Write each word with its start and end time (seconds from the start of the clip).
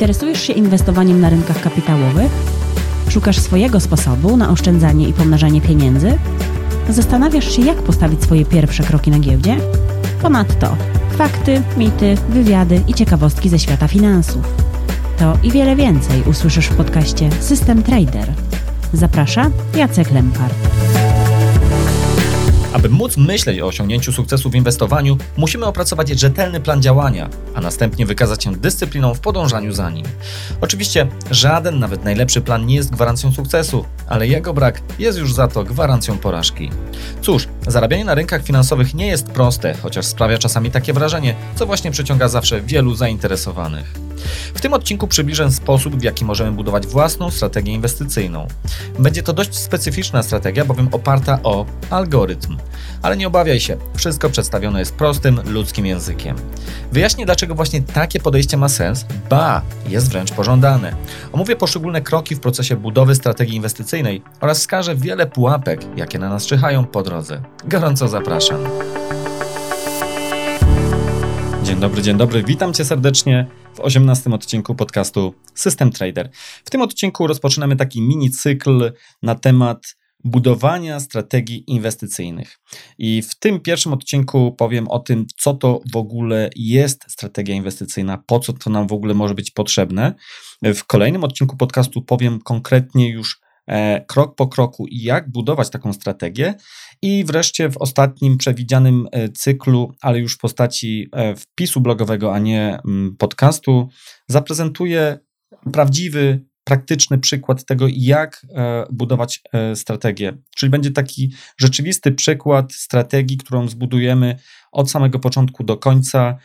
Interesujesz 0.00 0.42
się 0.42 0.52
inwestowaniem 0.52 1.20
na 1.20 1.28
rynkach 1.28 1.62
kapitałowych? 1.62 2.32
Szukasz 3.08 3.38
swojego 3.38 3.80
sposobu 3.80 4.36
na 4.36 4.50
oszczędzanie 4.50 5.08
i 5.08 5.12
pomnażanie 5.12 5.60
pieniędzy? 5.60 6.18
Zastanawiasz 6.88 7.56
się, 7.56 7.62
jak 7.62 7.76
postawić 7.76 8.22
swoje 8.22 8.44
pierwsze 8.44 8.82
kroki 8.82 9.10
na 9.10 9.18
giełdzie? 9.18 9.56
Ponadto 10.22 10.76
fakty, 11.18 11.62
mity, 11.76 12.16
wywiady 12.28 12.82
i 12.88 12.94
ciekawostki 12.94 13.48
ze 13.48 13.58
świata 13.58 13.88
finansów. 13.88 14.42
To 15.18 15.38
i 15.42 15.50
wiele 15.50 15.76
więcej 15.76 16.22
usłyszysz 16.22 16.66
w 16.66 16.76
podcaście 16.76 17.30
System 17.40 17.82
Trader. 17.82 18.32
Zaprasza 18.92 19.50
Jacek 19.76 20.10
Lempart. 20.10 20.54
Aby 22.72 22.88
móc 22.88 23.16
myśleć 23.16 23.60
o 23.60 23.66
osiągnięciu 23.66 24.12
sukcesu 24.12 24.50
w 24.50 24.54
inwestowaniu, 24.54 25.18
musimy 25.36 25.66
opracować 25.66 26.08
rzetelny 26.08 26.60
plan 26.60 26.82
działania, 26.82 27.28
a 27.54 27.60
następnie 27.60 28.06
wykazać 28.06 28.44
się 28.44 28.56
dyscypliną 28.56 29.14
w 29.14 29.20
podążaniu 29.20 29.72
za 29.72 29.90
nim. 29.90 30.06
Oczywiście 30.60 31.06
żaden, 31.30 31.78
nawet 31.78 32.04
najlepszy 32.04 32.40
plan 32.40 32.66
nie 32.66 32.74
jest 32.74 32.90
gwarancją 32.90 33.32
sukcesu, 33.32 33.84
ale 34.08 34.26
jego 34.26 34.54
brak 34.54 34.82
jest 34.98 35.18
już 35.18 35.34
za 35.34 35.48
to 35.48 35.64
gwarancją 35.64 36.18
porażki. 36.18 36.70
Cóż, 37.22 37.48
zarabianie 37.66 38.04
na 38.04 38.14
rynkach 38.14 38.44
finansowych 38.44 38.94
nie 38.94 39.06
jest 39.06 39.26
proste, 39.26 39.74
chociaż 39.82 40.06
sprawia 40.06 40.38
czasami 40.38 40.70
takie 40.70 40.92
wrażenie, 40.92 41.34
co 41.54 41.66
właśnie 41.66 41.90
przyciąga 41.90 42.28
zawsze 42.28 42.60
wielu 42.60 42.94
zainteresowanych. 42.94 44.09
W 44.54 44.60
tym 44.60 44.72
odcinku 44.72 45.06
przybliżę 45.06 45.52
sposób, 45.52 45.96
w 45.96 46.02
jaki 46.02 46.24
możemy 46.24 46.52
budować 46.52 46.86
własną 46.86 47.30
strategię 47.30 47.72
inwestycyjną. 47.72 48.46
Będzie 48.98 49.22
to 49.22 49.32
dość 49.32 49.58
specyficzna 49.58 50.22
strategia, 50.22 50.64
bowiem 50.64 50.88
oparta 50.92 51.38
o 51.42 51.66
algorytm. 51.90 52.56
Ale 53.02 53.16
nie 53.16 53.26
obawiaj 53.26 53.60
się, 53.60 53.76
wszystko 53.96 54.30
przedstawione 54.30 54.78
jest 54.78 54.94
prostym, 54.94 55.40
ludzkim 55.46 55.86
językiem. 55.86 56.36
Wyjaśnię, 56.92 57.26
dlaczego 57.26 57.54
właśnie 57.54 57.82
takie 57.82 58.20
podejście 58.20 58.56
ma 58.56 58.68
sens, 58.68 59.06
ba, 59.30 59.62
jest 59.88 60.10
wręcz 60.10 60.32
pożądane. 60.32 60.94
Omówię 61.32 61.56
poszczególne 61.56 62.02
kroki 62.02 62.34
w 62.34 62.40
procesie 62.40 62.76
budowy 62.76 63.14
strategii 63.14 63.56
inwestycyjnej 63.56 64.22
oraz 64.40 64.58
wskażę 64.58 64.96
wiele 64.96 65.26
pułapek, 65.26 65.80
jakie 65.96 66.18
na 66.18 66.28
nas 66.28 66.46
czyhają 66.46 66.84
po 66.84 67.02
drodze. 67.02 67.42
Gorąco 67.64 68.08
zapraszam. 68.08 68.60
Dzień 71.70 71.80
dobry, 71.80 72.02
dzień 72.02 72.16
dobry. 72.16 72.42
Witam 72.42 72.74
Cię 72.74 72.84
serdecznie 72.84 73.46
w 73.74 73.80
18 73.80 74.30
odcinku 74.30 74.74
podcastu 74.74 75.34
System 75.54 75.90
Trader. 75.90 76.30
W 76.64 76.70
tym 76.70 76.82
odcinku 76.82 77.26
rozpoczynamy 77.26 77.76
taki 77.76 78.02
mini 78.02 78.30
cykl 78.30 78.92
na 79.22 79.34
temat 79.34 79.96
budowania 80.24 81.00
strategii 81.00 81.64
inwestycyjnych. 81.66 82.58
I 82.98 83.22
w 83.22 83.38
tym 83.38 83.60
pierwszym 83.60 83.92
odcinku 83.92 84.52
powiem 84.52 84.88
o 84.88 84.98
tym, 84.98 85.26
co 85.36 85.54
to 85.54 85.80
w 85.92 85.96
ogóle 85.96 86.50
jest 86.56 87.04
strategia 87.08 87.54
inwestycyjna, 87.54 88.22
po 88.26 88.40
co 88.40 88.52
to 88.52 88.70
nam 88.70 88.86
w 88.86 88.92
ogóle 88.92 89.14
może 89.14 89.34
być 89.34 89.50
potrzebne. 89.50 90.14
W 90.62 90.84
kolejnym 90.84 91.24
odcinku 91.24 91.56
podcastu 91.56 92.02
powiem 92.02 92.40
konkretnie 92.44 93.10
już 93.10 93.40
krok 94.06 94.34
po 94.36 94.48
kroku, 94.48 94.86
jak 94.90 95.30
budować 95.30 95.70
taką 95.70 95.92
strategię. 95.92 96.54
I 97.02 97.24
wreszcie 97.24 97.70
w 97.70 97.76
ostatnim 97.76 98.38
przewidzianym 98.38 99.08
e, 99.12 99.28
cyklu, 99.28 99.92
ale 100.00 100.18
już 100.18 100.34
w 100.34 100.38
postaci 100.38 101.08
e, 101.12 101.36
wpisu 101.36 101.80
blogowego, 101.80 102.34
a 102.34 102.38
nie 102.38 102.78
mm, 102.84 103.16
podcastu, 103.16 103.88
zaprezentuję 104.28 105.18
prawdziwy, 105.72 106.44
praktyczny 106.70 107.18
przykład 107.18 107.64
tego, 107.64 107.86
jak 107.90 108.46
e, 108.54 108.84
budować 108.90 109.42
strategię. 109.74 110.32
Czyli 110.56 110.70
będzie 110.70 110.90
taki 110.90 111.32
rzeczywisty 111.56 112.12
przykład 112.12 112.72
strategii, 112.72 113.36
którą 113.36 113.68
zbudujemy 113.68 114.36
od 114.72 114.90
samego 114.90 115.18
początku 115.18 115.64
do 115.64 115.76
końca, 115.76 116.38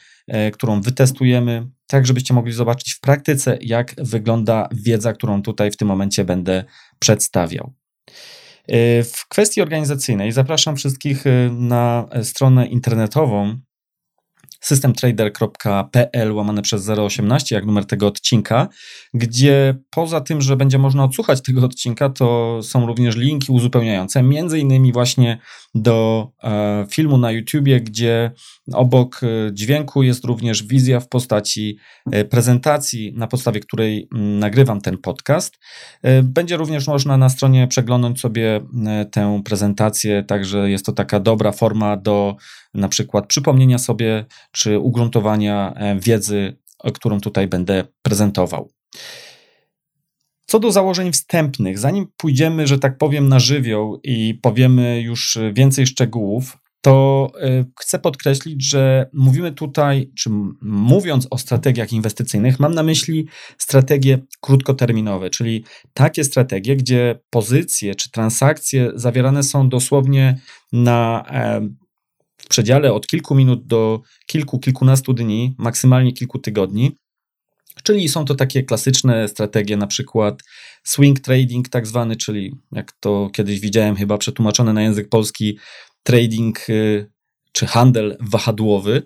którą 0.54 0.82
wytestujemy, 0.82 1.68
tak 1.88 2.08
żebyście 2.08 2.34
mogli 2.34 2.54
zobaczyć 2.54 2.94
w 2.94 3.00
praktyce, 3.00 3.58
jak 3.62 3.96
wygląda 3.98 4.70
wiedza, 4.72 5.14
którą 5.14 5.42
tutaj 5.42 5.72
w 5.72 5.78
tym 5.78 5.88
momencie 5.88 6.26
będę 6.26 6.64
przedstawiał. 7.00 7.74
W 9.04 9.28
kwestii 9.30 9.62
organizacyjnej 9.62 10.32
zapraszam 10.32 10.76
wszystkich 10.76 11.24
na 11.52 12.08
stronę 12.24 12.68
internetową 12.68 13.60
systemtrader.pl 14.66 16.34
łamane 16.34 16.62
przez 16.62 16.90
018, 16.90 17.56
jak 17.56 17.66
numer 17.66 17.86
tego 17.86 18.08
odcinka, 18.08 18.68
gdzie 19.14 19.76
poza 19.90 20.22
tym, 20.22 20.42
że 20.42 20.58
będzie 20.58 20.78
można 20.78 21.04
odsłuchać 21.04 21.42
tego 21.42 21.66
odcinka, 21.66 22.10
to 22.10 22.60
są 22.64 22.88
również 22.88 23.16
linki 23.16 23.52
uzupełniające, 23.52 24.24
między 24.24 24.60
innymi 24.60 24.94
właśnie 24.94 25.40
do 25.76 26.28
e, 26.44 26.86
filmu 26.90 27.18
na 27.18 27.32
YouTubie, 27.32 27.82
gdzie 27.82 28.32
obok 28.74 29.22
e, 29.24 29.54
dźwięku 29.54 30.04
jest 30.04 30.26
również 30.26 30.64
wizja 30.64 31.00
w 31.00 31.08
postaci 31.08 31.78
e, 32.12 32.26
prezentacji, 32.26 33.14
na 33.16 33.28
podstawie 33.28 33.60
której 33.60 34.08
nagrywam 34.12 34.82
ten 34.82 34.98
podcast. 34.98 35.58
Będzie 36.24 36.58
również 36.58 36.88
można 36.88 37.18
na 37.18 37.30
stronie 37.30 37.68
przeglądnąć 37.68 38.20
sobie 38.20 38.62
tę 39.12 39.42
prezentację, 39.46 40.24
także 40.24 40.70
jest 40.70 40.86
to 40.86 40.94
taka 40.94 41.20
dobra 41.20 41.52
forma 41.52 41.98
do 41.98 42.36
na 42.76 42.90
przykład 42.90 43.28
przypomnienia 43.28 43.78
sobie 43.78 44.26
czy 44.52 44.80
ugruntowania 44.80 45.74
e, 45.76 46.00
wiedzy, 46.00 46.58
którą 46.94 47.20
tutaj 47.20 47.48
będę 47.48 47.84
prezentował. 48.02 48.72
Co 50.46 50.60
do 50.60 50.72
założeń 50.72 51.12
wstępnych, 51.12 51.80
zanim 51.80 52.08
pójdziemy, 52.18 52.68
że 52.68 52.80
tak 52.80 52.98
powiem, 52.98 53.28
na 53.28 53.40
żywioł 53.40 54.00
i 54.04 54.40
powiemy 54.42 55.02
już 55.02 55.38
więcej 55.54 55.88
szczegółów, 55.88 56.58
to 56.86 57.32
e, 57.42 57.66
chcę 57.80 58.00
podkreślić, 58.00 58.70
że 58.70 59.10
mówimy 59.14 59.52
tutaj, 59.52 60.12
czy 60.18 60.30
mówiąc 60.62 61.28
o 61.30 61.38
strategiach 61.38 61.94
inwestycyjnych, 61.94 62.60
mam 62.60 62.74
na 62.74 62.84
myśli 62.84 63.28
strategie 63.58 64.20
krótkoterminowe, 64.42 65.30
czyli 65.30 65.64
takie 65.94 66.24
strategie, 66.24 66.76
gdzie 66.76 67.20
pozycje 67.30 67.96
czy 67.96 68.12
transakcje 68.12 68.92
zawierane 68.96 69.44
są 69.44 69.70
dosłownie 69.70 70.40
na 70.74 71.26
e, 71.30 71.70
w 72.46 72.48
przedziale 72.48 72.94
od 72.94 73.08
kilku 73.08 73.36
minut 73.36 73.68
do 73.68 74.02
kilku, 74.26 74.60
kilkunastu 74.60 75.14
dni, 75.14 75.56
maksymalnie 75.58 76.14
kilku 76.14 76.40
tygodni. 76.40 76.92
Czyli 77.84 78.10
są 78.10 78.26
to 78.26 78.36
takie 78.36 78.64
klasyczne 78.64 79.28
strategie, 79.28 79.78
na 79.78 79.88
przykład 79.88 80.44
swing 80.84 81.20
trading, 81.20 81.70
tak 81.70 81.88
zwany, 81.88 82.16
czyli 82.16 82.56
jak 82.72 82.92
to 83.00 83.30
kiedyś 83.34 83.60
widziałem, 83.60 83.96
chyba 83.96 84.18
przetłumaczone 84.18 84.74
na 84.74 84.82
język 84.82 85.10
polski, 85.10 85.60
trading 86.04 86.70
y, 86.70 87.12
czy 87.52 87.66
handel 87.66 88.18
wahadłowy. 88.20 89.04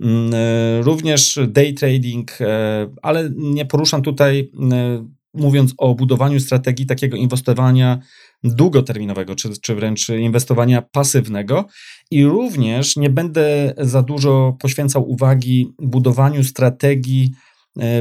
Mm, 0.00 0.34
y, 0.34 0.82
również 0.82 1.38
day 1.48 1.72
trading, 1.72 2.40
y, 2.40 2.44
ale 3.02 3.30
nie 3.36 3.66
poruszam 3.66 4.02
tutaj, 4.02 4.50
mówiąc 5.34 5.74
o 5.78 5.94
budowaniu 5.94 6.40
strategii 6.40 6.86
takiego 6.86 7.16
inwestowania 7.16 7.98
długoterminowego, 8.44 9.34
czy, 9.34 9.48
czy 9.62 9.74
wręcz 9.74 10.08
inwestowania 10.08 10.82
pasywnego. 10.82 11.64
I 12.10 12.24
również 12.24 12.96
nie 12.96 13.10
będę 13.10 13.74
za 13.78 14.02
dużo 14.02 14.56
poświęcał 14.60 15.10
uwagi 15.10 15.72
budowaniu 15.78 16.44
strategii 16.44 17.30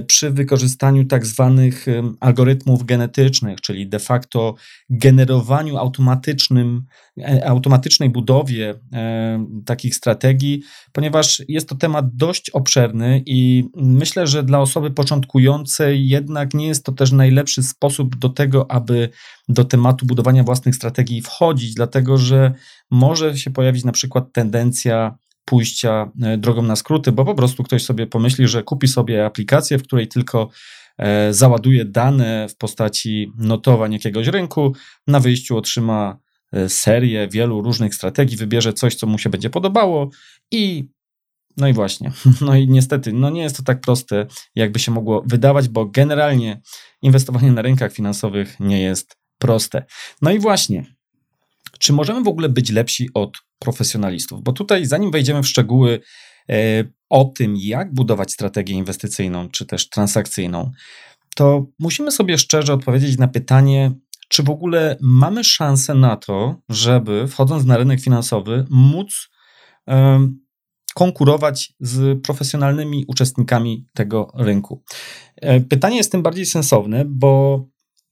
przy 0.08 0.32
wykorzystaniu 0.32 1.06
tak 1.06 1.26
zwanych 1.26 1.86
algorytmów 2.20 2.86
genetycznych, 2.86 3.62
czyli 3.62 3.90
de 3.90 4.00
facto 4.00 4.56
generowaniu 4.90 5.78
automatycznym, 5.78 6.86
e, 7.18 7.48
automatycznej 7.48 8.10
budowie 8.10 8.80
e, 8.94 9.46
takich 9.66 9.96
strategii, 9.96 10.62
ponieważ 10.92 11.44
jest 11.48 11.70
to 11.70 11.76
temat 11.76 12.16
dość 12.16 12.50
obszerny 12.50 13.24
i 13.26 13.64
myślę, 13.76 14.28
że 14.28 14.44
dla 14.44 14.60
osoby 14.60 14.92
początkującej 14.92 16.08
jednak 16.08 16.54
nie 16.54 16.68
jest 16.68 16.86
to 16.86 16.92
też 16.92 17.12
najlepszy 17.12 17.64
sposób 17.64 18.16
do 18.16 18.30
tego, 18.30 18.72
aby 18.72 19.10
do 19.50 19.64
tematu 19.64 20.06
budowania 20.06 20.44
własnych 20.44 20.76
strategii 20.76 21.22
wchodzić, 21.22 21.74
dlatego 21.74 22.18
że 22.18 22.54
może 22.92 23.38
się 23.38 23.52
pojawić 23.52 23.84
na 23.84 23.92
przykład 23.92 24.34
tendencja 24.34 25.18
pójścia 25.50 26.12
e, 26.22 26.38
drogą 26.38 26.62
na 26.62 26.76
skróty, 26.76 27.12
bo 27.12 27.26
po 27.26 27.36
prostu 27.36 27.64
ktoś 27.64 27.84
sobie 27.84 28.08
pomyśli, 28.08 28.48
że 28.48 28.64
kupi 28.64 28.88
sobie 28.88 29.26
aplikację, 29.26 29.78
w 29.78 29.84
której 29.84 30.08
tylko 30.08 30.50
e, 30.98 31.34
załaduje 31.34 31.86
dane 31.86 32.48
w 32.50 32.58
postaci 32.58 33.32
notowań 33.38 33.94
jakiegoś 33.94 34.28
rynku, 34.28 34.76
na 35.08 35.20
wyjściu 35.20 35.58
otrzyma 35.58 36.18
e, 36.54 36.70
serię 36.70 37.28
wielu 37.28 37.62
różnych 37.62 37.96
strategii, 37.96 38.38
wybierze 38.38 38.74
coś, 38.74 38.96
co 38.96 39.08
mu 39.08 39.18
się 39.18 39.30
będzie 39.30 39.50
podobało 39.50 40.10
i 40.52 40.90
no 41.58 41.68
i 41.68 41.74
właśnie, 41.74 42.12
no 42.42 42.56
i 42.56 42.68
niestety, 42.68 43.14
no 43.14 43.30
nie 43.30 43.42
jest 43.42 43.58
to 43.58 43.64
tak 43.64 43.82
proste, 43.82 44.26
jakby 44.56 44.80
się 44.80 44.92
mogło 44.92 45.24
wydawać, 45.26 45.70
bo 45.70 45.86
generalnie 45.86 46.62
inwestowanie 47.02 47.52
na 47.52 47.62
rynkach 47.62 47.94
finansowych 47.94 48.60
nie 48.60 48.82
jest 48.82 49.18
proste. 49.38 49.86
No 50.22 50.32
i 50.32 50.40
właśnie, 50.40 50.86
czy 51.80 51.94
możemy 51.94 52.24
w 52.24 52.28
ogóle 52.28 52.50
być 52.50 52.72
lepsi 52.72 53.10
od 53.14 53.49
profesjonalistów? 53.60 54.44
Bo 54.44 54.52
tutaj, 54.52 54.86
zanim 54.86 55.12
wejdziemy 55.12 55.44
w 55.44 55.48
szczegóły 55.48 56.00
e, 56.50 56.84
o 57.10 57.26
tym, 57.26 57.56
jak 57.58 57.94
budować 57.94 58.32
strategię 58.32 58.76
inwestycyjną 58.76 59.50
czy 59.50 59.66
też 59.66 59.90
transakcyjną, 59.90 60.72
to 61.36 61.66
musimy 61.80 62.12
sobie 62.12 62.38
szczerze 62.38 62.74
odpowiedzieć 62.74 63.18
na 63.18 63.28
pytanie, 63.28 63.92
czy 64.28 64.44
w 64.44 64.50
ogóle 64.50 64.98
mamy 65.02 65.44
szansę 65.44 65.94
na 65.94 66.16
to, 66.16 66.56
żeby 66.70 67.28
wchodząc 67.28 67.66
na 67.66 67.78
rynek 67.78 68.02
finansowy, 68.02 68.66
móc 68.70 69.30
konkurować 70.96 71.74
z 71.80 72.24
profesjonalnymi 72.24 73.06
uczestnikami 73.08 73.88
tego 73.94 74.32
rynku. 74.36 74.84
E, 75.36 75.60
pytanie 75.60 75.98
jest 75.98 76.12
tym 76.12 76.22
bardziej 76.22 76.46
sensowne, 76.46 77.06
bo 77.08 77.64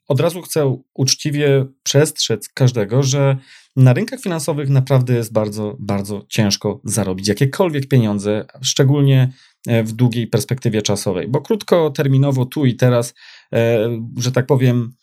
od 0.08 0.20
razu 0.20 0.42
chcę 0.42 0.82
uczciwie 0.94 1.66
przestrzec 1.84 2.50
każdego, 2.50 3.04
że 3.04 3.38
na 3.76 3.94
rynkach 3.94 4.20
finansowych 4.20 4.70
naprawdę 4.70 5.14
jest 5.14 5.34
bardzo, 5.34 5.76
bardzo 5.80 6.26
ciężko 6.30 6.82
zarobić 6.84 7.28
jakiekolwiek 7.28 7.88
pieniądze, 7.88 8.46
szczególnie 8.62 9.32
e, 9.68 9.84
w 9.84 9.92
długiej 9.92 10.28
perspektywie 10.28 10.82
czasowej, 10.82 11.28
bo 11.28 11.42
krótkoterminowo 11.42 12.46
tu 12.46 12.66
i 12.66 12.76
teraz, 12.76 13.14
e, 13.54 13.90
że 14.18 14.32
tak 14.32 14.46
powiem, 14.46 14.94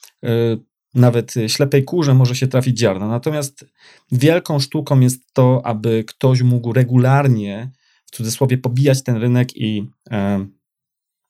nawet 0.95 1.35
ślepej 1.47 1.85
kurze 1.85 2.15
może 2.15 2.37
się 2.37 2.49
trafić 2.49 2.79
ziarno. 2.79 3.09
Natomiast 3.09 3.65
wielką 4.13 4.59
sztuką 4.59 5.01
jest 5.01 5.33
to, 5.33 5.67
aby 5.67 6.05
ktoś 6.05 6.43
mógł 6.43 6.73
regularnie, 6.73 7.71
w 8.07 8.11
cudzysłowie, 8.11 8.59
pobijać 8.59 9.03
ten 9.03 9.17
rynek 9.17 9.57
i 9.57 9.91
e, 10.11 10.47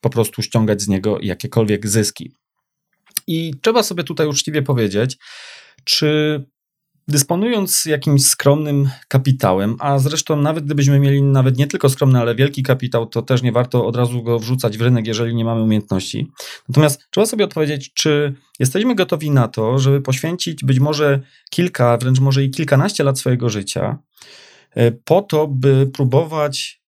po 0.01 0.11
prostu 0.11 0.43
ściągać 0.43 0.83
z 0.83 0.89
niego 0.89 1.19
jakiekolwiek 1.23 1.89
zyski. 1.89 2.35
I 3.27 3.55
trzeba 3.63 3.83
sobie 3.83 4.05
tutaj 4.05 4.27
uczciwie 4.27 4.63
powiedzieć, 4.63 5.19
czy 5.85 6.41
dysponując 7.09 7.85
jakimś 7.85 8.27
skromnym 8.27 8.91
kapitałem, 9.09 9.77
a 9.79 9.99
zresztą 9.99 10.37
nawet 10.37 10.65
gdybyśmy 10.65 11.01
mieli 11.01 11.23
nawet 11.23 11.59
nie 11.59 11.67
tylko 11.67 11.89
skromny, 11.89 12.19
ale 12.19 12.35
wielki 12.35 12.63
kapitał, 12.63 13.07
to 13.07 13.23
też 13.23 13.43
nie 13.43 13.53
warto 13.53 13.87
od 13.87 13.97
razu 13.97 14.23
go 14.23 14.39
wrzucać 14.39 14.79
w 14.79 14.81
rynek, 14.81 15.07
jeżeli 15.07 15.35
nie 15.35 15.45
mamy 15.45 15.63
umiejętności. 15.63 16.31
Natomiast 16.69 17.07
trzeba 17.11 17.27
sobie 17.27 17.45
odpowiedzieć, 17.45 17.93
czy 17.95 18.35
jesteśmy 18.59 18.95
gotowi 18.95 19.31
na 19.31 19.49
to, 19.49 19.79
żeby 19.79 20.01
poświęcić 20.01 20.65
być 20.65 20.81
może 20.81 21.21
kilka, 21.51 21.97
wręcz 21.97 22.21
może 22.21 22.45
i 22.45 22.51
kilkanaście 22.51 23.05
lat 23.05 23.19
swojego 23.19 23.49
życia 23.49 23.99
e, 24.71 24.93
po 24.93 25.23
to, 25.23 25.49
by 25.49 25.91
próbować 25.93 26.85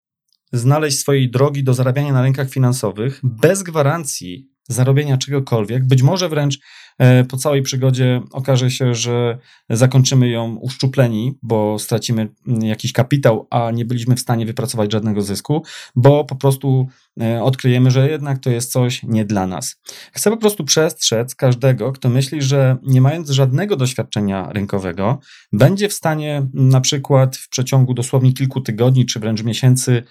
znaleźć 0.53 0.99
swojej 0.99 1.31
drogi 1.31 1.65
do 1.65 1.75
zarabiania 1.75 2.13
na 2.13 2.23
rynkach 2.23 2.51
finansowych 2.51 3.21
bez 3.23 3.63
gwarancji 3.63 4.56
zarobienia 4.69 5.17
czegokolwiek. 5.17 5.87
Być 5.87 6.03
może 6.03 6.29
wręcz 6.29 6.59
e, 6.99 7.25
po 7.25 7.37
całej 7.37 7.63
przygodzie 7.63 8.23
okaże 8.33 8.71
się, 8.71 8.95
że 8.95 9.39
zakończymy 9.71 10.29
ją 10.29 10.57
uszczupleni, 10.57 11.39
bo 11.43 11.79
stracimy 11.79 12.29
mm, 12.49 12.63
jakiś 12.63 12.93
kapitał, 12.93 13.47
a 13.51 13.71
nie 13.71 13.85
byliśmy 13.85 14.17
w 14.17 14.21
stanie 14.21 14.47
wypracować 14.47 14.93
żadnego 14.93 15.23
zysku, 15.23 15.63
bo 15.97 16.25
po 16.25 16.37
prostu 16.37 16.89
e, 17.21 17.43
odkryjemy, 17.43 17.91
że 17.91 18.11
jednak 18.11 18.39
to 18.39 18.51
jest 18.51 18.73
coś 18.73 19.03
nie 19.03 19.25
dla 19.25 19.47
nas. 19.47 19.77
Chcę 20.13 20.31
po 20.31 20.37
prostu 20.37 20.65
przestrzec 20.65 21.35
każdego, 21.35 21.93
kto 21.93 22.09
myśli, 22.09 22.43
że 22.43 22.77
nie 22.83 23.01
mając 23.01 23.31
żadnego 23.31 23.77
doświadczenia 23.77 24.53
rynkowego, 24.53 25.19
będzie 25.53 25.89
w 25.89 25.93
stanie 25.93 26.47
na 26.55 26.81
przykład 26.81 27.37
w 27.37 27.49
przeciągu 27.49 27.95
dosłownie 27.95 28.33
kilku 28.33 28.61
tygodni 28.61 29.07
czy 29.07 29.21
wręcz 29.21 29.43
miesięcy 29.43 30.03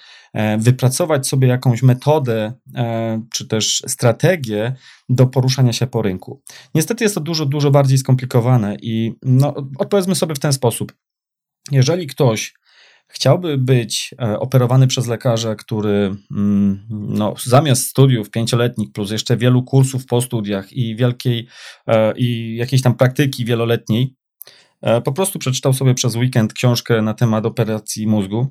wypracować 0.58 1.28
sobie 1.28 1.48
jakąś 1.48 1.84
metodę 1.84 2.54
e, 2.76 3.22
czy 3.34 3.48
też 3.48 3.84
strategię 3.88 4.76
do 5.10 5.28
poruszania 5.28 5.74
się 5.74 5.88
po 5.88 6.02
rynku. 6.02 6.42
Niestety 6.76 7.04
jest 7.04 7.16
to 7.16 7.22
dużo, 7.22 7.46
dużo 7.46 7.72
bardziej 7.72 7.98
skomplikowane 7.98 8.78
i 8.82 9.14
no, 9.24 9.56
odpowiedzmy 9.80 10.16
sobie 10.16 10.36
w 10.36 10.40
ten 10.40 10.54
sposób. 10.54 10.94
Jeżeli 11.72 12.08
ktoś 12.08 12.54
chciałby 13.08 13.58
być 13.58 14.16
e, 14.22 14.40
operowany 14.40 14.88
przez 14.88 15.08
lekarza, 15.08 15.56
który 15.56 16.16
mm, 16.32 16.86
no, 16.90 17.34
zamiast 17.46 17.88
studiów 17.88 18.30
pięcioletnich, 18.30 18.92
plus 18.92 19.12
jeszcze 19.12 19.38
wielu 19.38 19.64
kursów 19.64 20.06
po 20.06 20.22
studiach 20.22 20.74
i 20.74 20.96
wielkiej 20.96 21.48
i 22.16 22.56
jakiejś 22.56 22.82
tam 22.82 22.96
praktyki 22.96 23.46
wieloletniej, 23.46 24.16
po 25.04 25.12
prostu 25.12 25.40
przeczytał 25.40 25.74
sobie 25.74 25.94
przez 25.94 26.16
weekend 26.16 26.54
książkę 26.54 27.02
na 27.02 27.14
temat 27.14 27.46
operacji 27.46 28.08
mózgu, 28.08 28.48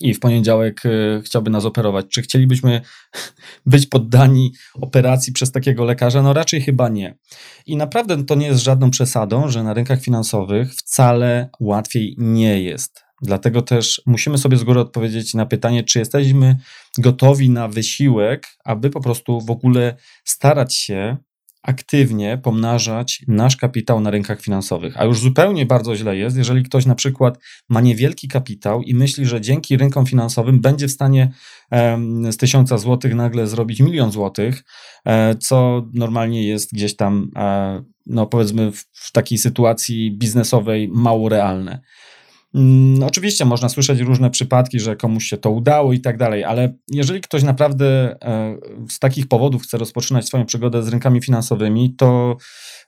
i 0.00 0.14
w 0.14 0.20
poniedziałek 0.20 0.82
e, 0.86 1.22
chciałby 1.22 1.50
nas 1.50 1.64
operować. 1.64 2.06
Czy 2.08 2.22
chcielibyśmy 2.22 2.80
być 3.66 3.86
poddani 3.86 4.52
operacji 4.74 5.32
przez 5.32 5.52
takiego 5.52 5.84
lekarza? 5.84 6.22
No 6.22 6.32
raczej 6.32 6.60
chyba 6.62 6.88
nie. 6.88 7.18
I 7.66 7.76
naprawdę 7.76 8.24
to 8.24 8.34
nie 8.34 8.46
jest 8.46 8.62
żadną 8.62 8.90
przesadą, 8.90 9.48
że 9.48 9.62
na 9.62 9.74
rynkach 9.74 10.00
finansowych 10.00 10.74
wcale 10.74 11.48
łatwiej 11.60 12.14
nie 12.18 12.62
jest. 12.62 13.08
Dlatego 13.22 13.62
też 13.62 14.02
musimy 14.06 14.38
sobie 14.38 14.56
z 14.56 14.64
góry 14.64 14.80
odpowiedzieć 14.80 15.34
na 15.34 15.46
pytanie, 15.46 15.84
czy 15.84 15.98
jesteśmy 15.98 16.56
gotowi 16.98 17.50
na 17.50 17.68
wysiłek, 17.68 18.46
aby 18.64 18.90
po 18.90 19.00
prostu 19.00 19.40
w 19.40 19.50
ogóle 19.50 19.96
starać 20.24 20.74
się 20.74 21.16
aktywnie 21.62 22.38
pomnażać 22.42 23.24
nasz 23.28 23.56
kapitał 23.56 24.00
na 24.00 24.10
rynkach 24.10 24.40
finansowych. 24.40 25.00
A 25.00 25.04
już 25.04 25.20
zupełnie 25.20 25.66
bardzo 25.66 25.96
źle 25.96 26.16
jest, 26.16 26.36
jeżeli 26.36 26.62
ktoś 26.62 26.86
na 26.86 26.94
przykład 26.94 27.38
ma 27.68 27.80
niewielki 27.80 28.28
kapitał 28.28 28.82
i 28.82 28.94
myśli, 28.94 29.26
że 29.26 29.40
dzięki 29.40 29.76
rynkom 29.76 30.06
finansowym 30.06 30.60
będzie 30.60 30.88
w 30.88 30.92
stanie 30.92 31.32
z 32.30 32.36
tysiąca 32.36 32.78
złotych 32.78 33.14
nagle 33.14 33.46
zrobić 33.46 33.80
milion 33.80 34.12
złotych, 34.12 34.64
e, 35.06 35.34
co 35.34 35.86
normalnie 35.94 36.48
jest 36.48 36.72
gdzieś 36.72 36.96
tam, 36.96 37.30
e, 37.36 37.82
no 38.06 38.26
powiedzmy, 38.26 38.72
w 38.92 39.12
takiej 39.12 39.38
sytuacji 39.38 40.18
biznesowej 40.18 40.88
mało 40.94 41.28
realne. 41.28 41.80
Mm, 42.54 43.02
oczywiście 43.02 43.44
można 43.44 43.68
słyszeć 43.68 44.00
różne 44.00 44.30
przypadki, 44.30 44.80
że 44.80 44.96
komuś 44.96 45.24
się 45.24 45.36
to 45.36 45.50
udało 45.50 45.92
i 45.92 46.00
tak 46.00 46.16
dalej, 46.16 46.44
ale 46.44 46.74
jeżeli 46.90 47.20
ktoś 47.20 47.42
naprawdę 47.42 48.16
e, 48.22 48.56
z 48.90 48.98
takich 48.98 49.28
powodów 49.28 49.62
chce 49.62 49.78
rozpoczynać 49.78 50.26
swoją 50.26 50.46
przygodę 50.46 50.82
z 50.82 50.88
rynkami 50.88 51.22
finansowymi, 51.22 51.94
to 51.94 52.36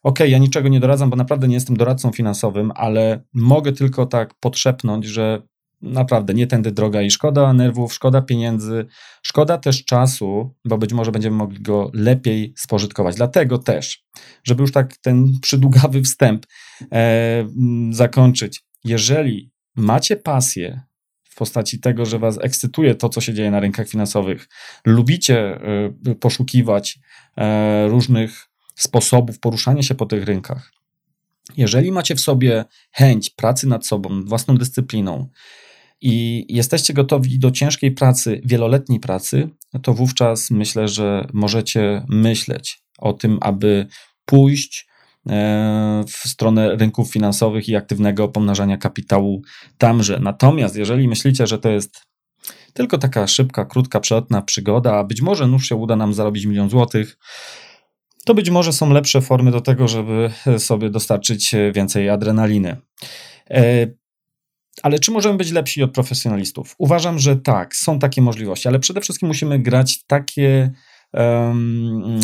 okay, 0.03 0.29
ja 0.29 0.39
niczego 0.39 0.69
nie 0.69 0.81
doradzam, 0.81 1.11
bo 1.11 1.17
naprawdę 1.17 1.49
nie 1.49 1.55
jestem 1.55 1.77
doradcą 1.77 2.13
finansowym, 2.13 2.73
ale 2.75 3.23
mogę 3.35 3.73
tylko 3.73 4.07
tak 4.07 4.35
podszepnąć, 4.41 5.07
że 5.07 5.43
naprawdę 5.83 6.35
nie 6.35 6.47
tędy 6.47 6.73
droga 6.73 7.03
i 7.03 7.11
szkoda 7.11 7.53
nerwów, 7.53 7.95
szkoda 7.95 8.23
pieniędzy, 8.23 8.87
szkoda 9.23 9.59
też 9.59 9.85
czasu, 9.85 10.55
bo 10.65 10.79
być 10.79 10.93
może 10.93 11.13
będziemy 11.13 11.37
mogli 11.37 11.63
go 11.63 11.91
lepiej 11.95 12.55
spożytkować. 12.57 13.17
Dlatego 13.17 13.59
też, 13.59 14.05
żeby 14.45 14.63
już 14.63 14.73
tak 14.73 14.97
ten 14.97 15.33
przydługawy 15.43 16.03
wstęp 16.03 16.47
e, 16.93 17.47
zakończyć, 17.91 18.63
jeżeli 18.85 19.51
macie 19.77 20.17
pasję 20.17 20.81
w 21.23 21.35
postaci 21.35 21.81
tego, 21.81 22.07
że 22.07 22.19
was 22.19 22.39
ekscytuje 22.43 22.95
to, 22.95 23.09
co 23.09 23.21
się 23.21 23.35
dzieje 23.35 23.51
na 23.51 23.61
rynkach 23.61 23.89
finansowych, 23.89 24.49
lubicie 24.85 25.61
y, 26.09 26.15
poszukiwać 26.15 26.99
e, 27.37 27.89
różnych 27.89 28.49
sposobów 28.75 29.41
poruszania 29.41 29.83
się 29.83 29.95
po 29.95 30.07
tych 30.07 30.25
rynkach, 30.25 30.73
jeżeli 31.57 31.93
macie 31.93 32.15
w 32.15 32.21
sobie 32.21 32.65
chęć 32.93 33.31
pracy 33.31 33.67
nad 33.67 33.87
sobą, 33.87 34.25
własną 34.25 34.57
dyscypliną 34.57 35.29
i 36.01 36.47
jesteście 36.49 36.95
gotowi 36.95 37.39
do 37.39 37.51
ciężkiej 37.51 37.93
pracy, 37.93 38.41
wieloletniej 38.45 39.01
pracy, 39.01 39.49
to 39.83 39.95
wówczas 39.95 40.51
myślę, 40.51 40.89
że 40.89 41.27
możecie 41.33 42.05
myśleć 42.09 42.83
o 42.99 43.13
tym, 43.13 43.39
aby 43.41 43.87
pójść 44.25 44.90
w 46.07 46.29
stronę 46.29 46.77
rynków 46.77 47.13
finansowych 47.13 47.69
i 47.69 47.77
aktywnego 47.77 48.29
pomnażania 48.29 48.77
kapitału 48.77 49.43
tamże. 49.79 50.19
Natomiast 50.21 50.77
jeżeli 50.77 51.09
myślicie, 51.09 51.47
że 51.47 51.59
to 51.59 51.69
jest 51.69 52.03
tylko 52.73 52.99
taka 52.99 53.27
szybka, 53.27 53.65
krótka, 53.65 54.01
przelotna 54.01 54.43
przygoda, 54.43 54.97
a 54.97 55.05
być 55.05 55.23
może 55.23 55.45
już 55.45 55.69
się 55.69 55.77
uda 55.77 55.97
nam 55.97 56.15
zarobić 56.15 56.47
milion 56.47 56.71
złotych, 56.71 57.19
to 58.25 58.35
być 58.35 58.51
może 58.51 58.73
są 58.73 58.91
lepsze 58.93 59.21
formy 59.21 59.51
do 59.51 59.61
tego, 59.61 59.89
żeby 59.89 60.31
sobie 60.59 60.91
dostarczyć 60.91 61.55
więcej 61.75 62.09
adrenaliny. 62.09 62.77
E, 63.51 63.87
ale 64.83 64.99
czy 64.99 65.11
możemy 65.11 65.39
być 65.39 65.51
lepsi 65.51 65.83
od 65.83 65.93
profesjonalistów? 65.93 66.75
Uważam, 66.79 67.19
że 67.19 67.37
tak, 67.37 67.77
są 67.77 67.99
takie 67.99 68.23
możliwości, 68.23 68.69
ale 68.69 68.79
przede 68.79 69.01
wszystkim 69.01 69.29
musimy 69.29 69.59
grać 69.59 70.05
takie 70.07 70.73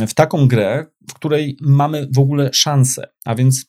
w 0.08 0.14
taką 0.14 0.48
grę, 0.48 0.86
w 1.10 1.14
której 1.14 1.56
mamy 1.60 2.08
w 2.14 2.18
ogóle 2.18 2.50
szansę. 2.52 3.08
A 3.24 3.34
więc 3.34 3.66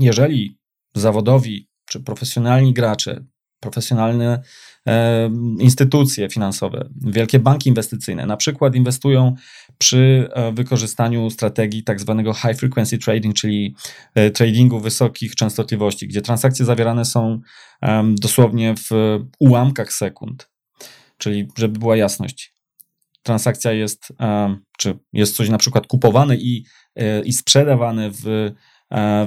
jeżeli 0.00 0.58
zawodowi 0.94 1.68
czy 1.88 2.00
profesjonalni 2.00 2.74
gracze 2.74 3.24
profesjonalne 3.60 4.42
instytucje 5.60 6.30
finansowe, 6.30 6.88
wielkie 7.06 7.38
banki 7.38 7.68
inwestycyjne 7.68 8.26
na 8.26 8.36
przykład 8.36 8.74
inwestują 8.74 9.34
przy 9.78 10.28
e, 10.32 10.52
wykorzystaniu 10.52 11.30
strategii 11.30 11.84
tak 11.84 12.00
zwanego 12.00 12.34
high 12.34 12.56
frequency 12.56 12.98
trading, 12.98 13.34
czyli 13.34 13.74
e, 14.14 14.30
tradingu 14.30 14.80
wysokich 14.80 15.34
częstotliwości, 15.34 16.08
gdzie 16.08 16.22
transakcje 16.22 16.64
zawierane 16.64 17.04
są 17.04 17.40
dosłownie 18.20 18.74
w 18.74 19.18
ułamkach 19.38 19.92
sekund. 19.92 20.50
Czyli, 21.18 21.48
żeby 21.58 21.78
była 21.78 21.96
jasność, 21.96 22.55
transakcja 23.26 23.72
jest, 23.72 24.12
czy 24.78 24.98
jest 25.12 25.36
coś 25.36 25.48
na 25.48 25.58
przykład 25.58 25.86
kupowane 25.86 26.36
i, 26.36 26.64
i 27.24 27.32
sprzedawane 27.32 28.10
w 28.10 28.26
E, 28.26 28.52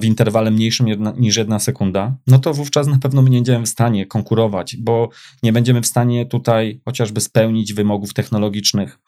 w 0.01 0.05
interwale 0.05 0.51
mniejszym 0.51 0.87
niż 1.17 1.37
jedna 1.37 1.59
sekunda, 1.59 2.15
no 2.27 2.39
to 2.39 2.53
wówczas 2.53 2.87
na 2.87 2.99
pewno 2.99 3.21
nie 3.21 3.31
będziemy 3.31 3.65
w 3.65 3.69
stanie 3.69 4.05
konkurować, 4.05 4.77
bo 4.77 5.09
nie 5.43 5.53
będziemy 5.53 5.81
w 5.81 5.85
stanie 5.85 6.25
tutaj 6.25 6.81
chociażby 6.85 7.21
spełnić 7.21 7.73
wymogów 7.73 8.13
technologicznych. 8.13 8.99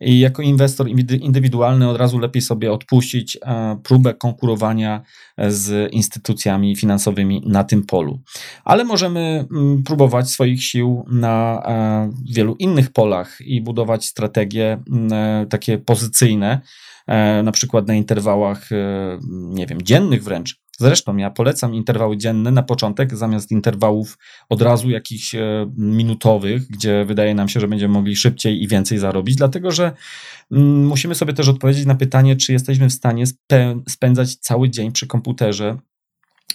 I 0.00 0.20
jako 0.20 0.42
inwestor 0.42 0.88
indywidualny 1.20 1.88
od 1.88 1.96
razu 1.96 2.18
lepiej 2.18 2.42
sobie 2.42 2.72
odpuścić 2.72 3.38
e, 3.42 3.78
próbę 3.82 4.14
konkurowania 4.14 5.02
z 5.48 5.92
instytucjami 5.92 6.76
finansowymi 6.76 7.42
na 7.46 7.64
tym 7.64 7.82
polu. 7.82 8.20
Ale 8.64 8.84
możemy 8.84 9.46
mm, 9.50 9.82
próbować 9.82 10.30
swoich 10.30 10.62
sił 10.62 11.04
na 11.10 11.62
e, 11.66 12.10
wielu 12.30 12.56
innych 12.58 12.90
polach 12.90 13.40
i 13.40 13.60
budować 13.60 14.06
strategie 14.06 14.82
mm, 14.90 15.48
takie 15.48 15.78
pozycyjne, 15.78 16.60
E, 16.97 16.97
na 17.42 17.52
przykład 17.52 17.88
na 17.88 17.94
interwałach, 17.94 18.72
e, 18.72 19.18
nie 19.30 19.66
wiem, 19.66 19.82
dziennych 19.82 20.24
wręcz. 20.24 20.60
Zresztą 20.80 21.16
ja 21.16 21.30
polecam 21.30 21.74
interwały 21.74 22.16
dzienne 22.16 22.50
na 22.50 22.62
początek, 22.62 23.16
zamiast 23.16 23.50
interwałów 23.50 24.18
od 24.48 24.62
razu 24.62 24.90
jakichś 24.90 25.34
e, 25.34 25.70
minutowych, 25.76 26.68
gdzie 26.68 27.04
wydaje 27.04 27.34
nam 27.34 27.48
się, 27.48 27.60
że 27.60 27.68
będziemy 27.68 27.94
mogli 27.94 28.16
szybciej 28.16 28.62
i 28.62 28.68
więcej 28.68 28.98
zarobić, 28.98 29.36
dlatego 29.36 29.70
że 29.70 29.92
mm, 30.52 30.86
musimy 30.86 31.14
sobie 31.14 31.32
też 31.32 31.48
odpowiedzieć 31.48 31.86
na 31.86 31.94
pytanie, 31.94 32.36
czy 32.36 32.52
jesteśmy 32.52 32.88
w 32.88 32.92
stanie 32.92 33.24
spędzać 33.88 34.36
cały 34.36 34.70
dzień 34.70 34.92
przy 34.92 35.06
komputerze 35.06 35.78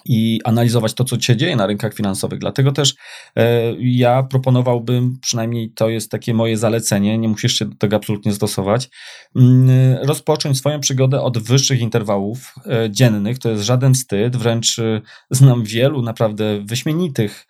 i 0.06 0.40
analizować 0.44 0.94
to, 0.94 1.04
co 1.04 1.20
się 1.20 1.38
dzieje 1.38 1.56
na 1.56 1.68
rynkach 1.68 1.94
finansowych. 1.94 2.40
Dlatego 2.40 2.72
też 2.72 2.96
e, 3.36 3.74
ja 3.80 4.24
proponowałbym, 4.24 5.18
przynajmniej 5.22 5.72
to 5.72 5.90
jest 5.90 6.12
takie 6.12 6.34
moje 6.34 6.58
zalecenie, 6.58 7.18
nie 7.18 7.28
musisz 7.28 7.60
się 7.60 7.66
do 7.66 7.76
tego 7.76 7.96
absolutnie 7.96 8.34
stosować, 8.34 8.90
mm, 9.36 9.98
rozpocząć 10.02 10.58
swoją 10.58 10.80
przygodę 10.80 11.22
od 11.22 11.38
wyższych 11.38 11.80
interwałów 11.80 12.56
e, 12.66 12.92
dziennych. 12.92 13.40
To 13.40 13.50
jest 13.50 13.64
żaden 13.64 13.94
wstyd, 13.94 14.36
wręcz 14.36 14.80
e, 14.80 15.02
znam 15.32 15.64
wielu 15.64 16.02
naprawdę 16.02 16.62
wyśmienitych 16.66 17.48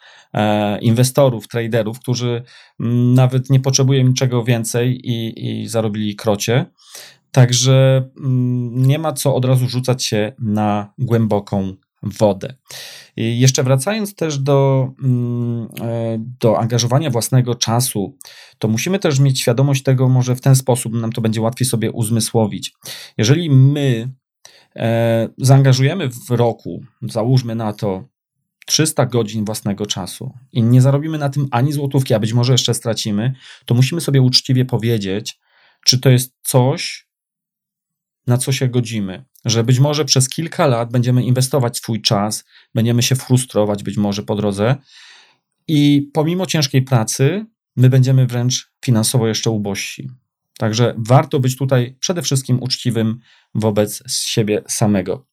inwestorów, 0.82 1.48
traderów, 1.48 2.00
którzy 2.00 2.44
mm, 2.80 3.14
nawet 3.14 3.50
nie 3.50 3.60
potrzebują 3.60 4.04
niczego 4.04 4.44
więcej 4.44 5.00
i, 5.04 5.46
i 5.62 5.68
zarobili 5.68 6.16
krocie. 6.16 6.66
Także 7.32 8.10
mm, 8.18 8.88
nie 8.88 9.00
ma 9.00 9.14
co 9.14 9.36
od 9.36 9.46
razu 9.46 9.70
rzucać 9.70 10.06
się 10.06 10.34
na 10.40 10.94
głęboką 10.98 11.76
wodę. 12.04 12.56
Jeszcze 13.16 13.64
wracając 13.64 14.16
też 14.16 14.40
do, 14.40 14.90
mm, 15.04 15.68
e, 15.82 16.18
do 16.40 16.60
angażowania 16.60 17.10
własnego 17.10 17.56
czasu, 17.56 18.18
to 18.60 18.68
musimy 18.68 19.00
też 19.00 19.20
mieć 19.20 19.42
świadomość 19.42 19.84
tego, 19.84 20.10
może 20.10 20.36
w 20.36 20.42
ten 20.42 20.56
sposób 20.56 20.94
nam 20.94 21.12
to 21.12 21.22
będzie 21.22 21.42
łatwiej 21.42 21.68
sobie 21.68 21.92
uzmysłowić. 21.92 22.74
Jeżeli 23.18 23.50
my 23.50 24.14
e, 24.76 25.30
zaangażujemy 25.38 26.10
w 26.10 26.30
roku, 26.30 26.84
załóżmy 27.02 27.56
na 27.56 27.74
to 27.74 28.14
300 28.66 29.06
godzin 29.06 29.46
własnego 29.46 29.86
czasu 29.86 30.34
i 30.52 30.64
nie 30.64 30.82
zarobimy 30.82 31.18
na 31.18 31.30
tym 31.30 31.48
ani 31.52 31.74
złotówki, 31.74 32.14
a 32.14 32.20
być 32.20 32.34
może 32.34 32.52
jeszcze 32.52 32.74
stracimy, 32.74 33.34
to 33.66 33.76
musimy 33.76 34.02
sobie 34.02 34.22
uczciwie 34.22 34.66
powiedzieć, 34.66 35.40
czy 35.86 36.00
to 36.00 36.10
jest 36.10 36.36
coś, 36.42 37.08
na 38.28 38.38
co 38.38 38.52
się 38.52 38.68
godzimy. 38.68 39.26
Że 39.46 39.64
być 39.64 39.80
może 39.80 40.06
przez 40.06 40.30
kilka 40.30 40.68
lat 40.68 40.92
będziemy 40.92 41.24
inwestować 41.24 41.78
swój 41.78 42.02
czas, 42.02 42.44
będziemy 42.76 43.04
się 43.04 43.16
frustrować 43.16 43.84
być 43.84 43.98
może 43.98 44.24
po 44.24 44.36
drodze 44.36 44.76
i 45.68 46.10
pomimo 46.14 46.46
ciężkiej 46.46 46.82
pracy, 46.82 47.46
my 47.76 47.90
będziemy 47.90 48.28
wręcz 48.28 48.72
finansowo 48.86 49.28
jeszcze 49.28 49.50
ubożsi. 49.50 50.10
Także 50.58 50.96
warto 50.98 51.40
być 51.40 51.58
tutaj 51.58 51.96
przede 52.00 52.22
wszystkim 52.22 52.64
uczciwym 52.64 53.20
wobec 53.56 54.04
siebie 54.08 54.64
samego. 54.68 55.26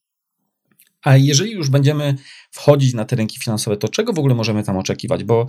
A 1.03 1.17
jeżeli 1.17 1.53
już 1.53 1.71
będziemy 1.71 2.15
wchodzić 2.51 2.95
na 2.95 3.05
te 3.05 3.17
rynki 3.17 3.39
finansowe, 3.39 3.77
to 3.77 3.89
czego 3.89 4.13
w 4.13 4.19
ogóle 4.19 4.35
możemy 4.35 4.65
tam 4.65 4.77
oczekiwać? 4.77 5.25
Bo 5.25 5.47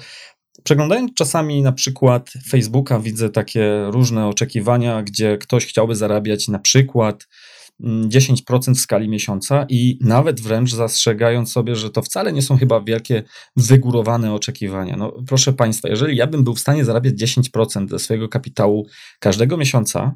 Przeglądając 0.64 1.14
czasami 1.14 1.62
na 1.62 1.72
przykład 1.72 2.30
Facebooka, 2.50 3.00
widzę 3.00 3.30
takie 3.30 3.86
różne 3.88 4.28
oczekiwania, 4.28 5.04
gdzie 5.04 5.38
ktoś 5.38 5.66
chciałby 5.66 5.96
zarabiać 5.96 6.48
na 6.48 6.60
przykład 6.60 7.28
10% 7.84 8.68
mm, 8.68 8.76
w 8.76 8.80
skali 8.80 9.10
miesiąca 9.10 9.66
i 9.70 10.00
nawet 10.02 10.42
wręcz 10.42 10.74
zastrzegając 10.74 11.52
sobie, 11.52 11.76
że 11.76 11.90
to 11.90 12.02
wcale 12.02 12.34
nie 12.34 12.42
są 12.42 12.58
chyba 12.58 12.82
wielkie, 12.82 13.24
wygórowane 13.56 14.34
oczekiwania. 14.34 14.98
No, 14.98 15.14
proszę 15.28 15.54
Państwa, 15.54 15.90
jeżeli 15.90 16.18
ja 16.18 16.28
bym 16.28 16.44
był 16.44 16.56
w 16.56 16.60
stanie 16.60 16.86
zarabiać 16.86 17.14
10% 17.14 17.90
ze 17.90 18.00
swojego 18.00 18.30
kapitału 18.30 18.88
każdego 19.20 19.58
miesiąca, 19.58 20.16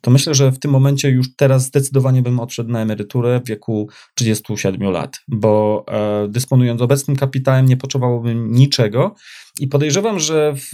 to 0.00 0.10
myślę, 0.10 0.34
że 0.34 0.52
w 0.52 0.58
tym 0.58 0.70
momencie 0.70 1.10
już 1.10 1.36
teraz 1.36 1.64
zdecydowanie 1.64 2.22
bym 2.22 2.40
odszedł 2.40 2.70
na 2.70 2.80
emeryturę 2.80 3.40
w 3.44 3.48
wieku 3.48 3.88
37 4.14 4.90
lat, 4.90 5.20
bo 5.28 5.84
e, 5.88 6.28
dysponując 6.28 6.80
obecnym 6.80 7.16
kapitałem 7.16 7.66
nie 7.66 7.76
potrzebowałbym 7.76 8.52
niczego 8.52 9.14
i 9.60 9.68
podejrzewam, 9.68 10.20
że 10.20 10.54
w, 10.56 10.70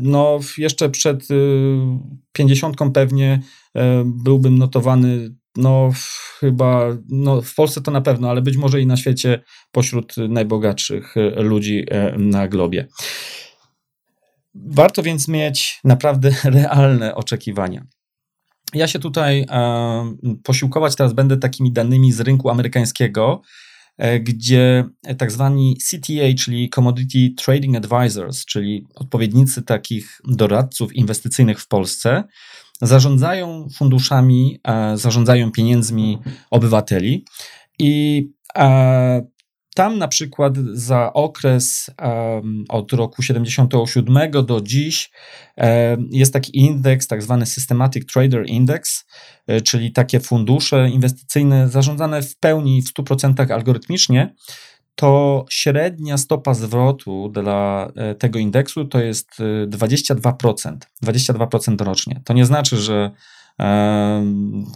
no, 0.00 0.38
jeszcze 0.58 0.90
przed 0.90 1.30
y, 1.30 1.34
50 2.32 2.76
pewnie 2.94 3.32
e, 3.32 3.42
byłbym 4.04 4.58
notowany 4.58 5.30
no 5.58 5.90
chyba, 6.40 6.96
no 7.08 7.42
w 7.42 7.54
Polsce 7.54 7.80
to 7.80 7.90
na 7.90 8.00
pewno, 8.00 8.30
ale 8.30 8.42
być 8.42 8.56
może 8.56 8.80
i 8.80 8.86
na 8.86 8.96
świecie 8.96 9.42
pośród 9.72 10.16
najbogatszych 10.16 11.16
e, 11.16 11.42
ludzi 11.42 11.84
e, 11.90 12.18
na 12.18 12.48
globie. 12.48 12.88
Warto 14.54 15.02
więc 15.02 15.28
mieć 15.28 15.80
naprawdę 15.84 16.30
realne 16.44 17.14
oczekiwania. 17.14 17.86
Ja 18.74 18.88
się 18.88 18.98
tutaj 18.98 19.46
e, 19.50 20.16
posiłkować 20.44 20.96
teraz 20.96 21.12
będę 21.12 21.36
takimi 21.36 21.72
danymi 21.72 22.12
z 22.12 22.20
rynku 22.20 22.50
amerykańskiego, 22.50 23.42
e, 23.96 24.20
gdzie 24.20 24.84
tak 25.18 25.32
zwani 25.32 25.76
CTA, 25.76 26.34
czyli 26.38 26.70
Commodity 26.70 27.34
Trading 27.44 27.76
Advisors, 27.76 28.44
czyli 28.44 28.86
odpowiednicy 28.94 29.62
takich 29.62 30.20
doradców 30.24 30.92
inwestycyjnych 30.92 31.60
w 31.60 31.68
Polsce, 31.68 32.24
zarządzają 32.80 33.68
funduszami, 33.76 34.60
e, 34.64 34.96
zarządzają 34.96 35.52
pieniędzmi 35.52 36.18
obywateli. 36.50 37.24
I 37.78 38.24
tam 39.78 39.98
na 39.98 40.08
przykład 40.08 40.56
za 40.72 41.12
okres 41.12 41.90
od 42.68 42.92
roku 42.92 43.22
77 43.22 44.30
do 44.46 44.60
dziś 44.60 45.10
um, 45.56 46.08
jest 46.10 46.32
taki 46.32 46.58
indeks, 46.58 47.06
tak 47.06 47.22
zwany 47.22 47.46
Systematic 47.46 48.12
Trader 48.12 48.46
Index, 48.46 49.04
czyli 49.64 49.92
takie 49.92 50.20
fundusze 50.20 50.88
inwestycyjne 50.90 51.68
zarządzane 51.68 52.22
w 52.22 52.36
pełni, 52.36 52.82
w 52.82 52.92
100% 52.94 53.52
algorytmicznie. 53.52 54.34
To 54.98 55.44
średnia 55.50 56.18
stopa 56.18 56.54
zwrotu 56.54 57.28
dla 57.28 57.92
e, 57.96 58.14
tego 58.14 58.38
indeksu 58.38 58.84
to 58.84 59.00
jest 59.00 59.30
22%. 59.66 60.76
E, 61.02 61.06
22% 61.06 61.84
rocznie. 61.84 62.20
To 62.24 62.32
nie 62.32 62.46
znaczy, 62.46 62.76
że 62.76 63.10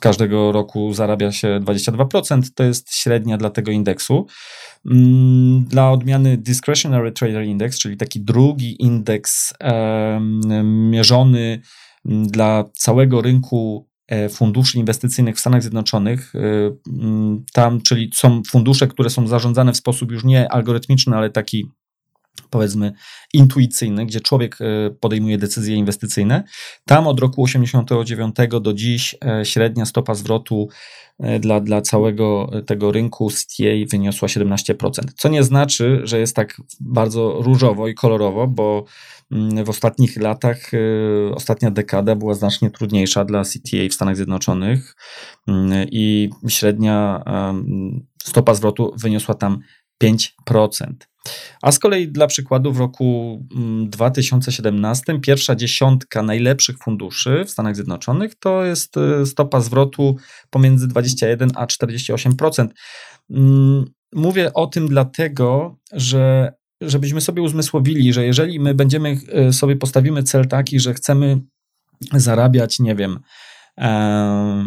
każdego 0.01 0.53
roku 0.53 0.93
zarabia 0.93 1.33
się 1.33 1.61
22%, 1.63 2.43
to 2.55 2.65
jest 2.65 2.95
średnia 2.95 3.37
dla 3.37 3.51
tego 3.51 3.71
indeksu. 3.71 4.27
Mm, 4.91 5.65
dla 5.65 5.91
odmiany 5.91 6.37
Discretionary 6.37 7.13
Trader 7.13 7.45
Index, 7.45 7.79
czyli 7.79 7.97
taki 7.97 8.21
drugi 8.21 8.83
indeks 8.83 9.55
mierzony 10.65 11.61
dla 12.05 12.65
całego 12.73 13.23
rynku 13.23 13.89
funduszy 14.31 14.79
inwestycyjnych 14.79 15.37
w 15.37 15.41
Stanach 15.41 15.63
Zjednoczonych, 15.63 16.33
e, 16.35 16.41
tam, 17.53 17.81
czyli 17.81 18.11
są 18.15 18.43
fundusze, 18.47 18.87
które 18.87 19.11
są 19.11 19.27
zarządzane 19.27 19.73
w 19.73 19.77
sposób 19.77 20.13
już 20.13 20.25
nie 20.25 20.53
algorytmiczny, 20.53 21.17
ale 21.17 21.31
taki 21.31 21.67
powiedzmy 22.53 22.93
intuicyjny, 23.33 24.07
gdzie 24.07 24.21
człowiek 24.21 24.59
e, 24.61 24.91
podejmuje 24.91 25.39
decyzje 25.39 25.77
inwestycyjne. 25.77 26.45
Tam 26.87 27.07
od 27.07 27.21
roku 27.21 27.43
89 27.43 28.37
do 28.61 28.73
dziś 28.73 29.17
e, 29.25 29.45
średnia 29.45 29.87
stopa 29.87 30.15
zwrotu 30.15 30.69
e, 31.19 31.39
dla, 31.41 31.61
dla 31.61 31.81
całego 31.81 32.51
tego 32.67 32.93
rynku 32.93 33.31
CTA 33.31 33.65
wyniosła 33.91 34.29
17%. 34.29 34.91
Co 35.17 35.29
nie 35.29 35.43
znaczy, 35.43 36.01
że 36.05 36.19
jest 36.19 36.37
tak 36.37 36.61
bardzo 36.81 37.43
różowo 37.43 37.89
i 37.89 37.95
kolorowo, 37.95 38.47
bo 38.47 38.85
mm, 39.31 39.65
w 39.65 39.71
ostatnich 39.71 40.17
latach, 40.17 40.71
ostatnia 41.35 41.71
dekada 41.71 42.17
była 42.17 42.35
znacznie 42.35 42.71
trudniejsza 42.71 43.25
dla 43.25 43.45
CTA 43.45 43.89
w 43.91 43.95
Stanach 43.95 44.17
Zjednoczonych 44.17 44.97
mm, 45.49 45.87
i 45.91 46.31
średnia 46.49 47.25
stopa 48.25 48.55
zwrotu 48.55 48.93
wyniosła 48.97 49.35
tam 49.35 49.59
5%. 50.03 51.12
A 51.63 51.73
z 51.73 51.79
kolei 51.79 52.09
dla 52.09 52.27
przykładu 52.27 52.73
w 52.73 52.79
roku 52.79 53.41
2017 53.87 55.05
mm, 55.09 55.21
pierwsza 55.21 55.57
dziesiątka 55.57 56.23
najlepszych 56.23 56.79
funduszy 56.79 57.45
w 57.45 57.51
Stanach 57.51 57.77
Zjednoczonych 57.77 58.35
to 58.35 58.65
jest 58.65 58.97
y, 58.97 59.27
stopa 59.27 59.61
zwrotu 59.61 60.17
pomiędzy 60.51 60.89
21 60.89 61.51
a 61.55 61.67
48%. 61.67 62.69
Mm, 63.31 63.85
mówię 64.13 64.53
o 64.55 64.67
tym 64.67 64.89
dlatego, 64.89 65.77
że 65.93 66.53
żebyśmy 66.81 67.21
sobie 67.21 67.43
uzmysłowili, 67.43 68.13
że 68.13 68.25
jeżeli 68.25 68.61
my 68.61 68.75
będziemy 68.75 69.19
y, 69.49 69.53
sobie 69.53 69.77
postawimy 69.77 70.23
cel 70.23 70.49
taki, 70.49 70.81
że 70.81 70.95
chcemy 70.95 71.41
zarabiać, 72.13 72.81
nie 72.81 72.95
wiem, 72.95 73.19
e, 73.79 74.67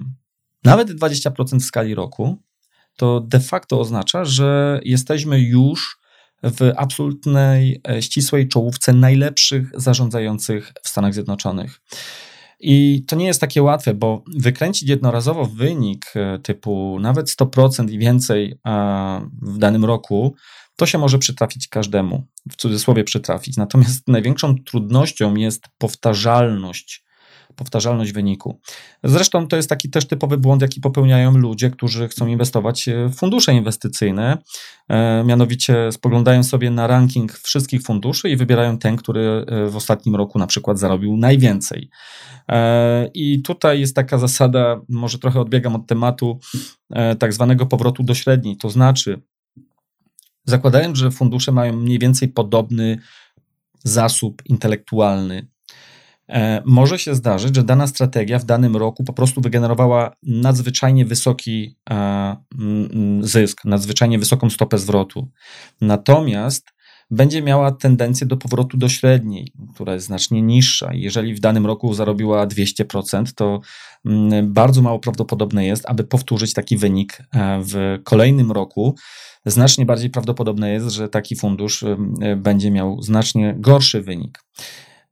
nawet 0.64 0.92
20% 0.92 1.60
w 1.60 1.66
skali 1.66 1.96
roku, 1.96 2.38
to 2.98 3.20
de 3.20 3.40
facto 3.40 3.80
oznacza, 3.80 4.26
że 4.26 4.80
jesteśmy 4.84 5.40
już 5.40 5.98
w 6.46 6.72
absolutnej, 6.78 7.82
e, 7.90 8.02
ścisłej 8.02 8.48
czołówce 8.48 8.94
najlepszych 8.94 9.72
zarządzających 9.74 10.74
w 10.84 10.90
Stanach 10.90 11.14
Zjednoczonych. 11.14 11.82
I 12.60 13.04
to 13.08 13.16
nie 13.16 13.26
jest 13.26 13.42
takie 13.42 13.64
łatwe, 13.64 13.94
bo 13.94 14.24
wykręcić 14.38 14.90
jednorazowo 14.90 15.46
wynik 15.46 16.06
e, 16.16 16.40
typu 16.40 17.00
nawet 17.00 17.30
100% 17.30 17.92
i 17.92 18.00
więcej 18.00 18.60
w 19.42 19.58
danym 19.58 19.86
roku, 19.86 20.36
to 20.76 20.86
się 20.86 20.98
może 20.98 21.20
przytrafić 21.20 21.68
każdemu, 21.68 22.28
w 22.52 22.56
cudzysłowie 22.56 23.04
przytrafić. 23.04 23.58
Natomiast 23.58 24.08
największą 24.08 24.56
trudnością 24.64 25.36
jest 25.36 25.66
powtarzalność 25.78 27.05
powtarzalność 27.56 28.12
wyniku. 28.12 28.60
Zresztą 29.04 29.48
to 29.48 29.56
jest 29.56 29.70
taki 29.70 29.90
też 29.90 30.08
typowy 30.08 30.38
błąd, 30.38 30.62
jaki 30.62 30.82
popełniają 30.82 31.38
ludzie, 31.38 31.70
którzy 31.70 32.08
chcą 32.08 32.28
inwestować 32.28 32.90
w 33.10 33.16
fundusze 33.16 33.54
inwestycyjne. 33.54 34.38
E, 34.90 35.24
mianowicie 35.24 35.92
spoglądają 35.92 36.44
sobie 36.44 36.72
na 36.72 36.88
ranking 36.88 37.34
wszystkich 37.34 37.82
funduszy 37.82 38.30
i 38.30 38.36
wybierają 38.36 38.78
ten, 38.78 38.96
który 38.96 39.46
e, 39.48 39.70
w 39.70 39.76
ostatnim 39.76 40.16
roku 40.16 40.40
na 40.40 40.48
przykład 40.48 40.80
zarobił 40.80 41.18
najwięcej. 41.18 41.90
E, 42.50 43.10
I 43.14 43.42
tutaj 43.42 43.80
jest 43.80 43.96
taka 43.96 44.18
zasada, 44.18 44.82
może 44.90 45.20
trochę 45.20 45.42
odbiegam 45.42 45.76
od 45.76 45.88
tematu, 45.88 46.40
tak 47.20 47.34
zwanego 47.34 47.66
powrotu 47.66 48.04
do 48.04 48.14
średniej. 48.14 48.58
To 48.58 48.70
znaczy, 48.70 49.22
zakładając, 50.44 50.98
że 50.98 51.12
fundusze 51.12 51.52
mają 51.52 51.74
mniej 51.74 52.00
więcej 52.00 52.30
podobny 52.30 52.98
zasób 53.84 54.42
intelektualny, 54.46 55.48
E, 55.48 55.55
może 56.66 57.00
się 57.00 57.16
zdarzyć, 57.16 57.56
że 57.56 57.64
dana 57.64 57.88
strategia 57.88 58.40
w 58.40 58.46
danym 58.46 58.76
roku 58.76 59.04
po 59.04 59.14
prostu 59.14 59.42
wygenerowała 59.42 60.12
nadzwyczajnie 60.24 61.06
wysoki 61.06 61.78
e, 61.90 62.36
zysk, 63.22 63.66
nadzwyczajnie 63.66 64.20
wysoką 64.20 64.50
stopę 64.50 64.78
zwrotu. 64.78 65.32
Natomiast 65.82 66.76
będzie 67.12 67.42
miała 67.42 67.72
tendencję 67.72 68.28
do 68.28 68.38
powrotu 68.38 68.78
do 68.78 68.90
średniej, 68.90 69.52
która 69.74 69.94
jest 69.94 70.06
znacznie 70.06 70.42
niższa. 70.42 70.90
Jeżeli 70.94 71.34
w 71.34 71.40
danym 71.40 71.66
roku 71.66 71.94
zarobiła 71.94 72.48
200%, 72.48 73.34
to 73.36 73.60
bardzo 74.44 74.82
mało 74.82 75.00
prawdopodobne 75.00 75.66
jest, 75.66 75.84
aby 75.88 76.04
powtórzyć 76.04 76.54
taki 76.54 76.78
wynik 76.78 77.18
e, 77.34 77.62
w 77.64 78.00
kolejnym 78.04 78.52
roku. 78.52 78.96
Znacznie 79.46 79.86
bardziej 79.86 80.10
prawdopodobne 80.10 80.72
jest, 80.72 80.90
że 80.90 81.10
taki 81.10 81.36
fundusz 81.36 81.86
będzie 82.38 82.72
miał 82.72 83.02
znacznie 83.02 83.56
gorszy 83.60 84.02
wynik. 84.02 84.40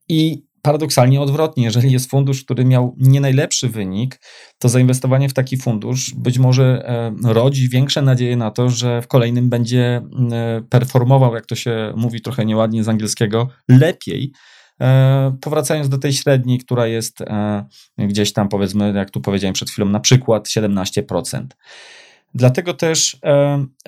I 0.10 0.44
paradoksalnie 0.64 1.22
odwrotnie, 1.22 1.64
jeżeli 1.64 1.92
jest 1.92 2.10
fundusz, 2.10 2.44
który 2.44 2.66
miał 2.66 2.96
nie 2.98 3.22
najlepszy 3.22 3.70
wynik, 3.70 4.20
to 4.58 4.70
zainwestowanie 4.70 5.30
w 5.30 5.34
taki 5.34 5.58
fundusz 5.58 6.16
być 6.16 6.40
może 6.40 6.84
e, 6.88 7.34
rodzi 7.34 7.70
większe 7.70 8.02
nadzieje 8.02 8.38
na 8.38 8.52
to, 8.52 8.70
że 8.70 9.02
w 9.02 9.08
kolejnym 9.08 9.50
będzie 9.50 10.02
e, 10.32 10.62
performował, 10.70 11.36
jak 11.36 11.46
to 11.46 11.56
się 11.56 11.94
mówi 11.96 12.22
trochę 12.22 12.46
nieładnie 12.46 12.84
z 12.84 12.90
angielskiego, 12.90 13.50
lepiej. 13.68 14.32
E, 14.82 15.38
powracając 15.42 15.90
do 15.90 15.98
tej 15.98 16.14
średniej, 16.14 16.60
która 16.60 16.88
jest 16.88 17.20
gdzieś 17.98 18.34
tam, 18.34 18.50
powiedzmy, 18.50 18.94
jak 18.94 19.12
tu 19.12 19.22
powiedziałem 19.22 19.54
przed 19.54 19.70
chwilą, 19.70 19.90
na 19.90 20.00
przykład 20.00 20.48
17%. 20.48 21.46
Dlatego 22.34 22.74
też 22.74 23.18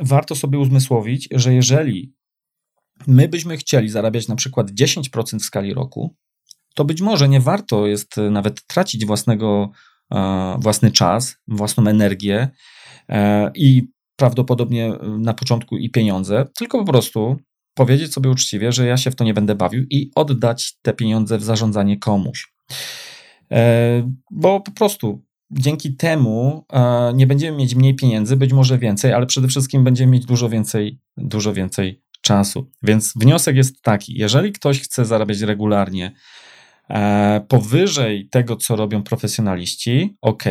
warto 0.01 0.35
sobie 0.35 0.59
uzmysłowić, 0.59 1.29
że 1.31 1.53
jeżeli 1.53 2.13
my 3.07 3.27
byśmy 3.27 3.57
chcieli 3.57 3.89
zarabiać 3.89 4.27
na 4.27 4.35
przykład 4.35 4.71
10% 4.71 5.39
w 5.39 5.43
skali 5.43 5.73
roku, 5.73 6.15
to 6.75 6.85
być 6.85 7.01
może 7.01 7.29
nie 7.29 7.39
warto 7.39 7.87
jest 7.87 8.17
e, 8.17 8.31
nawet 8.31 8.67
tracić 8.67 9.05
własnego, 9.05 9.71
e, 10.11 10.55
własny 10.59 10.91
czas, 10.91 11.37
własną 11.47 11.87
energię 11.87 12.49
e, 13.09 13.51
i 13.55 13.87
prawdopodobnie 14.15 14.93
na 15.17 15.33
początku 15.33 15.77
i 15.77 15.89
pieniądze, 15.89 16.45
tylko 16.57 16.79
po 16.79 16.91
prostu 16.91 17.37
powiedzieć 17.73 18.13
sobie 18.13 18.29
uczciwie, 18.29 18.71
że 18.71 18.85
ja 18.85 18.97
się 18.97 19.11
w 19.11 19.15
to 19.15 19.23
nie 19.23 19.33
będę 19.33 19.55
bawił 19.55 19.83
i 19.89 20.11
oddać 20.15 20.77
te 20.81 20.93
pieniądze 20.93 21.37
w 21.37 21.43
zarządzanie 21.43 21.99
komuś. 21.99 22.53
Bo 24.31 24.61
po 24.61 24.71
prostu 24.71 25.25
dzięki 25.51 25.95
temu 25.95 26.65
nie 27.13 27.27
będziemy 27.27 27.57
mieć 27.57 27.75
mniej 27.75 27.95
pieniędzy, 27.95 28.37
być 28.37 28.53
może 28.53 28.77
więcej, 28.77 29.13
ale 29.13 29.25
przede 29.25 29.47
wszystkim 29.47 29.83
będziemy 29.83 30.11
mieć 30.11 30.25
dużo 30.25 30.49
więcej, 30.49 30.99
dużo 31.17 31.53
więcej 31.53 32.01
czasu. 32.21 32.71
Więc 32.83 33.13
wniosek 33.15 33.55
jest 33.55 33.81
taki: 33.81 34.13
jeżeli 34.17 34.51
ktoś 34.51 34.81
chce 34.81 35.05
zarabiać 35.05 35.41
regularnie, 35.41 36.11
powyżej 37.47 38.29
tego, 38.29 38.55
co 38.55 38.75
robią 38.75 39.03
profesjonaliści, 39.03 40.17
ok, 40.21 40.43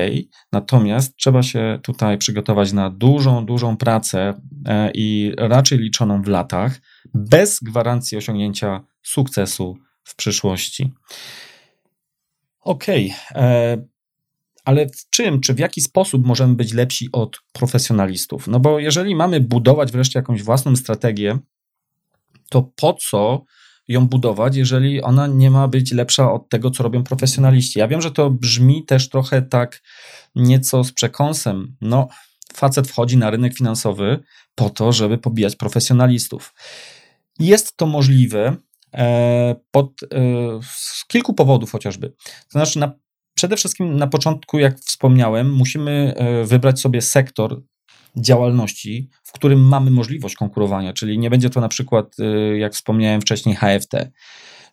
natomiast 0.52 1.16
trzeba 1.16 1.42
się 1.42 1.78
tutaj 1.82 2.18
przygotować 2.18 2.72
na 2.72 2.90
dużą, 2.90 3.46
dużą 3.46 3.76
pracę 3.76 4.34
e, 4.66 4.90
i 4.94 5.32
raczej 5.38 5.78
liczoną 5.78 6.22
w 6.22 6.28
latach, 6.28 6.80
bez 7.14 7.60
gwarancji 7.60 8.18
osiągnięcia 8.18 8.84
sukcesu 9.02 9.78
w 10.04 10.16
przyszłości. 10.16 10.92
Ok, 12.60 12.84
e, 13.34 13.84
ale 14.64 14.86
w 14.86 15.10
czym, 15.10 15.40
czy 15.40 15.54
w 15.54 15.58
jaki 15.58 15.80
sposób 15.80 16.26
możemy 16.26 16.54
być 16.54 16.72
lepsi 16.72 17.08
od 17.12 17.40
profesjonalistów? 17.52 18.48
No 18.48 18.60
bo 18.60 18.78
jeżeli 18.78 19.14
mamy 19.14 19.40
budować 19.40 19.92
wreszcie 19.92 20.18
jakąś 20.18 20.42
własną 20.42 20.76
strategię, 20.76 21.38
to 22.50 22.62
po 22.76 22.94
co 22.94 23.44
ją 23.88 24.08
budować, 24.08 24.56
jeżeli 24.56 25.02
ona 25.02 25.26
nie 25.26 25.50
ma 25.50 25.68
być 25.68 25.92
lepsza 25.92 26.32
od 26.32 26.48
tego, 26.48 26.70
co 26.70 26.82
robią 26.82 27.04
profesjonaliści. 27.04 27.78
Ja 27.78 27.88
wiem, 27.88 28.02
że 28.02 28.10
to 28.10 28.30
brzmi 28.30 28.84
też 28.84 29.08
trochę 29.08 29.42
tak 29.42 29.82
nieco 30.34 30.84
z 30.84 30.92
przekąsem. 30.92 31.76
No, 31.80 32.08
facet 32.54 32.88
wchodzi 32.88 33.16
na 33.16 33.30
rynek 33.30 33.54
finansowy 33.54 34.20
po 34.54 34.70
to, 34.70 34.92
żeby 34.92 35.18
pobijać 35.18 35.56
profesjonalistów. 35.56 36.54
Jest 37.38 37.76
to 37.76 37.86
możliwe 37.86 38.56
e, 38.94 39.54
pod, 39.70 40.02
e, 40.02 40.06
z 40.62 41.04
kilku 41.06 41.34
powodów 41.34 41.72
chociażby. 41.72 42.08
To 42.08 42.50
znaczy, 42.50 42.78
na, 42.78 42.92
przede 43.34 43.56
wszystkim 43.56 43.96
na 43.96 44.06
początku, 44.06 44.58
jak 44.58 44.78
wspomniałem, 44.78 45.52
musimy 45.52 46.14
e, 46.16 46.44
wybrać 46.44 46.80
sobie 46.80 47.02
sektor 47.02 47.62
działalności, 48.16 49.10
w 49.22 49.32
którym 49.32 49.68
mamy 49.68 49.90
możliwość 49.90 50.34
konkurowania, 50.34 50.92
czyli 50.92 51.18
nie 51.18 51.30
będzie 51.30 51.50
to 51.50 51.60
na 51.60 51.68
przykład, 51.68 52.16
y, 52.18 52.58
jak 52.58 52.74
wspomniałem 52.74 53.20
wcześniej, 53.20 53.56
HFT, 53.56 54.10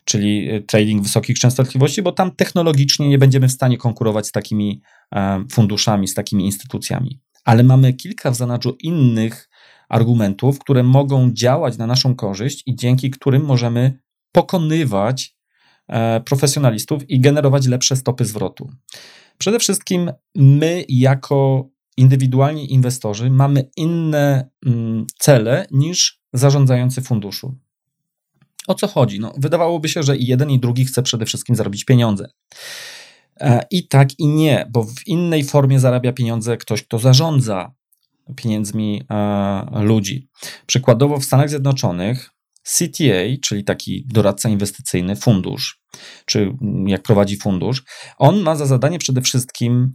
czyli 0.06 0.51
y, 0.51 0.62
trading 0.62 1.04
wysokich 1.04 1.39
częstotliwości, 1.39 2.01
bo 2.01 2.12
tam 2.12 2.32
technologicznie 2.36 3.10
nie 3.10 3.17
będziemy 3.17 3.47
w 3.47 3.51
stanie 3.51 3.77
konkurować 3.77 4.27
z 4.27 4.32
takimi 4.32 4.82
e, 5.15 5.43
funduszami, 5.51 6.08
z 6.08 6.13
takimi 6.13 6.45
instytucjami. 6.45 7.19
Ale 7.43 7.63
mamy 7.63 7.93
kilka 7.93 8.32
w 8.32 8.36
zanadrzu 8.36 8.77
innych 8.80 9.49
argumentów, 9.89 10.60
które 10.60 10.84
mogą 10.84 11.32
działać 11.34 11.77
na 11.77 11.88
naszą 11.88 12.15
korzyść 12.15 12.63
i 12.65 12.75
dzięki 12.75 13.12
którym 13.12 13.45
możemy 13.45 13.99
pokonywać 14.32 15.36
e, 15.88 16.21
profesjonalistów 16.21 17.10
i 17.10 17.19
generować 17.19 17.67
lepsze 17.67 17.95
stopy 17.95 18.25
zwrotu. 18.25 18.69
Przede 19.38 19.60
wszystkim 19.60 20.12
my, 20.36 20.86
jako 20.89 21.69
indywidualni 21.97 22.73
inwestorzy 22.73 23.30
mamy 23.30 23.69
inne 23.75 24.49
mm, 24.65 25.06
cele 25.19 25.65
niż 25.71 26.21
zarządzający 26.34 27.01
funduszu. 27.01 27.56
O 28.67 28.75
co 28.75 28.88
chodzi? 28.88 29.19
No, 29.19 29.34
wydawałoby 29.38 29.89
się, 29.89 30.04
że 30.04 30.17
i 30.17 30.25
jeden, 30.25 30.51
i 30.51 30.60
drugi 30.60 30.86
chce 30.86 31.04
przede 31.04 31.25
wszystkim 31.25 31.56
zarobić 31.56 31.86
pieniądze. 31.86 32.30
E, 33.39 33.65
I 33.71 33.88
tak, 33.88 34.19
i 34.19 34.27
nie, 34.27 34.67
bo 34.69 34.84
w 34.84 35.08
innej 35.08 35.43
formie 35.43 35.80
zarabia 35.80 36.13
pieniądze 36.13 36.58
ktoś, 36.58 36.84
kto 36.84 36.99
zarządza 36.99 37.73
pieniędzmi 38.36 39.04
e, 39.10 39.84
ludzi. 39.84 40.30
Przykładowo 40.65 41.19
w 41.19 41.25
Stanach 41.25 41.49
Zjednoczonych 41.49 42.30
CTA, 42.63 43.38
czyli 43.43 43.63
taki 43.63 44.06
doradca 44.08 44.49
inwestycyjny, 44.49 45.15
fundusz, 45.15 45.82
czy 46.25 46.54
jak 46.86 47.04
prowadzi 47.04 47.38
fundusz, 47.38 47.84
on 48.17 48.41
ma 48.41 48.56
za 48.56 48.65
zadanie 48.65 48.99
przede 48.99 49.21
wszystkim 49.21 49.93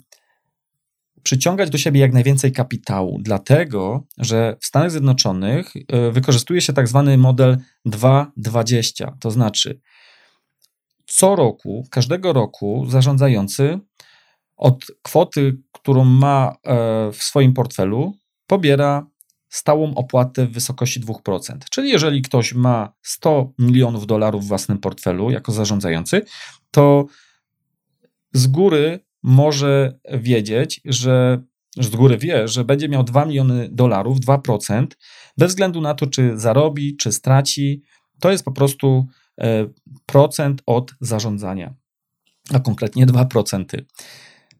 przyciągać 1.26 1.70
do 1.70 1.78
siebie 1.78 2.00
jak 2.00 2.12
najwięcej 2.12 2.52
kapitału, 2.52 3.18
dlatego 3.22 4.06
że 4.18 4.56
w 4.60 4.66
Stanach 4.66 4.90
Zjednoczonych 4.90 5.72
e, 5.76 6.10
wykorzystuje 6.10 6.60
się 6.60 6.72
tak 6.72 6.88
zwany 6.88 7.18
model 7.18 7.58
2-20, 7.86 9.12
to 9.20 9.30
znaczy 9.30 9.80
co 11.06 11.36
roku, 11.36 11.86
każdego 11.90 12.32
roku 12.32 12.86
zarządzający 12.88 13.78
od 14.56 14.86
kwoty, 15.02 15.58
którą 15.72 16.04
ma 16.04 16.56
e, 16.64 17.12
w 17.12 17.22
swoim 17.22 17.54
portfelu, 17.54 18.12
pobiera 18.46 19.06
stałą 19.48 19.94
opłatę 19.94 20.46
w 20.46 20.52
wysokości 20.52 21.00
2%. 21.00 21.58
Czyli 21.70 21.90
jeżeli 21.90 22.22
ktoś 22.22 22.54
ma 22.54 22.92
100 23.02 23.52
milionów 23.58 24.06
dolarów 24.06 24.44
w 24.44 24.48
własnym 24.48 24.78
portfelu 24.78 25.30
jako 25.30 25.52
zarządzający, 25.52 26.22
to 26.70 27.06
z 28.32 28.46
góry 28.46 29.05
może 29.26 29.98
wiedzieć, 30.12 30.80
że 30.84 31.42
z 31.76 31.88
góry 31.88 32.18
wie, 32.18 32.48
że 32.48 32.64
będzie 32.64 32.88
miał 32.88 33.04
2 33.04 33.24
miliony 33.24 33.68
dolarów, 33.72 34.20
2%, 34.20 34.86
bez 35.38 35.48
względu 35.48 35.80
na 35.80 35.94
to, 35.94 36.06
czy 36.06 36.38
zarobi, 36.38 36.96
czy 36.96 37.12
straci. 37.12 37.82
To 38.20 38.30
jest 38.30 38.44
po 38.44 38.52
prostu 38.52 39.06
e, 39.40 39.66
procent 40.06 40.62
od 40.66 40.94
zarządzania, 41.00 41.74
a 42.54 42.60
konkretnie 42.60 43.06
2%. 43.06 43.64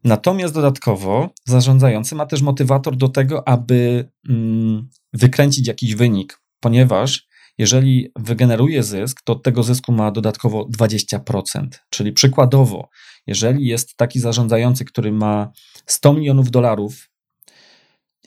Natomiast 0.03 0.53
dodatkowo 0.53 1.29
zarządzający 1.45 2.15
ma 2.15 2.25
też 2.25 2.41
motywator 2.41 2.95
do 2.95 3.09
tego, 3.09 3.47
aby 3.47 4.09
mm, 4.29 4.89
wykręcić 5.13 5.67
jakiś 5.67 5.95
wynik, 5.95 6.41
ponieważ 6.59 7.27
jeżeli 7.57 8.11
wygeneruje 8.15 8.83
zysk, 8.83 9.21
to 9.21 9.33
od 9.33 9.43
tego 9.43 9.63
zysku 9.63 9.91
ma 9.91 10.11
dodatkowo 10.11 10.65
20%. 10.65 11.67
Czyli 11.89 12.13
przykładowo, 12.13 12.89
jeżeli 13.27 13.67
jest 13.67 13.97
taki 13.97 14.19
zarządzający, 14.19 14.85
który 14.85 15.11
ma 15.11 15.51
100 15.85 16.13
milionów 16.13 16.51
dolarów 16.51 17.09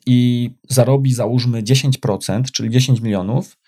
i 0.07 0.51
zarobi 0.69 1.15
załóżmy 1.15 1.63
10%, 1.63 2.43
czyli 2.53 2.71
10 2.71 3.01
milionów, 3.01 3.59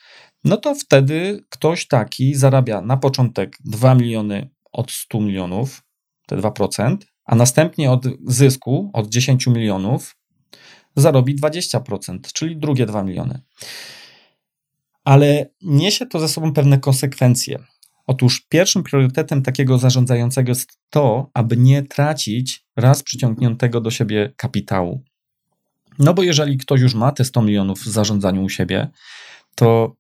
no 0.45 0.57
to 0.57 0.75
wtedy 0.75 1.45
ktoś 1.49 1.87
taki 1.87 2.35
zarabia 2.35 2.81
na 2.81 2.97
początek 2.97 3.57
2 3.65 3.95
miliony 3.95 4.51
od 4.73 4.91
100 4.91 5.21
milionów, 5.21 5.83
te 6.27 6.37
2%, 6.37 6.97
a 7.25 7.35
następnie 7.35 7.91
od 7.91 8.05
zysku, 8.27 8.91
od 8.93 9.09
10 9.09 9.47
milionów, 9.47 10.17
zarobi 10.97 11.37
20%, 11.37 12.19
czyli 12.33 12.57
drugie 12.57 12.87
2 12.87 13.03
miliony. 13.03 13.41
Ale 15.05 15.51
niesie 15.63 16.07
to 16.07 16.21
ze 16.21 16.29
sobą 16.29 16.53
pewne 16.53 16.79
konsekwencje. 16.79 17.59
Otóż 18.13 18.47
pierwszym 18.49 18.83
priorytetem 18.83 19.43
takiego 19.43 19.79
zarządzającego 19.79 20.51
jest 20.51 20.79
to, 20.91 21.31
aby 21.35 21.57
nie 21.57 21.83
tracić 21.83 22.65
raz 22.77 23.03
przyciągniętego 23.03 23.81
do 23.81 23.91
siebie 23.91 24.33
kapitału. 24.37 25.03
No 25.99 26.15
bo 26.15 26.23
jeżeli 26.23 26.59
ktoś 26.59 26.81
już 26.81 26.95
ma 26.95 27.13
te 27.13 27.25
100 27.25 27.43
milionów 27.43 27.81
w 27.81 27.89
zarządzaniu 27.89 28.43
u 28.45 28.49
siebie, 28.49 28.89
to 29.55 29.97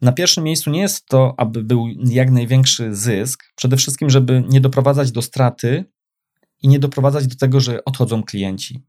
na 0.00 0.12
pierwszym 0.12 0.44
miejscu 0.44 0.70
nie 0.70 0.80
jest 0.80 1.06
to, 1.06 1.34
aby 1.36 1.64
był 1.64 1.88
jak 2.04 2.30
największy 2.30 2.94
zysk, 2.94 3.44
przede 3.56 3.76
wszystkim, 3.76 4.10
żeby 4.10 4.44
nie 4.48 4.60
doprowadzać 4.60 5.12
do 5.12 5.22
straty 5.22 5.84
i 6.62 6.68
nie 6.68 6.78
doprowadzać 6.78 7.26
do 7.26 7.36
tego, 7.36 7.60
że 7.60 7.84
odchodzą 7.84 8.22
klienci. 8.22 8.82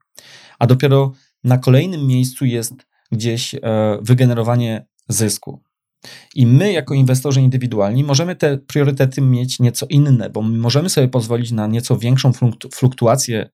A 0.59 0.67
dopiero 0.67 1.11
na 1.43 1.57
kolejnym 1.57 2.07
miejscu 2.07 2.45
jest 2.45 2.73
gdzieś 3.11 3.55
e, 3.55 3.59
wygenerowanie 4.01 4.85
zysku. 5.07 5.63
I 6.35 6.45
my, 6.45 6.71
jako 6.71 6.93
inwestorzy 6.93 7.41
indywidualni, 7.41 8.03
możemy 8.03 8.35
te 8.35 8.57
priorytety 8.57 9.21
mieć 9.21 9.59
nieco 9.59 9.85
inne, 9.89 10.29
bo 10.29 10.41
możemy 10.41 10.89
sobie 10.89 11.07
pozwolić 11.07 11.51
na 11.51 11.67
nieco 11.67 11.97
większą 11.97 12.31
fluktuację 12.73 13.49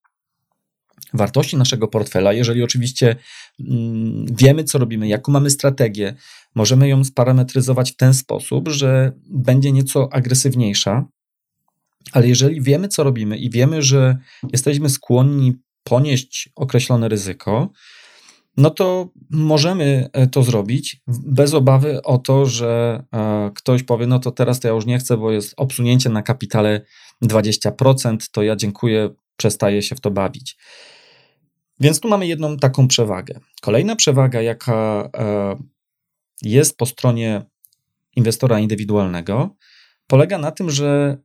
wartości 1.13 1.57
naszego 1.57 1.87
portfela, 1.87 2.33
jeżeli 2.33 2.63
oczywiście 2.63 3.15
mm, 3.59 4.25
wiemy, 4.31 4.63
co 4.63 4.77
robimy, 4.77 5.07
jaką 5.07 5.31
mamy 5.31 5.49
strategię, 5.49 6.15
możemy 6.55 6.87
ją 6.87 7.03
sparametryzować 7.03 7.91
w 7.91 7.95
ten 7.95 8.13
sposób, 8.13 8.69
że 8.69 9.11
będzie 9.29 9.71
nieco 9.71 10.13
agresywniejsza, 10.13 11.05
ale 12.11 12.27
jeżeli 12.27 12.61
wiemy, 12.61 12.87
co 12.87 13.03
robimy 13.03 13.37
i 13.37 13.49
wiemy, 13.49 13.81
że 13.81 14.17
jesteśmy 14.51 14.89
skłonni 14.89 15.53
ponieść 15.83 16.49
określone 16.55 17.09
ryzyko, 17.09 17.69
no 18.57 18.69
to 18.69 19.09
możemy 19.29 20.09
e, 20.13 20.27
to 20.27 20.43
zrobić 20.43 21.01
bez 21.07 21.53
obawy 21.53 22.01
o 22.01 22.17
to, 22.17 22.45
że 22.45 23.03
e, 23.13 23.51
ktoś 23.55 23.83
powie, 23.83 24.07
no 24.07 24.19
to 24.19 24.31
teraz 24.31 24.59
to 24.59 24.67
ja 24.67 24.73
już 24.73 24.85
nie 24.85 24.97
chcę, 24.97 25.17
bo 25.17 25.31
jest 25.31 25.53
obsunięcie 25.57 26.09
na 26.09 26.21
kapitale 26.21 26.81
20%, 27.23 28.17
to 28.31 28.43
ja 28.43 28.55
dziękuję, 28.55 29.09
przestaję 29.37 29.81
się 29.81 29.95
w 29.95 30.01
to 30.01 30.11
bawić. 30.11 30.57
Więc 31.79 31.99
tu 31.99 32.07
mamy 32.07 32.27
jedną 32.27 32.57
taką 32.57 32.87
przewagę. 32.87 33.39
Kolejna 33.61 33.95
przewaga, 33.95 34.41
jaka 34.41 35.09
e, 35.17 35.55
jest 36.41 36.77
po 36.77 36.85
stronie 36.85 37.41
inwestora 38.15 38.59
indywidualnego, 38.59 39.55
polega 40.07 40.37
na 40.37 40.51
tym, 40.51 40.69
że 40.69 41.17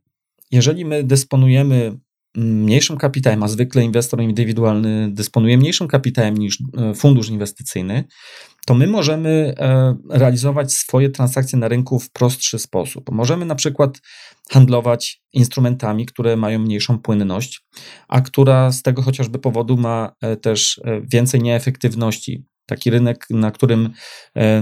jeżeli 0.50 0.84
my 0.84 1.04
dysponujemy 1.04 1.98
mniejszym 2.36 2.96
kapitałem, 2.96 3.42
a 3.42 3.48
zwykle 3.48 3.84
inwestor 3.84 4.20
indywidualny 4.20 5.08
dysponuje 5.12 5.58
mniejszym 5.58 5.88
kapitałem 5.88 6.36
niż 6.36 6.58
e, 6.78 6.94
fundusz 6.94 7.28
inwestycyjny, 7.28 8.04
to 8.66 8.74
my 8.74 8.86
możemy 8.86 9.54
e, 9.58 9.96
realizować 10.10 10.72
swoje 10.72 11.10
transakcje 11.10 11.58
na 11.58 11.68
rynku 11.68 11.98
w 11.98 12.10
prostszy 12.10 12.58
sposób. 12.58 13.10
Możemy 13.10 13.44
na 13.44 13.54
przykład 13.54 14.00
handlować 14.50 15.22
instrumentami, 15.32 16.06
które 16.06 16.36
mają 16.36 16.58
mniejszą 16.58 16.98
płynność, 16.98 17.64
a 18.08 18.20
która 18.20 18.72
z 18.72 18.82
tego 18.82 19.02
chociażby 19.02 19.38
powodu 19.38 19.76
ma 19.76 20.12
e, 20.20 20.36
też 20.36 20.80
więcej 21.02 21.42
nieefektywności. 21.42 22.44
Taki 22.66 22.90
rynek, 22.90 23.26
na 23.30 23.50
którym 23.50 23.90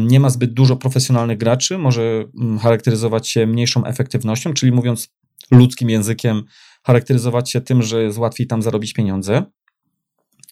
nie 0.01 0.21
ma 0.21 0.31
zbyt 0.31 0.53
dużo 0.53 0.77
profesjonalnych 0.77 1.39
graczy, 1.39 1.79
może 1.79 2.25
charakteryzować 2.63 3.29
się 3.29 3.47
mniejszą 3.47 3.85
efektywnością, 3.85 4.55
czyli 4.55 4.73
mówiąc 4.73 5.09
ludzkim 5.51 5.91
językiem, 5.91 6.43
charakteryzować 6.83 7.51
się 7.51 7.61
tym, 7.61 7.83
że 7.83 8.03
jest 8.03 8.19
łatwiej 8.19 8.47
tam 8.47 8.63
zarobić 8.63 8.93
pieniądze. 8.93 9.43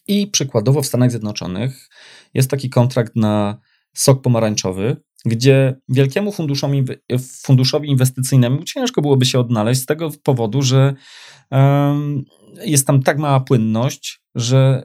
I 0.07 0.27
przykładowo 0.27 0.81
w 0.81 0.85
Stanach 0.85 1.11
Zjednoczonych 1.11 1.89
jest 2.33 2.49
taki 2.49 2.69
kontrakt 2.69 3.15
na 3.15 3.59
sok 3.93 4.21
pomarańczowy, 4.21 4.97
gdzie 5.25 5.79
wielkiemu 5.89 6.31
funduszowi, 6.31 6.83
funduszowi 7.43 7.89
inwestycyjnemu 7.89 8.63
ciężko 8.63 9.01
byłoby 9.01 9.25
się 9.25 9.39
odnaleźć 9.39 9.81
z 9.81 9.85
tego 9.85 10.09
powodu, 10.23 10.61
że 10.61 10.93
um, 11.51 12.23
jest 12.65 12.87
tam 12.87 13.03
tak 13.03 13.17
mała 13.17 13.39
płynność, 13.39 14.21
że 14.35 14.83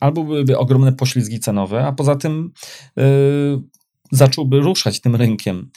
albo 0.00 0.24
byłyby 0.24 0.58
ogromne 0.58 0.92
poślizgi 0.92 1.40
cenowe, 1.40 1.86
a 1.86 1.92
poza 1.92 2.16
tym 2.16 2.52
yy, 2.96 3.04
zacząłby 4.12 4.60
ruszać 4.60 5.00
tym 5.00 5.16
rynkiem 5.16 5.70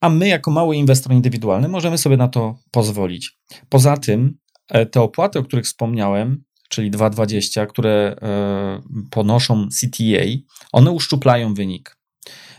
a 0.00 0.08
my, 0.08 0.28
jako 0.28 0.50
mały 0.50 0.76
inwestor 0.76 1.12
indywidualny, 1.12 1.68
możemy 1.68 1.98
sobie 1.98 2.16
na 2.16 2.28
to 2.28 2.58
pozwolić. 2.70 3.38
Poza 3.68 3.96
tym, 3.96 4.38
e, 4.68 4.86
te 4.86 5.00
opłaty, 5.00 5.38
o 5.38 5.42
których 5.42 5.64
wspomniałem, 5.64 6.44
czyli 6.68 6.90
2,20, 6.90 7.66
które 7.66 8.16
e, 8.22 8.80
ponoszą 9.10 9.68
CTA, 9.68 10.24
one 10.72 10.90
uszczuplają 10.90 11.54
wynik. 11.54 11.98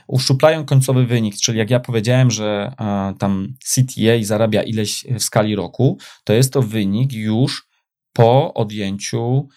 Uszczuplają 0.07 0.65
końcowy 0.65 1.05
wynik, 1.05 1.35
czyli 1.35 1.57
jak 1.57 1.69
ja 1.69 1.79
powiedziałem, 1.79 2.31
że 2.31 2.73
e, 2.79 3.13
tam 3.19 3.53
CTA 3.65 4.23
zarabia 4.23 4.63
ileś 4.63 5.05
w 5.19 5.23
skali 5.23 5.55
roku, 5.55 5.97
to 6.23 6.33
jest 6.33 6.53
to 6.53 6.61
wynik 6.61 7.13
już 7.13 7.69
po 8.13 8.53
odjęciu 8.53 9.47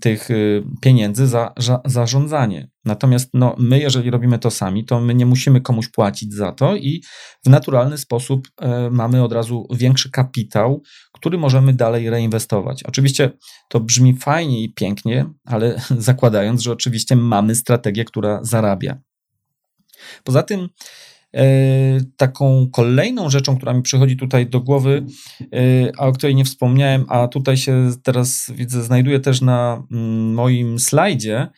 tych 0.00 0.30
y, 0.30 0.64
pieniędzy 0.80 1.26
za, 1.26 1.52
za 1.58 1.80
zarządzanie. 1.84 2.70
Natomiast 2.84 3.30
no, 3.34 3.56
my, 3.58 3.80
jeżeli 3.80 4.10
robimy 4.10 4.38
to 4.38 4.50
sami, 4.50 4.84
to 4.84 5.00
my 5.00 5.14
nie 5.14 5.26
musimy 5.26 5.60
komuś 5.60 5.88
płacić 5.88 6.34
za 6.34 6.52
to 6.52 6.76
i 6.76 7.02
w 7.44 7.48
naturalny 7.48 7.98
sposób 7.98 8.48
e, 8.60 8.90
mamy 8.90 9.22
od 9.22 9.32
razu 9.32 9.66
większy 9.70 10.10
kapitał, 10.10 10.82
który 11.12 11.38
możemy 11.38 11.72
dalej 11.72 12.10
reinwestować. 12.10 12.82
Oczywiście 12.82 13.30
to 13.68 13.80
brzmi 13.80 14.16
fajnie 14.16 14.62
i 14.62 14.74
pięknie, 14.74 15.26
ale 15.44 15.80
zakładając, 15.98 16.62
że 16.62 16.72
oczywiście 16.72 17.16
mamy 17.16 17.54
strategię, 17.54 18.04
która 18.04 18.38
zarabia. 18.42 18.98
Poza 20.24 20.42
tym 20.42 20.68
taką 22.16 22.68
kolejną 22.72 23.30
rzeczą, 23.30 23.56
która 23.56 23.72
mi 23.72 23.82
przychodzi 23.82 24.16
tutaj 24.16 24.46
do 24.46 24.60
głowy, 24.60 25.06
e, 25.40 25.92
a 25.98 26.06
o 26.06 26.12
której 26.12 26.34
nie 26.34 26.44
wspomniałem, 26.44 27.04
a 27.08 27.28
tutaj 27.28 27.56
się 27.56 27.90
teraz 28.02 28.50
widzę, 28.54 28.82
znajduje 28.82 29.20
też 29.20 29.40
na 29.40 29.82
mm, 29.90 30.34
moim 30.34 30.78
slajdzie, 30.78 31.48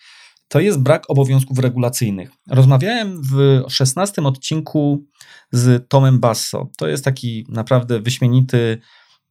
to 0.48 0.60
jest 0.60 0.82
brak 0.82 1.10
obowiązków 1.10 1.58
regulacyjnych. 1.58 2.30
Rozmawiałem 2.50 3.22
w 3.22 3.62
16 3.68 4.22
odcinku 4.22 5.04
z 5.52 5.88
Tomem 5.88 6.20
Basso. 6.20 6.70
To 6.78 6.88
jest 6.88 7.04
taki 7.04 7.46
naprawdę 7.48 8.00
wyśmienity 8.00 8.78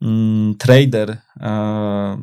mm, 0.01 0.55
trader, 0.57 1.17
e, 1.39 2.17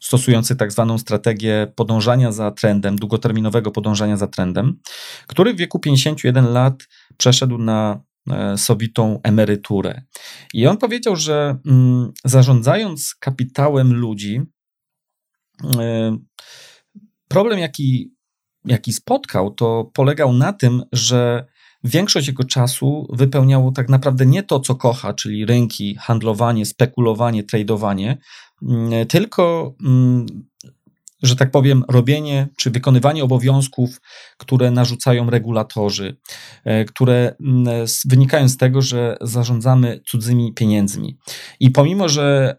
stosujący 0.00 0.56
tak 0.56 0.72
zwaną 0.72 0.98
strategię 0.98 1.72
podążania 1.76 2.32
za 2.32 2.50
trendem, 2.50 2.96
długoterminowego 2.96 3.70
podążania 3.70 4.16
za 4.16 4.26
trendem, 4.26 4.78
który 5.26 5.54
w 5.54 5.56
wieku 5.56 5.78
51 5.78 6.52
lat 6.52 6.74
przeszedł 7.16 7.58
na 7.58 8.00
e, 8.30 8.58
sowitą 8.58 9.20
emeryturę. 9.22 10.02
I 10.54 10.66
on 10.66 10.76
powiedział, 10.76 11.16
że 11.16 11.58
mm, 11.66 12.12
zarządzając 12.24 13.14
kapitałem 13.14 13.94
ludzi, 13.94 14.40
e, 15.78 16.16
problem, 17.28 17.58
jaki, 17.58 18.14
jaki 18.64 18.92
spotkał, 18.92 19.54
to 19.54 19.90
polegał 19.94 20.32
na 20.32 20.52
tym, 20.52 20.82
że 20.92 21.46
większość 21.84 22.28
jego 22.28 22.44
czasu 22.44 23.06
wypełniało 23.12 23.72
tak 23.72 23.88
naprawdę 23.88 24.26
nie 24.26 24.42
to, 24.42 24.60
co 24.60 24.74
kocha, 24.74 25.14
czyli 25.14 25.46
rynki, 25.46 25.96
handlowanie, 26.00 26.66
spekulowanie, 26.66 27.44
tradowanie, 27.44 28.18
mm, 28.62 29.06
tylko 29.06 29.74
mm, 29.86 30.26
że 31.22 31.36
tak 31.36 31.50
powiem, 31.50 31.84
robienie 31.88 32.48
czy 32.56 32.70
wykonywanie 32.70 33.24
obowiązków, 33.24 34.00
które 34.36 34.70
narzucają 34.70 35.30
regulatorzy, 35.30 36.16
e, 36.64 36.84
które 36.84 37.34
mm, 37.40 37.86
wynikają 38.04 38.48
z 38.48 38.56
tego, 38.56 38.82
że 38.82 39.16
zarządzamy 39.20 40.00
cudzymi 40.06 40.54
pieniędzmi. 40.54 41.18
I 41.60 41.70
pomimo, 41.70 42.08
że 42.08 42.56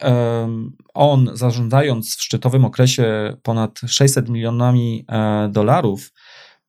on 0.93 1.29
zarządzając 1.33 2.15
w 2.15 2.21
szczytowym 2.21 2.65
okresie 2.65 3.37
ponad 3.43 3.79
600 3.87 4.29
milionami 4.29 5.05
e, 5.09 5.49
dolarów, 5.51 6.11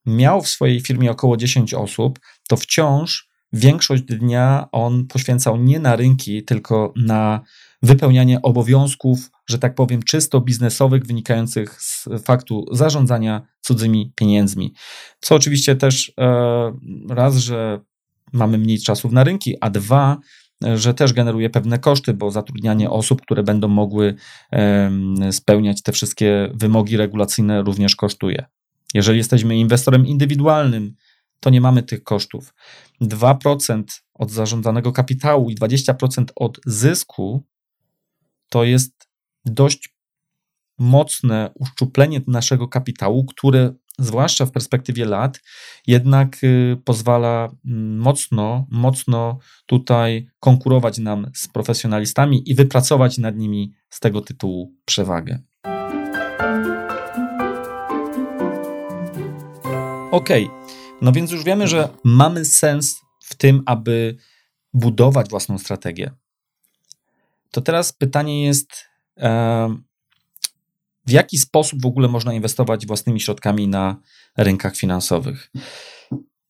miał 0.07 0.43
w 0.43 0.49
swojej 0.49 0.81
firmie 0.81 1.11
około 1.11 1.37
10 1.37 1.75
osób, 1.75 2.19
to 2.49 2.57
wciąż 2.57 3.29
większość 3.53 4.03
dnia 4.03 4.69
on 4.73 5.07
poświęcał 5.07 5.57
nie 5.57 5.81
na 5.81 5.97
rynki, 5.97 6.45
tylko 6.45 6.93
na 6.97 7.41
wypełnianie 7.83 8.43
obowiązków, 8.43 9.31
że 9.49 9.59
tak 9.59 9.75
powiem, 9.75 10.03
czysto 10.03 10.41
biznesowych, 10.41 11.07
wynikających 11.07 11.83
z 11.83 12.09
faktu 12.25 12.67
zarządzania 12.73 13.47
cudzymi 13.61 14.13
pieniędzmi. 14.17 14.75
Co 15.21 15.35
oczywiście 15.35 15.77
też 15.77 16.13
e, 16.19 16.73
raz, 17.09 17.37
że 17.37 17.81
mamy 18.33 18.59
mniej 18.59 18.79
czasów 18.79 19.13
na 19.13 19.25
rynki, 19.25 19.57
a 19.61 19.71
dwa, 19.71 20.19
że 20.75 20.95
też 20.95 21.13
generuje 21.13 21.51
pewne 21.51 21.79
koszty, 21.79 22.15
bo 22.15 22.31
zatrudnianie 22.31 22.91
osób, 22.91 23.23
które 23.23 23.43
będą 23.43 23.69
mogły 23.69 24.15
spełniać 25.31 25.83
te 25.83 25.93
wszystkie 25.93 26.51
wymogi 26.55 26.97
regulacyjne, 26.97 27.63
również 27.63 27.97
kosztuje. 27.97 28.45
Jeżeli 28.95 29.19
jesteśmy 29.19 29.57
inwestorem 29.57 30.07
indywidualnym, 30.07 30.95
to 31.41 31.51
nie 31.51 31.61
mamy 31.61 31.83
tych 31.83 32.03
kosztów. 32.03 32.55
2% 33.01 33.83
od 34.15 34.31
zarządzanego 34.31 34.93
kapitału 34.93 35.51
i 35.51 35.57
20% 35.57 36.25
od 36.37 36.61
zysku 36.67 37.45
to 38.49 38.65
jest 38.65 39.08
dość 39.49 39.99
mocne 40.79 41.51
uszczuplenie 41.55 42.21
naszego 42.27 42.69
kapitału, 42.69 43.25
które 43.25 43.75
zwłaszcza 43.99 44.47
w 44.47 44.53
perspektywie 44.53 45.05
lat, 45.05 45.41
jednak 45.87 46.45
y, 46.45 46.77
pozwala 46.85 47.49
mm, 47.67 47.99
mocno, 47.99 48.67
mocno 48.71 49.39
tutaj 49.67 50.31
konkurować 50.41 50.99
nam 50.99 51.31
z 51.35 51.49
profesjonalistami 51.49 52.51
i 52.51 52.55
wypracować 52.55 53.19
nad 53.19 53.37
nimi 53.37 53.73
z 53.91 54.01
tego 54.01 54.21
tytułu 54.21 54.75
przewagę. 54.85 55.39
Ok, 60.11 60.29
no 61.03 61.13
więc 61.13 61.31
już 61.31 61.45
wiemy, 61.45 61.69
że 61.69 61.89
mamy 62.05 62.45
sens 62.45 63.01
w 63.25 63.35
tym, 63.35 63.63
aby 63.67 64.17
budować 64.75 65.31
własną 65.31 65.59
strategię. 65.59 66.11
To 67.51 67.61
teraz 67.61 67.93
pytanie 67.93 68.45
jest, 68.45 68.88
w 71.07 71.11
jaki 71.11 71.39
sposób 71.39 71.83
w 71.83 71.87
ogóle 71.87 72.09
można 72.09 72.35
inwestować 72.35 72.87
własnymi 72.87 73.21
środkami 73.21 73.69
na 73.69 73.97
rynkach 74.37 74.77
finansowych? 74.77 75.51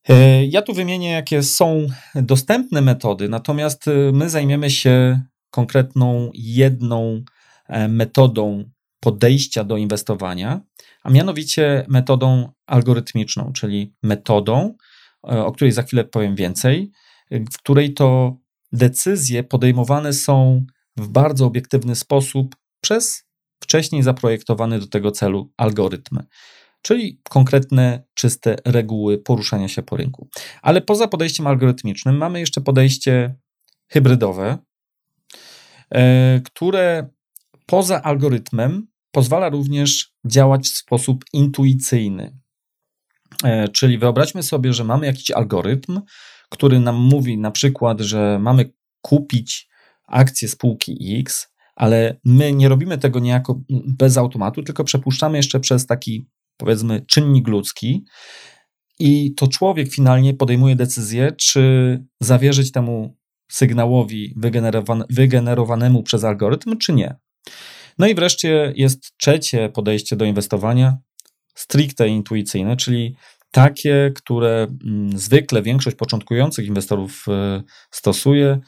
E, 0.09 0.45
ja 0.45 0.61
tu 0.61 0.73
wymienię, 0.73 1.09
jakie 1.09 1.43
są 1.43 1.87
dostępne 2.15 2.81
metody, 2.81 3.29
natomiast 3.29 3.87
e, 3.87 4.11
my 4.13 4.29
zajmiemy 4.29 4.69
się 4.69 5.21
konkretną 5.51 6.31
jedną 6.33 7.23
e, 7.67 7.87
metodą 7.87 8.69
podejścia 8.99 9.63
do 9.63 9.77
inwestowania, 9.77 10.61
a 11.03 11.09
mianowicie 11.09 11.85
metodą 11.89 12.51
algorytmiczną, 12.65 13.51
czyli 13.53 13.93
metodą, 14.03 14.75
o 15.21 15.51
której 15.51 15.71
za 15.71 15.83
chwilę 15.83 16.03
powiem 16.03 16.35
więcej, 16.35 16.91
w 17.31 17.57
której 17.57 17.93
to 17.93 18.37
decyzje 18.71 19.43
podejmowane 19.43 20.13
są 20.13 20.65
w 20.97 21.07
bardzo 21.07 21.45
obiektywny 21.45 21.95
sposób 21.95 22.55
przez 22.81 23.23
wcześniej 23.59 24.03
zaprojektowany 24.03 24.79
do 24.79 24.87
tego 24.87 25.11
celu 25.11 25.51
algorytm, 25.57 26.19
czyli 26.81 27.21
konkretne, 27.29 28.03
czyste 28.13 28.55
reguły 28.65 29.17
poruszania 29.17 29.67
się 29.67 29.81
po 29.81 29.97
rynku. 29.97 30.29
Ale 30.61 30.81
poza 30.81 31.07
podejściem 31.07 31.47
algorytmicznym 31.47 32.17
mamy 32.17 32.39
jeszcze 32.39 32.61
podejście 32.61 33.35
hybrydowe, 33.87 34.57
e, 35.91 36.41
które 36.45 37.09
poza 37.65 38.01
algorytmem 38.01 38.87
pozwala 39.11 39.49
również 39.49 40.13
działać 40.25 40.67
w 40.67 40.77
sposób 40.77 41.25
intuicyjny. 41.33 42.37
E, 43.43 43.67
czyli 43.67 43.97
wyobraźmy 43.97 44.43
sobie, 44.43 44.73
że 44.73 44.83
mamy 44.83 45.05
jakiś 45.05 45.31
algorytm, 45.31 46.01
który 46.49 46.79
nam 46.79 46.95
mówi 46.95 47.37
na 47.37 47.51
przykład, 47.51 48.01
że 48.01 48.39
mamy 48.39 48.73
kupić 49.01 49.69
akcje 50.07 50.47
spółki 50.47 51.19
X, 51.19 51.53
ale 51.79 52.19
my 52.25 52.53
nie 52.53 52.69
robimy 52.69 52.97
tego 52.97 53.19
niejako 53.19 53.61
bez 53.69 54.17
automatu, 54.17 54.63
tylko 54.63 54.83
przepuszczamy 54.83 55.37
jeszcze 55.37 55.59
przez 55.59 55.85
taki, 55.85 56.27
powiedzmy, 56.57 57.05
czynnik 57.07 57.47
ludzki. 57.47 58.05
I 58.99 59.33
to 59.33 59.47
człowiek 59.47 59.93
finalnie 59.93 60.33
podejmuje 60.33 60.75
decyzję, 60.75 61.31
czy 61.31 62.03
zawierzyć 62.19 62.71
temu 62.71 63.17
sygnałowi 63.51 64.33
wygenerowan 64.37 65.03
wygenerowanemu 65.09 66.03
przez 66.03 66.23
algorytm, 66.23 66.77
czy 66.77 66.93
nie. 66.93 67.15
No 67.97 68.07
i 68.07 68.15
wreszcie 68.15 68.73
jest 68.75 69.17
trzecie 69.17 69.69
podejście 69.69 70.15
do 70.15 70.25
inwestowania, 70.25 70.97
stricte 71.55 72.07
intuicyjne, 72.07 72.77
czyli 72.77 73.15
takie, 73.51 74.11
które 74.15 74.67
mm, 74.85 75.17
zwykle 75.17 75.61
większość 75.61 75.97
początkujących 75.97 76.65
inwestorów 76.65 77.25
y, 77.27 77.63
stosuje, 77.91 78.59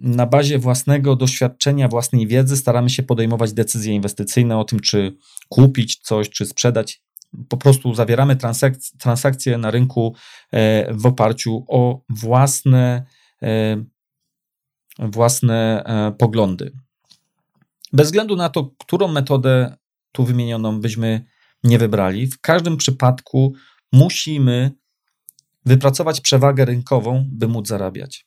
na 0.00 0.26
bazie 0.26 0.58
własnego 0.58 1.16
doświadczenia, 1.16 1.88
własnej 1.88 2.26
wiedzy 2.26 2.56
staramy 2.56 2.90
się 2.90 3.02
podejmować 3.02 3.52
decyzje 3.52 3.94
inwestycyjne 3.94 4.58
o 4.58 4.64
tym, 4.64 4.80
czy 4.80 5.16
kupić 5.48 5.98
coś, 5.98 6.30
czy 6.30 6.46
sprzedać. 6.46 7.02
Po 7.48 7.56
prostu 7.56 7.94
zawieramy 7.94 8.36
transakcje, 8.36 8.98
transakcje 8.98 9.58
na 9.58 9.70
rynku 9.70 10.14
e, 10.52 10.94
w 10.94 11.06
oparciu 11.06 11.64
o 11.68 12.00
własne, 12.08 13.06
e, 13.42 13.84
własne 14.98 15.84
e, 15.84 16.12
poglądy. 16.12 16.72
Bez 17.92 18.06
względu 18.08 18.36
na 18.36 18.48
to, 18.48 18.70
którą 18.78 19.08
metodę 19.08 19.76
tu 20.12 20.24
wymienioną 20.24 20.80
byśmy 20.80 21.24
nie 21.64 21.78
wybrali, 21.78 22.26
w 22.26 22.40
każdym 22.40 22.76
przypadku 22.76 23.54
musimy 23.92 24.70
wypracować 25.66 26.20
przewagę 26.20 26.64
rynkową, 26.64 27.28
by 27.32 27.48
móc 27.48 27.68
zarabiać. 27.68 28.26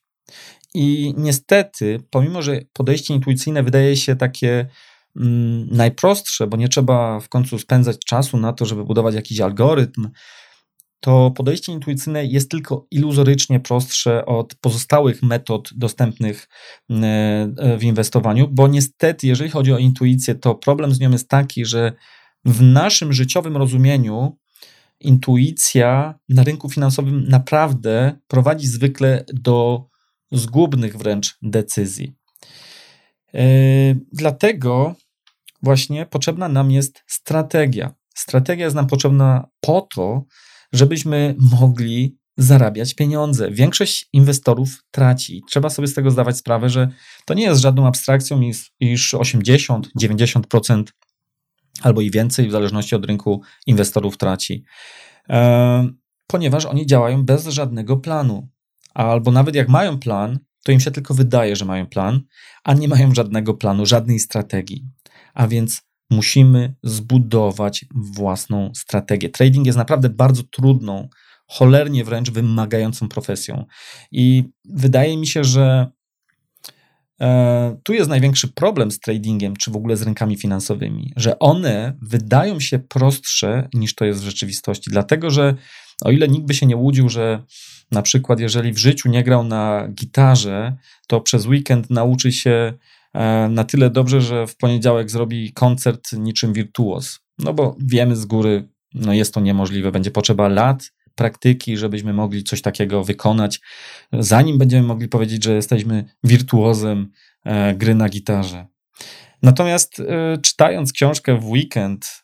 I 0.73 1.13
niestety, 1.17 1.99
pomimo 2.09 2.41
że 2.41 2.61
podejście 2.73 3.13
intuicyjne 3.13 3.63
wydaje 3.63 3.95
się 3.95 4.15
takie 4.15 4.67
mm, 5.15 5.67
najprostsze, 5.71 6.47
bo 6.47 6.57
nie 6.57 6.69
trzeba 6.69 7.19
w 7.19 7.29
końcu 7.29 7.59
spędzać 7.59 7.97
czasu 8.05 8.37
na 8.37 8.53
to, 8.53 8.65
żeby 8.65 8.85
budować 8.85 9.15
jakiś 9.15 9.39
algorytm, 9.39 10.09
to 10.99 11.31
podejście 11.31 11.71
intuicyjne 11.71 12.25
jest 12.25 12.51
tylko 12.51 12.87
iluzorycznie 12.91 13.59
prostsze 13.59 14.25
od 14.25 14.55
pozostałych 14.55 15.23
metod 15.23 15.69
dostępnych 15.75 16.47
mm, 16.89 17.55
e, 17.59 17.77
w 17.77 17.83
inwestowaniu, 17.83 18.47
bo 18.51 18.67
niestety, 18.67 19.27
jeżeli 19.27 19.49
chodzi 19.49 19.73
o 19.73 19.77
intuicję, 19.77 20.35
to 20.35 20.55
problem 20.55 20.91
z 20.91 20.99
nią 20.99 21.11
jest 21.11 21.29
taki, 21.29 21.65
że 21.65 21.91
w 22.45 22.61
naszym 22.61 23.13
życiowym 23.13 23.57
rozumieniu 23.57 24.37
intuicja 24.99 26.19
na 26.29 26.43
rynku 26.43 26.69
finansowym 26.69 27.25
naprawdę 27.27 28.19
prowadzi 28.27 28.67
zwykle 28.67 29.25
do 29.33 29.85
zgubnych 30.31 30.97
wręcz 30.97 31.37
decyzji. 31.41 32.15
E, 33.33 33.43
dlatego 34.13 34.95
właśnie 35.63 36.05
potrzebna 36.05 36.47
nam 36.49 36.71
jest 36.71 37.03
strategia. 37.07 37.93
Strategia 38.15 38.65
jest 38.65 38.75
nam 38.75 38.87
potrzebna 38.87 39.47
po 39.61 39.87
to, 39.95 40.23
żebyśmy 40.73 41.35
mogli 41.59 42.17
zarabiać 42.37 42.95
pieniądze. 42.95 43.51
Większość 43.51 44.09
inwestorów 44.13 44.83
traci. 44.91 45.41
Trzeba 45.47 45.69
sobie 45.69 45.87
z 45.87 45.93
tego 45.93 46.11
zdawać 46.11 46.37
sprawę, 46.37 46.69
że 46.69 46.89
to 47.25 47.33
nie 47.33 47.43
jest 47.43 47.61
żadną 47.61 47.87
abstrakcją, 47.87 48.41
iż 48.79 49.13
80-90% 49.13 50.83
albo 51.81 52.01
i 52.01 52.11
więcej, 52.11 52.47
w 52.47 52.51
zależności 52.51 52.95
od 52.95 53.05
rynku, 53.05 53.41
inwestorów 53.65 54.17
traci, 54.17 54.63
e, 55.29 55.89
ponieważ 56.27 56.65
oni 56.65 56.85
działają 56.85 57.25
bez 57.25 57.47
żadnego 57.47 57.97
planu 57.97 58.49
albo 58.97 59.31
nawet 59.31 59.55
jak 59.55 59.69
mają 59.69 59.99
plan, 59.99 60.39
to 60.63 60.71
im 60.71 60.79
się 60.79 60.91
tylko 60.91 61.13
wydaje, 61.13 61.55
że 61.55 61.65
mają 61.65 61.85
plan, 61.87 62.21
a 62.63 62.73
nie 62.73 62.87
mają 62.87 63.15
żadnego 63.15 63.53
planu, 63.53 63.85
żadnej 63.85 64.19
strategii. 64.19 64.85
A 65.33 65.47
więc 65.47 65.81
musimy 66.09 66.75
zbudować 66.83 67.85
własną 67.95 68.71
strategię. 68.75 69.29
Trading 69.29 69.65
jest 69.65 69.77
naprawdę 69.77 70.09
bardzo 70.09 70.43
trudną, 70.43 71.09
cholernie 71.47 72.03
wręcz 72.03 72.31
wymagającą 72.31 73.09
profesją. 73.09 73.65
I 74.11 74.43
wydaje 74.65 75.17
mi 75.17 75.27
się, 75.27 75.43
że 75.43 75.91
e, 77.21 77.77
tu 77.83 77.93
jest 77.93 78.09
największy 78.09 78.47
problem 78.47 78.91
z 78.91 78.99
tradingiem, 78.99 79.55
czy 79.55 79.71
w 79.71 79.75
ogóle 79.75 79.97
z 79.97 80.01
rynkami 80.01 80.37
finansowymi, 80.37 81.13
że 81.15 81.39
one 81.39 81.97
wydają 82.01 82.59
się 82.59 82.79
prostsze 82.79 83.69
niż 83.73 83.95
to 83.95 84.05
jest 84.05 84.21
w 84.21 84.25
rzeczywistości. 84.25 84.89
Dlatego, 84.91 85.29
że 85.29 85.55
o 86.03 86.11
ile 86.11 86.27
nikt 86.27 86.47
by 86.47 86.53
się 86.53 86.65
nie 86.65 86.77
łudził, 86.77 87.09
że 87.09 87.43
na 87.91 88.01
przykład 88.01 88.39
jeżeli 88.39 88.73
w 88.73 88.77
życiu 88.77 89.09
nie 89.09 89.23
grał 89.23 89.43
na 89.43 89.87
gitarze, 89.93 90.77
to 91.07 91.21
przez 91.21 91.45
weekend 91.45 91.89
nauczy 91.89 92.31
się 92.31 92.73
e, 93.13 93.49
na 93.49 93.63
tyle 93.63 93.89
dobrze, 93.89 94.21
że 94.21 94.47
w 94.47 94.57
poniedziałek 94.57 95.09
zrobi 95.09 95.53
koncert 95.53 96.13
niczym 96.13 96.53
wirtuoz. 96.53 97.19
No 97.39 97.53
bo 97.53 97.75
wiemy 97.79 98.15
z 98.15 98.25
góry, 98.25 98.69
no 98.93 99.13
jest 99.13 99.33
to 99.33 99.39
niemożliwe. 99.39 99.91
Będzie 99.91 100.11
potrzeba 100.11 100.47
lat 100.47 100.91
praktyki, 101.15 101.77
żebyśmy 101.77 102.13
mogli 102.13 102.43
coś 102.43 102.61
takiego 102.61 103.03
wykonać, 103.03 103.59
zanim 104.13 104.57
będziemy 104.57 104.87
mogli 104.87 105.07
powiedzieć, 105.07 105.43
że 105.43 105.55
jesteśmy 105.55 106.05
wirtuozem 106.23 107.11
e, 107.45 107.75
gry 107.75 107.95
na 107.95 108.09
gitarze. 108.09 108.67
Natomiast 109.43 109.99
e, 109.99 110.37
czytając 110.41 110.93
książkę 110.93 111.39
w 111.39 111.45
weekend 111.45 112.23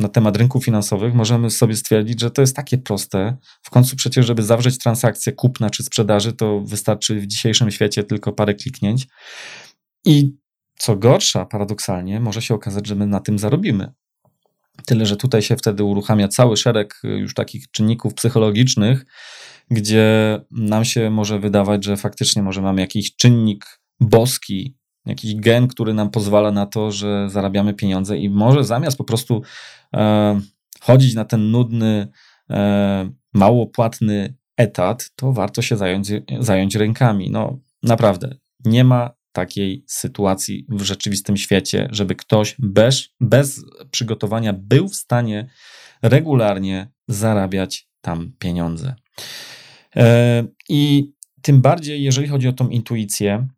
na 0.00 0.08
temat 0.08 0.36
rynków 0.36 0.64
finansowych, 0.64 1.14
możemy 1.14 1.50
sobie 1.50 1.76
stwierdzić, 1.76 2.20
że 2.20 2.30
to 2.30 2.40
jest 2.40 2.56
takie 2.56 2.78
proste. 2.78 3.36
W 3.62 3.70
końcu 3.70 3.96
przecież, 3.96 4.26
żeby 4.26 4.42
zawrzeć 4.42 4.78
transakcję 4.78 5.32
kupna 5.32 5.70
czy 5.70 5.82
sprzedaży, 5.82 6.32
to 6.32 6.60
wystarczy 6.60 7.20
w 7.20 7.26
dzisiejszym 7.26 7.70
świecie 7.70 8.04
tylko 8.04 8.32
parę 8.32 8.54
kliknięć. 8.54 9.06
I 10.04 10.36
co 10.78 10.96
gorsza, 10.96 11.44
paradoksalnie, 11.44 12.20
może 12.20 12.42
się 12.42 12.54
okazać, 12.54 12.86
że 12.86 12.94
my 12.94 13.06
na 13.06 13.20
tym 13.20 13.38
zarobimy. 13.38 13.92
Tyle, 14.86 15.06
że 15.06 15.16
tutaj 15.16 15.42
się 15.42 15.56
wtedy 15.56 15.84
uruchamia 15.84 16.28
cały 16.28 16.56
szereg 16.56 17.00
już 17.02 17.34
takich 17.34 17.70
czynników 17.70 18.14
psychologicznych, 18.14 19.04
gdzie 19.70 20.40
nam 20.50 20.84
się 20.84 21.10
może 21.10 21.38
wydawać, 21.38 21.84
że 21.84 21.96
faktycznie 21.96 22.42
może 22.42 22.62
mamy 22.62 22.80
jakiś 22.80 23.16
czynnik 23.16 23.80
boski, 24.00 24.76
jakiś 25.06 25.36
gen, 25.36 25.68
który 25.68 25.94
nam 25.94 26.10
pozwala 26.10 26.52
na 26.52 26.66
to, 26.66 26.92
że 26.92 27.30
zarabiamy 27.30 27.74
pieniądze 27.74 28.18
i 28.18 28.30
może 28.30 28.64
zamiast 28.64 28.98
po 28.98 29.04
prostu 29.04 29.42
e, 29.94 30.40
chodzić 30.80 31.14
na 31.14 31.24
ten 31.24 31.50
nudny, 31.50 32.08
e, 32.50 33.10
mało 33.34 33.66
płatny 33.66 34.34
etat, 34.56 35.10
to 35.16 35.32
warto 35.32 35.62
się 35.62 35.76
zająć, 35.76 36.12
zająć 36.40 36.74
rękami. 36.74 37.30
No 37.30 37.58
naprawdę, 37.82 38.34
nie 38.64 38.84
ma 38.84 39.10
takiej 39.32 39.84
sytuacji 39.86 40.66
w 40.68 40.82
rzeczywistym 40.82 41.36
świecie, 41.36 41.88
żeby 41.92 42.14
ktoś 42.14 42.56
bez, 42.58 43.08
bez 43.20 43.64
przygotowania 43.90 44.52
był 44.52 44.88
w 44.88 44.96
stanie 44.96 45.50
regularnie 46.02 46.90
zarabiać 47.08 47.88
tam 48.00 48.32
pieniądze. 48.38 48.94
E, 49.96 50.44
I 50.68 51.12
tym 51.42 51.60
bardziej, 51.60 52.02
jeżeli 52.02 52.28
chodzi 52.28 52.48
o 52.48 52.52
tą 52.52 52.68
intuicję, 52.68 53.48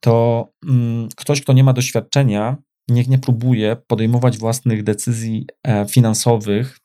to 0.00 0.46
mm, 0.68 1.08
ktoś, 1.16 1.40
kto 1.40 1.52
nie 1.52 1.64
ma 1.64 1.72
doświadczenia, 1.72 2.56
niech 2.88 3.08
nie 3.08 3.18
próbuje 3.18 3.76
podejmować 3.86 4.38
własnych 4.38 4.82
decyzji 4.82 5.46
e, 5.62 5.86
finansowych 5.88 6.78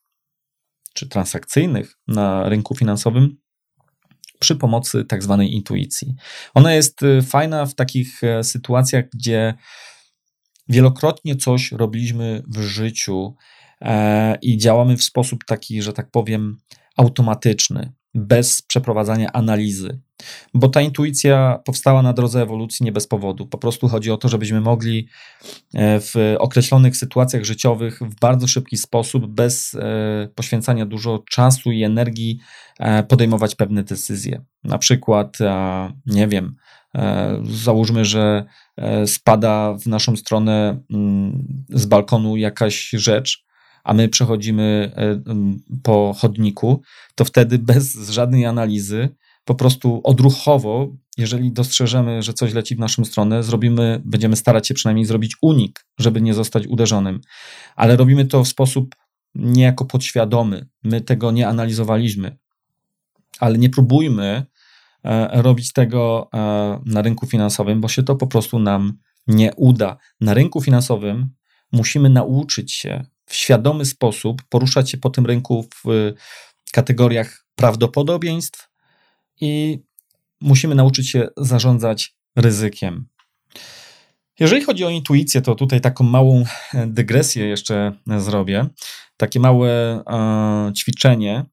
czy 0.93 1.09
transakcyjnych 1.09 1.97
na 2.07 2.49
rynku 2.49 2.75
finansowym 2.75 3.37
przy 4.39 4.55
pomocy 4.55 5.05
tak 5.05 5.23
zwanej 5.23 5.53
intuicji. 5.53 6.15
Ona 6.53 6.73
jest 6.73 7.03
y, 7.03 7.21
fajna 7.21 7.65
w 7.65 7.75
takich 7.75 8.23
e, 8.23 8.43
sytuacjach, 8.43 9.05
gdzie 9.13 9.53
wielokrotnie 10.69 11.35
coś 11.35 11.71
robiliśmy 11.71 12.43
w 12.47 12.61
życiu 12.61 13.35
e, 13.81 14.37
i 14.41 14.57
działamy 14.57 14.97
w 14.97 15.03
sposób 15.03 15.43
taki, 15.47 15.81
że 15.81 15.93
tak 15.93 16.11
powiem, 16.11 16.57
automatyczny 16.97 17.93
bez 18.13 18.61
przeprowadzania 18.61 19.31
analizy. 19.31 19.99
Bo 20.53 20.69
ta 20.69 20.81
intuicja 20.81 21.59
powstała 21.65 22.01
na 22.01 22.13
drodze 22.13 22.41
ewolucji 22.41 22.83
nie 22.83 22.91
bez 22.91 23.07
powodu. 23.07 23.47
Po 23.47 23.57
prostu 23.57 23.87
chodzi 23.87 24.11
o 24.11 24.17
to, 24.17 24.29
żebyśmy 24.29 24.61
mogli 24.61 25.07
e, 25.73 25.99
w 25.99 26.35
określonych 26.39 26.97
sytuacjach 26.97 27.43
życiowych 27.43 27.99
w 27.99 28.19
bardzo 28.19 28.47
szybki 28.47 28.77
sposób, 28.77 29.27
bez 29.27 29.73
e, 29.75 30.29
poświęcania 30.35 30.85
dużo 30.85 31.23
czasu 31.29 31.71
i 31.71 31.83
energii, 31.83 32.39
e, 32.79 33.03
podejmować 33.03 33.55
pewne 33.55 33.83
decyzje. 33.83 34.41
Na 34.63 34.77
przykład, 34.77 35.37
nie 36.05 36.27
wiem, 36.27 36.55
załóżmy, 37.43 38.05
że 38.05 38.45
spada 39.05 39.73
w 39.73 39.85
naszą 39.85 40.15
stronę 40.15 40.83
mm, 40.91 41.47
z 41.69 41.85
balkonu 41.85 42.37
jakaś 42.37 42.89
rzecz, 42.89 43.45
a 43.83 43.93
my 43.93 44.09
przechodzimy 44.09 44.91
po 45.83 46.15
chodniku, 46.17 46.81
to 47.15 47.25
wtedy 47.25 47.59
bez 47.59 48.09
żadnej 48.09 48.45
analizy, 48.45 49.09
po 49.45 49.55
prostu 49.55 50.01
odruchowo, 50.03 50.87
jeżeli 51.17 51.51
dostrzeżemy, 51.51 52.23
że 52.23 52.33
coś 52.33 52.53
leci 52.53 52.75
w 52.75 52.79
naszą 52.79 53.05
stronę, 53.05 53.43
zrobimy, 53.43 54.01
będziemy 54.05 54.35
starać 54.35 54.67
się 54.67 54.73
przynajmniej 54.73 55.05
zrobić 55.05 55.35
unik, 55.41 55.85
żeby 55.99 56.21
nie 56.21 56.33
zostać 56.33 56.67
uderzonym. 56.67 57.21
Ale 57.75 57.95
robimy 57.95 58.25
to 58.25 58.43
w 58.43 58.47
sposób 58.47 58.95
niejako 59.35 59.85
podświadomy. 59.85 60.67
My 60.83 61.01
tego 61.01 61.31
nie 61.31 61.47
analizowaliśmy. 61.47 62.37
Ale 63.39 63.57
nie 63.57 63.69
próbujmy 63.69 64.45
e, 65.03 65.41
robić 65.41 65.73
tego 65.73 66.29
e, 66.33 66.81
na 66.85 67.01
rynku 67.01 67.27
finansowym, 67.27 67.81
bo 67.81 67.87
się 67.87 68.03
to 68.03 68.15
po 68.15 68.27
prostu 68.27 68.59
nam 68.59 68.97
nie 69.27 69.53
uda. 69.55 69.97
Na 70.21 70.33
rynku 70.33 70.61
finansowym 70.61 71.29
musimy 71.71 72.09
nauczyć 72.09 72.73
się 72.73 73.05
w 73.25 73.35
świadomy 73.35 73.85
sposób 73.85 74.41
poruszać 74.49 74.89
się 74.89 74.97
po 74.97 75.09
tym 75.09 75.25
rynku 75.25 75.65
w 75.85 76.13
kategoriach 76.71 77.45
prawdopodobieństw 77.55 78.74
i 79.41 79.79
musimy 80.41 80.75
nauczyć 80.75 81.09
się 81.09 81.27
zarządzać 81.37 82.15
ryzykiem. 82.35 83.07
Jeżeli 84.39 84.63
chodzi 84.63 84.85
o 84.85 84.89
intuicję, 84.89 85.41
to 85.41 85.55
tutaj 85.55 85.81
taką 85.81 86.03
małą 86.03 86.43
dygresję 86.87 87.45
jeszcze 87.47 87.93
zrobię. 88.17 88.67
Takie 89.17 89.39
małe 89.39 89.69
e, 89.69 90.73
ćwiczenie. 90.73 91.45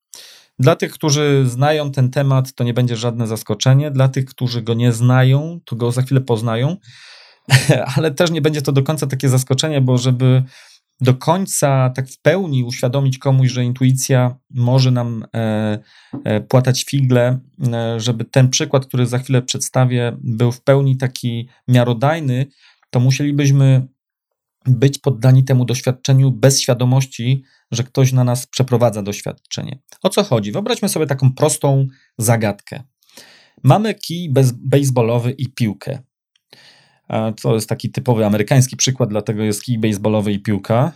Dla 0.58 0.76
tych, 0.76 0.92
którzy 0.92 1.44
znają 1.46 1.92
ten 1.92 2.10
temat, 2.10 2.54
to 2.54 2.64
nie 2.64 2.74
będzie 2.74 2.96
żadne 2.96 3.26
zaskoczenie. 3.26 3.90
Dla 3.90 4.08
tych, 4.08 4.24
którzy 4.24 4.62
go 4.62 4.74
nie 4.74 4.92
znają, 4.92 5.60
to 5.64 5.76
go 5.76 5.92
za 5.92 6.02
chwilę 6.02 6.20
poznają, 6.20 6.76
ale 7.96 8.10
też 8.10 8.30
nie 8.30 8.42
będzie 8.42 8.62
to 8.62 8.72
do 8.72 8.82
końca 8.82 9.06
takie 9.06 9.28
zaskoczenie, 9.28 9.80
bo 9.80 9.98
żeby 9.98 10.42
do 11.02 11.14
końca 11.14 11.90
tak 11.90 12.08
w 12.08 12.20
pełni 12.20 12.64
uświadomić 12.64 13.18
komuś, 13.18 13.50
że 13.50 13.64
intuicja 13.64 14.36
może 14.50 14.90
nam 14.90 15.24
e, 15.34 15.78
e, 16.24 16.40
płatać 16.40 16.84
figle, 16.84 17.38
e, 17.72 18.00
żeby 18.00 18.24
ten 18.24 18.50
przykład, 18.50 18.86
który 18.86 19.06
za 19.06 19.18
chwilę 19.18 19.42
przedstawię, 19.42 20.16
był 20.20 20.52
w 20.52 20.62
pełni 20.62 20.96
taki 20.96 21.48
miarodajny, 21.68 22.46
to 22.90 23.00
musielibyśmy 23.00 23.86
być 24.66 24.98
poddani 24.98 25.44
temu 25.44 25.64
doświadczeniu 25.64 26.30
bez 26.30 26.60
świadomości, 26.60 27.44
że 27.70 27.84
ktoś 27.84 28.12
na 28.12 28.24
nas 28.24 28.46
przeprowadza 28.46 29.02
doświadczenie. 29.02 29.78
O 30.02 30.08
co 30.08 30.22
chodzi? 30.22 30.52
Wyobraźmy 30.52 30.88
sobie 30.88 31.06
taką 31.06 31.32
prostą 31.32 31.86
zagadkę. 32.18 32.82
Mamy 33.62 33.94
kij 33.94 34.32
baseballowy 34.58 35.30
i 35.30 35.48
piłkę. 35.48 35.98
To 37.42 37.54
jest 37.54 37.68
taki 37.68 37.90
typowy 37.90 38.26
amerykański 38.26 38.76
przykład, 38.76 39.08
dlatego 39.08 39.42
jest 39.42 39.62
kij 39.62 39.78
baseballowy 39.78 40.32
i 40.32 40.38
piłka. 40.38 40.92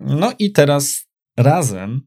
No 0.00 0.32
i 0.38 0.52
teraz 0.52 1.06
razem 1.36 2.06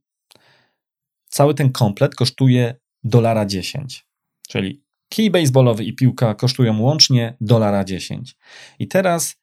cały 1.28 1.54
ten 1.54 1.72
komplet 1.72 2.16
kosztuje 2.16 2.76
dolara 3.04 3.46
10. 3.46 4.08
Czyli 4.48 4.84
kij 5.10 5.32
baseballowy 5.32 5.84
i 5.84 5.96
piłka 5.96 6.36
kosztują 6.36 6.80
łącznie 6.80 7.38
dolara 7.42 7.84
10. 7.84 8.38
I 8.80 8.88
teraz 8.88 9.36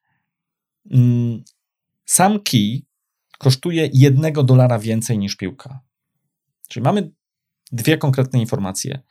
mm, 0.90 1.44
sam 2.04 2.40
kij 2.40 2.86
kosztuje 3.38 3.88
jednego 3.92 4.42
dolara 4.42 4.78
więcej 4.78 5.18
niż 5.18 5.36
piłka. 5.36 5.80
Czyli 6.68 6.84
mamy 6.84 7.10
dwie 7.72 7.98
konkretne 7.98 8.40
informacje. 8.40 9.02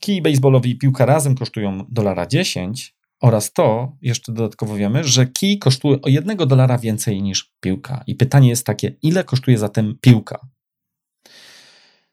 Kij 0.00 0.22
baseballowy 0.22 0.68
i 0.68 0.78
piłka 0.78 1.06
razem 1.06 1.34
kosztują 1.34 1.86
dolara 1.88 2.26
10, 2.26 2.96
oraz 3.20 3.52
to, 3.52 3.96
jeszcze 4.02 4.32
dodatkowo 4.32 4.76
wiemy, 4.76 5.04
że 5.04 5.26
kij 5.26 5.58
kosztuje 5.58 6.02
o 6.02 6.08
jednego 6.08 6.46
dolara 6.46 6.78
więcej 6.78 7.22
niż 7.22 7.52
piłka. 7.60 8.04
I 8.06 8.14
pytanie 8.14 8.48
jest 8.48 8.66
takie, 8.66 8.96
ile 9.02 9.24
kosztuje 9.24 9.58
zatem 9.58 9.98
piłka? 10.00 10.46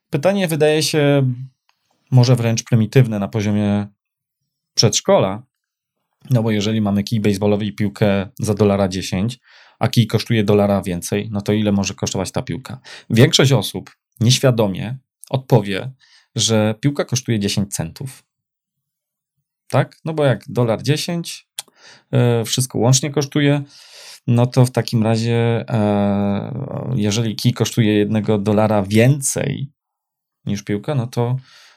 Pytanie 0.10 0.48
wydaje 0.48 0.84
się 0.84 1.34
może 2.12 2.36
wręcz 2.36 2.63
prymitywne 2.63 3.20
na 3.20 3.28
poziomie 3.28 3.88
przedszkola, 4.74 5.43
no 6.30 6.43
bo 6.43 6.52
jeżeli 6.52 6.82
mamy 6.82 7.04
kij 7.04 7.20
baseballowy 7.20 7.65
i 7.65 7.74
piłkę 7.74 8.30
za 8.39 8.54
dolara 8.54 8.88
10, 8.88 9.39
a 9.80 9.88
kij 9.88 10.08
kosztuje 10.08 10.43
dolara 10.43 10.82
więcej, 10.82 11.30
no 11.32 11.41
to 11.41 11.54
ile 11.54 11.72
może 11.72 11.93
kosztować 11.93 12.32
ta 12.32 12.41
piłka? 12.41 12.80
Większość 13.10 13.52
osób 13.52 13.98
nieświadomie 14.20 14.98
odpowie, 15.30 15.91
że 16.36 16.76
piłka 16.82 17.06
kosztuje 17.06 17.39
10 17.39 17.74
centów 17.74 18.27
tak? 19.69 19.97
No 20.06 20.13
bo 20.13 20.25
jak 20.25 20.43
dolar 20.49 20.84
10, 20.84 21.47
e, 22.11 22.45
wszystko 22.45 22.78
łącznie 22.80 23.11
kosztuje, 23.11 23.63
no 24.28 24.45
to 24.45 24.65
w 24.65 24.72
takim 24.72 25.03
razie, 25.03 25.65
e, 25.70 26.93
jeżeli 26.95 27.36
kij 27.36 27.53
kosztuje 27.53 27.97
jednego 27.97 28.38
dolara 28.38 28.84
więcej 28.84 29.72
niż 30.45 30.63
piłka, 30.63 30.95
no 30.95 31.07
to 31.07 31.36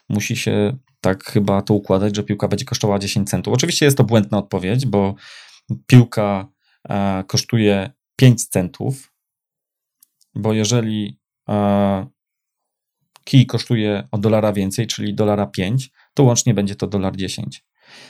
musi 0.09 0.35
się 0.35 0.77
tak 1.01 1.23
chyba 1.23 1.61
to 1.61 1.73
układać, 1.73 2.15
że 2.15 2.23
piłka 2.23 2.47
będzie 2.47 2.65
kosztowała 2.65 2.99
10 2.99 3.29
centów. 3.29 3.53
Oczywiście 3.53 3.85
jest 3.85 3.97
to 3.97 4.03
błędna 4.03 4.37
odpowiedź, 4.37 4.85
bo 4.85 5.15
piłka 5.87 6.47
e, 6.89 7.23
kosztuje 7.27 7.91
5 8.15 8.45
centów, 8.45 9.13
bo 10.35 10.53
jeżeli 10.53 11.21
kij 13.23 13.45
kosztuje 13.45 14.07
o 14.11 14.17
dolara 14.17 14.53
więcej, 14.53 14.87
czyli 14.87 15.15
dolara 15.15 15.45
5, 15.45 15.91
to 16.13 16.23
łącznie 16.23 16.53
będzie 16.53 16.75
to 16.75 16.87
dolar 16.87 17.15
10. 17.15 17.65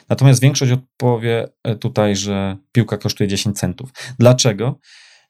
Natomiast 0.10 0.42
większość 0.42 0.72
odpowie 0.72 1.48
e, 1.64 1.76
tutaj, 1.76 2.16
że 2.16 2.58
piłka 2.72 2.98
kosztuje 2.98 3.28
10 3.28 3.60
centów. 3.60 3.90
Dlaczego? 4.20 4.80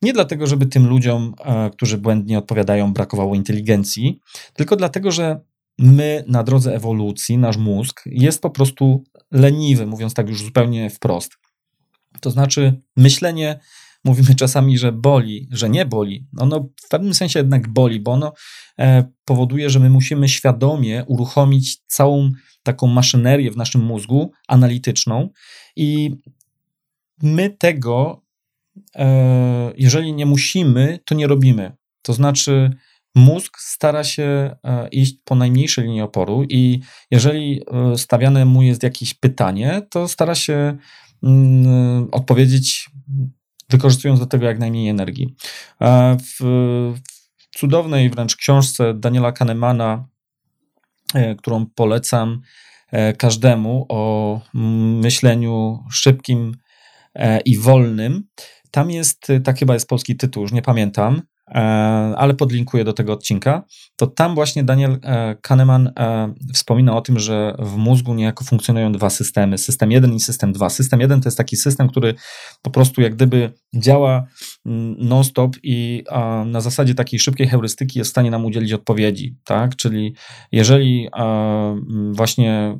Nie 0.01 0.13
dlatego, 0.13 0.47
żeby 0.47 0.65
tym 0.65 0.87
ludziom, 0.87 1.33
e, 1.45 1.69
którzy 1.69 1.97
błędnie 1.97 2.37
odpowiadają, 2.37 2.93
brakowało 2.93 3.35
inteligencji, 3.35 4.19
tylko 4.53 4.75
dlatego, 4.75 5.11
że 5.11 5.39
my 5.79 6.23
na 6.27 6.43
drodze 6.43 6.75
ewolucji, 6.75 7.37
nasz 7.37 7.57
mózg 7.57 8.01
jest 8.05 8.41
po 8.41 8.49
prostu 8.49 9.03
leniwy, 9.31 9.85
mówiąc 9.85 10.13
tak 10.13 10.29
już 10.29 10.43
zupełnie 10.43 10.89
wprost. 10.89 11.37
To 12.21 12.31
znaczy, 12.31 12.81
myślenie, 12.97 13.59
mówimy 14.03 14.35
czasami, 14.35 14.77
że 14.77 14.91
boli, 14.91 15.47
że 15.51 15.69
nie 15.69 15.85
boli. 15.85 16.27
Ono 16.37 16.69
w 16.85 16.89
pewnym 16.89 17.13
sensie 17.13 17.39
jednak 17.39 17.67
boli, 17.67 17.99
bo 17.99 18.11
ono 18.11 18.33
e, 18.79 19.03
powoduje, 19.25 19.69
że 19.69 19.79
my 19.79 19.89
musimy 19.89 20.29
świadomie 20.29 21.05
uruchomić 21.07 21.77
całą 21.87 22.31
taką 22.63 22.87
maszynerię 22.87 23.51
w 23.51 23.57
naszym 23.57 23.81
mózgu 23.81 24.31
analityczną 24.47 25.29
i 25.75 26.15
my 27.23 27.49
tego, 27.49 28.25
e, 28.95 29.73
jeżeli 29.77 30.13
nie 30.13 30.25
musimy, 30.25 30.99
to 31.05 31.15
nie 31.15 31.27
robimy. 31.27 31.71
To 32.01 32.13
znaczy, 32.13 32.69
mózg 33.15 33.57
stara 33.59 34.03
się 34.03 34.55
e, 34.63 34.87
iść 34.87 35.15
po 35.23 35.35
najmniejszej 35.35 35.83
linii 35.83 36.01
oporu 36.01 36.43
i 36.49 36.79
jeżeli 37.11 37.61
stawiane 37.95 38.45
mu 38.45 38.61
jest 38.61 38.83
jakieś 38.83 39.13
pytanie, 39.13 39.81
to 39.89 40.07
stara 40.07 40.35
się 40.35 40.77
mm, 41.23 42.07
odpowiedzieć 42.11 42.89
wykorzystując 43.71 44.19
do 44.19 44.25
tego 44.25 44.45
jak 44.45 44.59
najmniej 44.59 44.89
energii. 44.89 45.35
W 46.39 46.93
cudownej 47.55 48.09
wręcz 48.09 48.35
książce 48.35 48.93
Daniela 48.93 49.31
Kahnemana, 49.31 50.07
którą 51.37 51.65
polecam 51.75 52.41
każdemu 53.17 53.85
o 53.89 54.41
myśleniu 55.01 55.83
szybkim 55.91 56.55
i 57.45 57.57
wolnym, 57.57 58.23
tam 58.71 58.91
jest, 58.91 59.27
tak 59.43 59.59
chyba 59.59 59.73
jest 59.73 59.89
polski 59.89 60.17
tytuł, 60.17 60.43
już 60.43 60.51
nie 60.51 60.61
pamiętam, 60.61 61.21
E, 61.21 61.30
ale 62.17 62.33
podlinkuję 62.33 62.83
do 62.83 62.93
tego 62.93 63.13
odcinka, 63.13 63.63
to 63.95 64.07
tam 64.07 64.35
właśnie 64.35 64.63
Daniel 64.63 64.99
e, 65.03 65.35
Kahneman 65.41 65.87
e, 65.99 66.33
wspomina 66.53 66.97
o 66.97 67.01
tym, 67.01 67.19
że 67.19 67.55
w 67.59 67.75
mózgu 67.75 68.13
niejako 68.13 68.43
funkcjonują 68.43 68.91
dwa 68.91 69.09
systemy, 69.09 69.57
system 69.57 69.91
1 69.91 70.13
i 70.13 70.19
system 70.19 70.53
2. 70.53 70.69
System 70.69 71.01
1 71.01 71.21
to 71.21 71.27
jest 71.27 71.37
taki 71.37 71.57
system, 71.57 71.89
który 71.89 72.13
po 72.61 72.71
prostu 72.71 73.01
jak 73.01 73.15
gdyby 73.15 73.51
działa 73.75 74.27
mm, 74.65 74.95
non-stop 74.99 75.57
i 75.63 76.03
na 76.45 76.61
zasadzie 76.61 76.95
takiej 76.95 77.19
szybkiej 77.19 77.47
heurystyki 77.47 77.99
jest 77.99 78.09
w 78.09 78.11
stanie 78.11 78.31
nam 78.31 78.45
udzielić 78.45 78.73
odpowiedzi, 78.73 79.35
tak? 79.43 79.75
Czyli 79.75 80.15
jeżeli 80.51 81.07
właśnie 82.11 82.77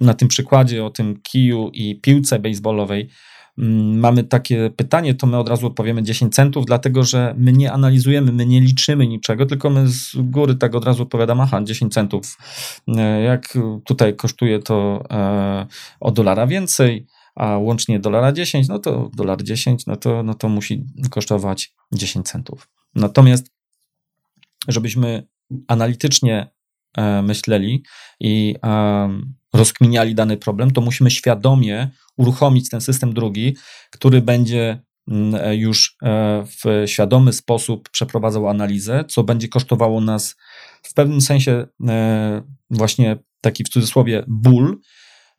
na 0.00 0.14
tym 0.14 0.28
przykładzie 0.28 0.84
o 0.84 0.90
tym 0.90 1.20
kiju 1.22 1.70
i 1.72 2.00
piłce 2.00 2.38
baseballowej 2.38 3.10
mamy 3.56 4.24
takie 4.24 4.70
pytanie, 4.70 5.14
to 5.14 5.26
my 5.26 5.38
od 5.38 5.48
razu 5.48 5.66
odpowiemy 5.66 6.02
10 6.02 6.34
centów, 6.34 6.66
dlatego 6.66 7.04
że 7.04 7.34
my 7.38 7.52
nie 7.52 7.72
analizujemy, 7.72 8.32
my 8.32 8.46
nie 8.46 8.60
liczymy 8.60 9.06
niczego, 9.06 9.46
tylko 9.46 9.70
my 9.70 9.88
z 9.88 10.16
góry 10.16 10.54
tak 10.54 10.74
od 10.74 10.84
razu 10.84 11.02
odpowiadamy, 11.02 11.42
aha, 11.42 11.60
10 11.64 11.94
centów. 11.94 12.38
E, 12.88 13.22
jak 13.22 13.58
tutaj 13.84 14.16
kosztuje 14.16 14.58
to 14.58 15.04
e, 15.10 15.66
o 16.00 16.10
dolara 16.10 16.46
więcej, 16.46 17.06
a 17.34 17.58
łącznie 17.58 18.00
dolara 18.00 18.32
10, 18.32 18.68
no 18.68 18.78
to 18.78 19.10
dolar 19.14 19.42
10, 19.42 19.86
no 19.86 19.96
to, 19.96 20.22
no 20.22 20.34
to 20.34 20.48
musi 20.48 20.84
kosztować 21.10 21.74
10 21.92 22.28
centów. 22.28 22.68
Natomiast, 22.94 23.50
żebyśmy 24.68 25.26
analitycznie 25.68 26.50
e, 26.96 27.22
myśleli 27.22 27.82
i 28.20 28.54
rozkminiali 29.52 30.14
dany 30.14 30.36
problem, 30.36 30.70
to 30.70 30.80
musimy 30.80 31.10
świadomie 31.10 31.90
uruchomić 32.16 32.68
ten 32.68 32.80
system 32.80 33.14
drugi, 33.14 33.56
który 33.90 34.22
będzie 34.22 34.82
mm, 35.08 35.58
już 35.58 35.96
e, 36.02 36.44
w 36.46 36.84
świadomy 36.86 37.32
sposób 37.32 37.88
przeprowadzał 37.88 38.48
analizę, 38.48 39.04
co 39.08 39.24
będzie 39.24 39.48
kosztowało 39.48 40.00
nas 40.00 40.36
w 40.82 40.94
pewnym 40.94 41.20
sensie 41.20 41.66
e, 41.88 42.42
właśnie 42.70 43.16
taki 43.40 43.64
w 43.64 43.68
cudzysłowie 43.68 44.24
ból, 44.28 44.80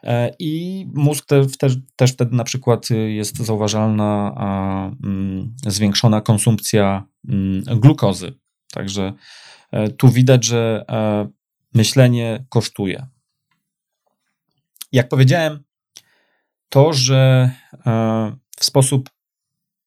e, 0.03 0.31
i 0.39 0.85
mózg 0.93 1.25
te, 1.25 1.45
też, 1.59 1.77
też 1.95 2.11
wtedy 2.11 2.35
na 2.35 2.43
przykład 2.43 2.89
jest 3.07 3.37
zauważalna 3.37 4.33
mm, 5.03 5.55
zwiększona 5.67 6.21
konsumpcja 6.21 7.07
mm, 7.29 7.63
glukozy. 7.79 8.33
Także 8.73 9.13
tu 9.97 10.09
widać, 10.09 10.45
że 10.45 10.85
myślenie 11.73 12.45
kosztuje. 12.49 13.07
Jak 14.91 15.09
powiedziałem, 15.09 15.63
to, 16.69 16.93
że 16.93 17.51
e, 17.85 18.35
w 18.59 18.65
sposób 18.65 19.09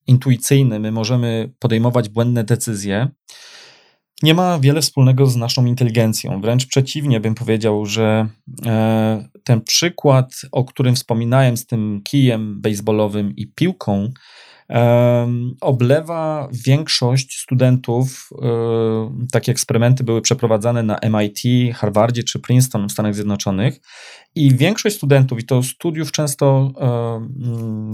intuicyjny 0.07 0.81
my 0.81 0.93
możemy 0.93 1.53
podejmować 1.59 2.09
błędne 2.09 2.45
decyzje, 2.45 3.09
nie 4.23 4.35
ma 4.35 4.59
wiele 4.59 4.81
wspólnego 4.81 5.27
z 5.27 5.37
naszą 5.37 5.67
inteligencją. 5.67 6.41
Wręcz 6.41 6.67
przeciwnie, 6.67 7.21
bym 7.21 7.35
powiedział, 7.35 7.87
że 7.87 8.29
e, 8.67 9.29
ten 9.45 9.61
przykład, 9.61 10.43
o 10.53 10.65
którym 10.65 10.95
wspominałem 10.95 11.57
z 11.57 11.67
tym 11.67 12.01
kijem 12.05 12.61
baseballowym 12.61 13.37
i 13.37 13.47
piłką, 13.47 14.11
oblewa 15.61 16.49
większość 16.67 17.39
studentów. 17.39 18.29
E, 18.43 19.27
takie 19.33 19.53
eksperymenty 19.53 20.05
były 20.05 20.23
przeprowadzane 20.23 20.83
na 20.83 20.99
MIT, 21.03 21.41
Harvardzie 21.75 22.23
czy 22.23 22.39
Princeton 22.39 22.89
w 22.89 22.93
Stanach 22.93 23.15
Zjednoczonych. 23.15 23.81
I 24.35 24.55
większość 24.55 24.97
studentów, 24.97 25.41
i 25.41 25.45
to 25.45 25.63
studiów 25.63 26.13
często 26.13 26.73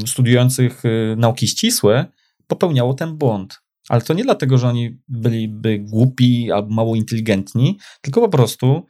studiujących 0.06 0.82
e, 0.84 1.16
nauki 1.16 1.48
ścisłe, 1.48 2.06
popełniało 2.46 2.94
ten 2.94 3.16
błąd. 3.16 3.60
Ale 3.88 4.00
to 4.00 4.14
nie 4.14 4.24
dlatego, 4.24 4.58
że 4.58 4.68
oni 4.68 4.98
byliby 5.08 5.78
głupi 5.78 6.52
albo 6.52 6.74
mało 6.74 6.96
inteligentni, 6.96 7.78
tylko 8.00 8.20
po 8.20 8.28
prostu 8.28 8.86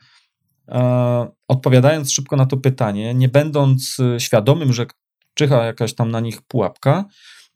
e, 0.69 1.31
odpowiadając 1.49 2.13
szybko 2.13 2.37
na 2.37 2.47
to 2.47 2.57
pytanie, 2.57 3.15
nie 3.15 3.29
będąc 3.29 3.97
świadomym, 4.19 4.73
że 4.73 4.87
czyha 5.35 5.65
jakaś 5.65 5.95
tam 5.95 6.11
na 6.11 6.21
nich 6.21 6.43
pułapka, 6.43 7.05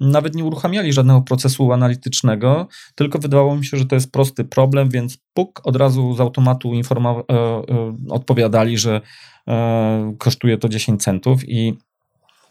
nawet 0.05 0.35
nie 0.35 0.45
uruchamiali 0.45 0.93
żadnego 0.93 1.23
procesu 1.23 1.73
analitycznego, 1.73 2.69
tylko 2.95 3.19
wydawało 3.19 3.57
mi 3.57 3.65
się, 3.65 3.77
że 3.77 3.85
to 3.85 3.95
jest 3.95 4.13
prosty 4.13 4.45
problem, 4.45 4.89
więc 4.91 5.19
puk 5.35 5.61
od 5.65 5.77
razu 5.77 6.15
z 6.15 6.21
automatu 6.21 6.69
informa- 6.69 7.23
e, 7.31 7.35
e, 7.35 7.97
odpowiadali, 8.11 8.79
że 8.79 9.01
e, 9.49 10.15
kosztuje 10.19 10.59
to 10.59 10.69
10 10.69 11.03
centów 11.03 11.49
i 11.49 11.79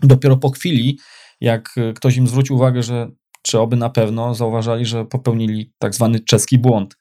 dopiero 0.03 0.37
po 0.37 0.49
chwili, 0.49 0.99
jak 1.41 1.75
ktoś 1.95 2.17
im 2.17 2.27
zwrócił 2.27 2.55
uwagę, 2.55 2.83
że 2.83 3.07
czy 3.41 3.59
oby 3.59 3.75
na 3.75 3.89
pewno 3.89 4.35
zauważali, 4.35 4.85
że 4.85 5.05
popełnili 5.05 5.73
tak 5.79 5.95
zwany 5.95 6.19
czeski 6.19 6.57
błąd. 6.57 6.97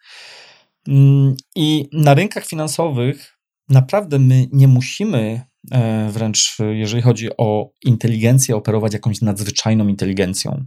Mm, 0.89 1.35
I 1.57 1.89
na 1.93 2.15
rynkach 2.15 2.47
finansowych 2.47 3.39
naprawdę 3.69 4.19
my 4.19 4.49
nie 4.53 4.69
musimy 4.69 5.52
wręcz 6.11 6.57
jeżeli 6.73 7.03
chodzi 7.03 7.29
o 7.37 7.71
inteligencję, 7.85 8.57
operować 8.57 8.93
jakąś 8.93 9.21
nadzwyczajną 9.21 9.89
inteligencją. 9.89 10.65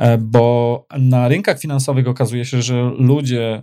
E, 0.00 0.18
bo 0.18 0.86
na 0.98 1.28
rynkach 1.28 1.60
finansowych 1.60 2.08
okazuje 2.08 2.44
się, 2.44 2.62
że 2.62 2.90
ludzie 2.98 3.62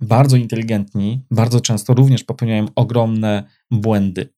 bardzo 0.00 0.36
inteligentni 0.36 1.24
bardzo 1.30 1.60
często 1.60 1.94
również 1.94 2.24
popełniają 2.24 2.66
ogromne 2.76 3.44
błędy. 3.70 4.28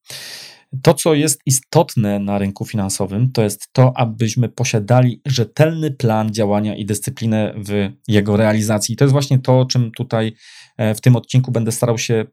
To, 0.81 0.93
co 0.93 1.13
jest 1.13 1.41
istotne 1.45 2.19
na 2.19 2.37
rynku 2.37 2.65
finansowym, 2.65 3.31
to 3.31 3.43
jest 3.43 3.69
to, 3.71 3.97
abyśmy 3.97 4.49
posiadali 4.49 5.21
rzetelny 5.25 5.91
plan 5.91 6.33
działania 6.33 6.75
i 6.75 6.85
dyscyplinę 6.85 7.53
w 7.57 7.91
jego 8.07 8.37
realizacji. 8.37 8.93
I 8.93 8.95
to 8.95 9.05
jest 9.05 9.11
właśnie 9.11 9.39
to, 9.39 9.65
czym 9.65 9.91
tutaj 9.91 10.33
e, 10.77 10.95
w 10.95 11.01
tym 11.01 11.15
odcinku 11.15 11.51
będę 11.51 11.71
starał 11.71 11.97
się 11.97 12.25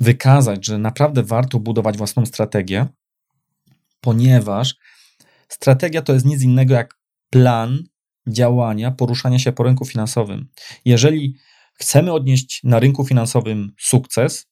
wykazać, 0.00 0.66
że 0.66 0.78
naprawdę 0.78 1.22
warto 1.22 1.58
budować 1.58 1.96
własną 1.96 2.26
strategię, 2.26 2.86
ponieważ 4.00 4.74
strategia 5.48 6.02
to 6.02 6.12
jest 6.12 6.26
nic 6.26 6.42
innego 6.42 6.74
jak 6.74 6.98
plan 7.30 7.78
działania, 8.26 8.90
poruszania 8.90 9.38
się 9.38 9.52
po 9.52 9.62
rynku 9.62 9.84
finansowym. 9.84 10.48
Jeżeli 10.84 11.36
chcemy 11.74 12.12
odnieść 12.12 12.60
na 12.64 12.78
rynku 12.78 13.04
finansowym 13.04 13.72
sukces, 13.78 14.46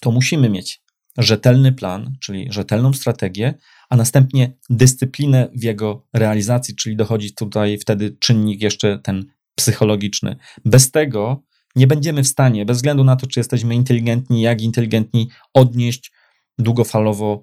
to 0.00 0.10
musimy 0.10 0.48
mieć 0.48 0.82
rzetelny 1.18 1.72
plan, 1.72 2.16
czyli 2.20 2.46
rzetelną 2.50 2.92
strategię, 2.92 3.54
a 3.88 3.96
następnie 3.96 4.52
dyscyplinę 4.70 5.48
w 5.54 5.62
jego 5.62 6.06
realizacji, 6.12 6.76
czyli 6.76 6.96
dochodzi 6.96 7.34
tutaj 7.34 7.78
wtedy 7.78 8.16
czynnik 8.20 8.62
jeszcze 8.62 8.98
ten 8.98 9.24
psychologiczny. 9.54 10.36
Bez 10.64 10.90
tego 10.90 11.42
nie 11.76 11.86
będziemy 11.86 12.22
w 12.22 12.28
stanie, 12.28 12.64
bez 12.66 12.76
względu 12.76 13.04
na 13.04 13.16
to, 13.16 13.26
czy 13.26 13.40
jesteśmy 13.40 13.74
inteligentni, 13.74 14.40
jak 14.40 14.62
inteligentni, 14.62 15.28
odnieść 15.54 16.12
długofalowo 16.58 17.42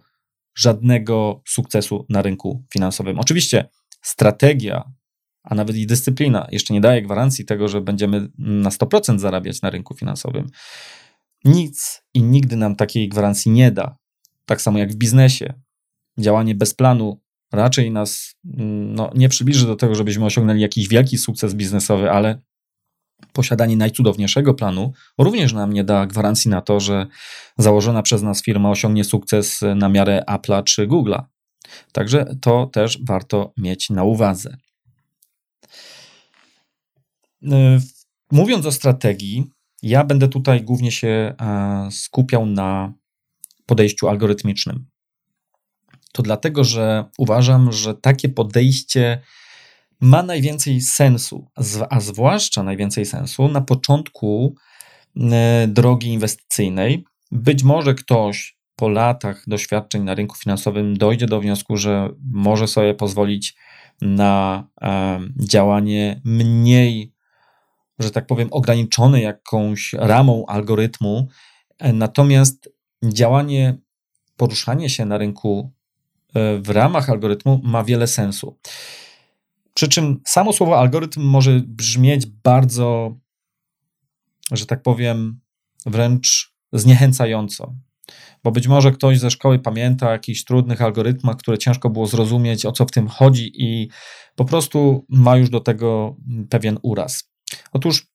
żadnego 0.55 1.41
sukcesu 1.47 2.05
na 2.09 2.21
rynku 2.21 2.63
finansowym. 2.73 3.19
Oczywiście 3.19 3.69
strategia, 4.01 4.91
a 5.43 5.55
nawet 5.55 5.75
i 5.75 5.87
dyscyplina 5.87 6.47
jeszcze 6.51 6.73
nie 6.73 6.81
daje 6.81 7.01
gwarancji 7.01 7.45
tego, 7.45 7.67
że 7.67 7.81
będziemy 7.81 8.29
na 8.37 8.69
100% 8.69 9.19
zarabiać 9.19 9.61
na 9.61 9.69
rynku 9.69 9.95
finansowym. 9.95 10.47
nic 11.45 12.03
i 12.13 12.23
nigdy 12.23 12.55
nam 12.55 12.75
takiej 12.75 13.09
gwarancji 13.09 13.51
nie 13.51 13.71
da. 13.71 13.97
Tak 14.45 14.61
samo 14.61 14.79
jak 14.79 14.91
w 14.91 14.95
biznesie. 14.95 15.53
Działanie 16.19 16.55
bez 16.55 16.73
planu 16.73 17.21
raczej 17.51 17.91
nas 17.91 18.35
mm, 18.45 18.95
no, 18.95 19.11
nie 19.15 19.29
przybliży 19.29 19.67
do 19.67 19.75
tego, 19.75 19.95
żebyśmy 19.95 20.25
osiągnęli 20.25 20.61
jakiś 20.61 20.87
wielki 20.87 21.17
sukces 21.17 21.53
biznesowy, 21.53 22.11
ale 22.11 22.41
posiadanie 23.33 23.77
najcudowniejszego 23.77 24.53
planu 24.53 24.93
również 25.17 25.53
nam 25.53 25.73
nie 25.73 25.83
da 25.83 26.05
gwarancji 26.05 26.51
na 26.51 26.61
to, 26.61 26.79
że 26.79 27.07
założona 27.57 28.01
przez 28.01 28.21
nas 28.21 28.43
firma 28.43 28.69
osiągnie 28.69 29.03
sukces 29.03 29.61
na 29.75 29.89
miarę 29.89 30.23
Apple'a 30.27 30.63
czy 30.63 30.87
Google'a. 30.87 31.23
Także 31.91 32.35
to 32.41 32.65
też 32.65 32.99
warto 33.03 33.53
mieć 33.57 33.89
na 33.89 34.03
uwadze. 34.03 34.57
E, 37.51 37.79
mówiąc 38.31 38.65
o 38.65 38.71
strategii, 38.71 39.43
ja 39.81 40.03
będę 40.03 40.27
tutaj 40.27 40.63
głównie 40.63 40.91
się 40.91 41.07
e, 41.07 41.87
skupiał 41.91 42.45
na 42.45 42.93
podejściu 43.65 44.07
algorytmicznym. 44.07 44.85
To 46.13 46.23
dlatego, 46.23 46.63
że 46.63 47.05
uważam, 47.17 47.71
że 47.71 47.93
takie 47.93 48.29
podejście 48.29 49.21
ma 50.03 50.23
najwięcej 50.23 50.81
sensu, 50.81 51.47
a 51.89 51.99
zwłaszcza 51.99 52.63
najwięcej 52.63 53.05
sensu 53.05 53.47
na 53.47 53.61
początku 53.61 54.55
e, 55.31 55.67
drogi 55.67 56.07
inwestycyjnej. 56.07 57.05
Być 57.31 57.63
może 57.63 57.93
ktoś 57.93 58.57
po 58.75 58.89
latach 58.89 59.43
doświadczeń 59.47 60.03
na 60.03 60.15
rynku 60.15 60.35
finansowym 60.35 60.97
dojdzie 60.97 61.25
do 61.25 61.39
wniosku, 61.39 61.77
że 61.77 62.09
może 62.31 62.67
sobie 62.67 62.93
pozwolić 62.93 63.55
na 64.01 64.67
e, 64.81 65.19
działanie 65.39 66.21
mniej, 66.25 67.13
że 67.99 68.11
tak 68.11 68.27
powiem, 68.27 68.47
ograniczone 68.51 69.21
jakąś 69.21 69.93
ramą 69.93 70.45
algorytmu. 70.45 71.27
E, 71.79 71.93
natomiast 71.93 72.69
działanie, 73.03 73.77
poruszanie 74.37 74.89
się 74.89 75.05
na 75.05 75.17
rynku 75.17 75.71
w 76.61 76.69
ramach 76.69 77.09
algorytmu 77.09 77.61
ma 77.63 77.83
wiele 77.83 78.07
sensu. 78.07 78.57
Przy 79.73 79.87
czym 79.87 80.21
samo 80.27 80.53
słowo 80.53 80.79
algorytm 80.79 81.21
może 81.21 81.59
brzmieć 81.59 82.25
bardzo, 82.25 83.17
że 84.51 84.65
tak 84.65 84.81
powiem, 84.81 85.39
wręcz 85.85 86.53
zniechęcająco. 86.73 87.75
Bo 88.43 88.51
być 88.51 88.67
może 88.67 88.91
ktoś 88.91 89.19
ze 89.19 89.31
szkoły 89.31 89.59
pamięta 89.59 90.07
o 90.07 90.11
jakichś 90.11 90.43
trudnych 90.43 90.81
algorytmach, 90.81 91.37
które 91.37 91.57
ciężko 91.57 91.89
było 91.89 92.07
zrozumieć, 92.07 92.65
o 92.65 92.71
co 92.71 92.85
w 92.85 92.91
tym 92.91 93.07
chodzi, 93.07 93.51
i 93.55 93.89
po 94.35 94.45
prostu 94.45 95.05
ma 95.09 95.37
już 95.37 95.49
do 95.49 95.59
tego 95.59 96.15
pewien 96.49 96.77
uraz. 96.81 97.31
Otóż 97.71 98.07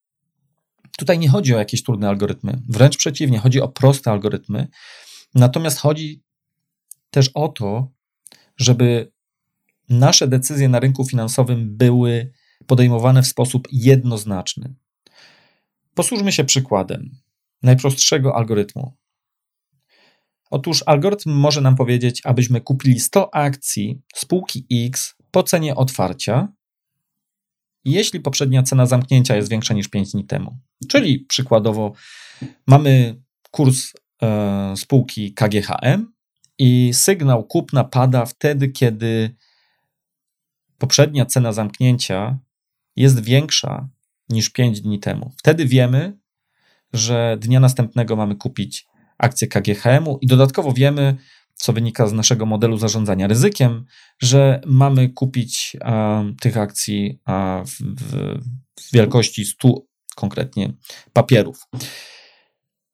tutaj 0.99 1.19
nie 1.19 1.29
chodzi 1.29 1.55
o 1.55 1.59
jakieś 1.59 1.83
trudne 1.83 2.09
algorytmy, 2.09 2.63
wręcz 2.69 2.97
przeciwnie, 2.97 3.39
chodzi 3.39 3.61
o 3.61 3.69
proste 3.69 4.11
algorytmy. 4.11 4.69
Natomiast 5.35 5.79
chodzi 5.79 6.23
też 7.11 7.31
o 7.35 7.49
to, 7.49 7.91
żeby 8.57 9.13
nasze 9.89 10.29
decyzje 10.29 10.69
na 10.69 10.81
rynku 10.81 11.05
finansowym 11.05 11.77
były 11.77 12.33
podejmowane 12.67 13.23
w 13.23 13.27
sposób 13.27 13.69
jednoznaczny. 13.73 14.75
Posłużmy 15.95 16.33
się 16.33 16.45
przykładem 16.45 17.11
najprostszego 17.63 18.37
algorytmu. 18.37 18.97
Otóż 20.51 20.83
algorytm 20.87 21.31
może 21.31 21.61
nam 21.61 21.77
powiedzieć, 21.77 22.21
abyśmy 22.25 22.61
kupili 22.61 23.01
100 23.01 23.35
akcji 23.35 24.03
spółki 24.15 24.67
X 24.87 25.15
po 25.31 25.43
cenie 25.43 25.75
otwarcia, 25.75 26.49
jeśli 27.85 28.21
poprzednia 28.21 28.63
cena 28.63 28.87
zamknięcia 28.87 29.37
jest 29.37 29.51
większa 29.51 29.75
niż 29.75 29.89
5 29.89 30.13
dni 30.13 30.27
temu. 30.27 30.59
Czyli 30.89 31.21
przykładowo 31.29 31.93
mamy 32.67 33.23
kurs 33.51 33.93
e, 34.23 34.75
spółki 34.77 35.35
KGHM 35.35 36.13
i 36.59 36.91
sygnał 36.95 37.45
kupna 37.45 37.85
pada 37.85 38.27
wtedy, 38.27 38.69
kiedy 38.69 39.37
poprzednia 40.79 41.27
cena 41.27 41.53
zamknięcia 41.53 42.39
jest 42.97 43.25
większa 43.25 43.89
niż 44.29 44.51
5 44.51 44.81
dni 44.81 45.01
temu. 45.01 45.33
Wtedy 45.37 45.67
wiemy, 45.67 46.19
że 46.93 47.37
dnia 47.41 47.61
następnego 47.61 48.17
mamy 48.17 48.37
kupić 48.37 48.87
akcję 49.19 49.49
KGHM-u 49.49 50.19
i 50.21 50.27
dodatkowo 50.27 50.73
wiemy, 50.73 51.17
co 51.55 51.73
wynika 51.73 52.07
z 52.07 52.13
naszego 52.13 52.47
modelu 52.47 52.77
zarządzania 52.77 53.27
ryzykiem, 53.27 53.85
że 54.23 54.61
mamy 54.67 55.09
kupić 55.09 55.77
a, 55.81 56.25
tych 56.41 56.57
akcji 56.57 57.21
a, 57.25 57.63
w, 57.67 58.03
w, 58.03 58.93
wielkości 58.93 59.45
100 59.45 59.69
konkretnie 60.17 60.73
papierów. 61.13 61.63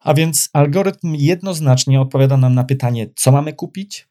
A 0.01 0.14
więc 0.14 0.49
algorytm 0.53 1.14
jednoznacznie 1.14 2.01
odpowiada 2.01 2.37
nam 2.37 2.55
na 2.55 2.64
pytanie, 2.64 3.11
co 3.16 3.32
mamy 3.32 3.53
kupić, 3.53 4.09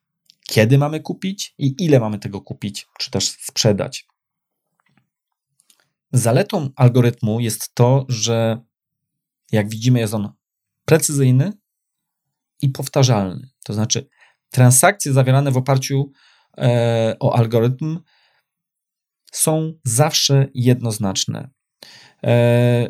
kiedy 0.48 0.78
mamy 0.78 1.00
kupić 1.00 1.56
i 1.58 1.76
ile 1.80 2.00
mamy 2.00 2.20
tego 2.20 2.42
kupić, 2.42 2.88
czy 3.00 3.12
też 3.12 3.30
sprzedać. 3.30 4.08
Zaletą 6.12 6.70
algorytmu 6.76 7.40
jest 7.40 7.76
to, 7.76 8.06
że 8.10 8.62
jak 9.52 9.70
widzimy, 9.70 10.00
jest 10.00 10.14
on 10.14 10.34
precyzyjny 10.86 11.54
i 12.62 12.70
powtarzalny. 12.70 13.50
To 13.66 13.74
znaczy, 13.74 14.10
transakcje 14.50 15.14
zawierane 15.14 15.52
w 15.52 15.58
oparciu 15.58 16.12
e, 16.58 17.16
o 17.20 17.36
algorytm 17.36 18.00
są 19.32 19.74
zawsze 19.84 20.48
jednoznaczne. 20.54 21.50
E, 22.24 22.90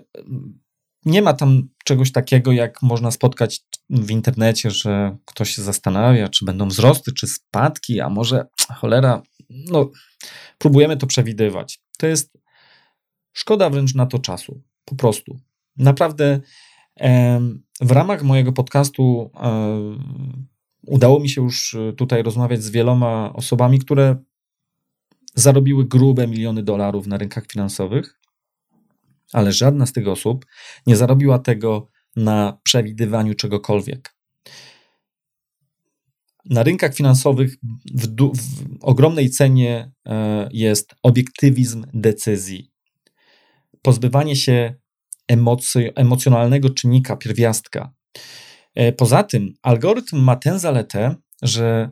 nie 1.05 1.21
ma 1.21 1.33
tam 1.33 1.69
czegoś 1.83 2.11
takiego, 2.11 2.51
jak 2.51 2.81
można 2.81 3.11
spotkać 3.11 3.61
w 3.89 4.11
internecie, 4.11 4.71
że 4.71 5.17
ktoś 5.25 5.49
się 5.49 5.61
zastanawia, 5.61 6.29
czy 6.29 6.45
będą 6.45 6.67
wzrosty, 6.67 7.11
czy 7.13 7.27
spadki, 7.27 8.01
a 8.01 8.09
może 8.09 8.45
cholera, 8.75 9.21
no, 9.49 9.91
próbujemy 10.57 10.97
to 10.97 11.07
przewidywać. 11.07 11.81
To 11.97 12.07
jest 12.07 12.37
szkoda 13.33 13.69
wręcz 13.69 13.95
na 13.95 14.05
to 14.05 14.19
czasu, 14.19 14.61
po 14.85 14.95
prostu. 14.95 15.39
Naprawdę 15.77 16.39
w 17.81 17.91
ramach 17.91 18.23
mojego 18.23 18.53
podcastu 18.53 19.31
udało 20.87 21.19
mi 21.19 21.29
się 21.29 21.41
już 21.41 21.75
tutaj 21.97 22.23
rozmawiać 22.23 22.63
z 22.63 22.69
wieloma 22.69 23.33
osobami, 23.33 23.79
które 23.79 24.17
zarobiły 25.35 25.85
grube 25.85 26.27
miliony 26.27 26.63
dolarów 26.63 27.07
na 27.07 27.17
rynkach 27.17 27.47
finansowych 27.47 28.19
ale 29.33 29.51
żadna 29.51 29.85
z 29.85 29.93
tych 29.93 30.07
osób 30.07 30.45
nie 30.87 30.95
zarobiła 30.95 31.39
tego 31.39 31.89
na 32.15 32.59
przewidywaniu 32.63 33.33
czegokolwiek. 33.33 34.15
Na 36.45 36.63
rynkach 36.63 36.95
finansowych 36.95 37.55
w, 37.95 38.07
w 38.17 38.77
ogromnej 38.81 39.29
cenie 39.29 39.91
e, 40.05 40.49
jest 40.51 40.95
obiektywizm 41.03 41.85
decyzji. 41.93 42.71
Pozbywanie 43.81 44.35
się 44.35 44.75
emocy, 45.27 45.91
emocjonalnego 45.95 46.69
czynnika, 46.69 47.17
pierwiastka. 47.17 47.93
E, 48.75 48.91
poza 48.91 49.23
tym, 49.23 49.53
algorytm 49.61 50.17
ma 50.19 50.35
tę 50.35 50.59
zaletę, 50.59 51.15
że 51.41 51.89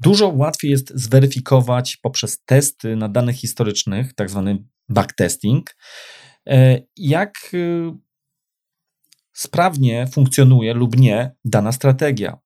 dużo 0.00 0.28
łatwiej 0.28 0.70
jest 0.70 0.92
zweryfikować 0.94 1.96
poprzez 1.96 2.44
testy 2.44 2.96
na 2.96 3.08
danych 3.08 3.36
historycznych, 3.36 4.14
tak 4.14 4.30
zwany 4.30 4.64
backtesting, 4.88 5.76
jak 6.96 7.50
y, 7.54 7.92
sprawnie 9.32 10.06
funkcjonuje 10.06 10.74
lub 10.74 10.96
nie 10.96 11.34
dana 11.44 11.72
strategia. 11.72 12.38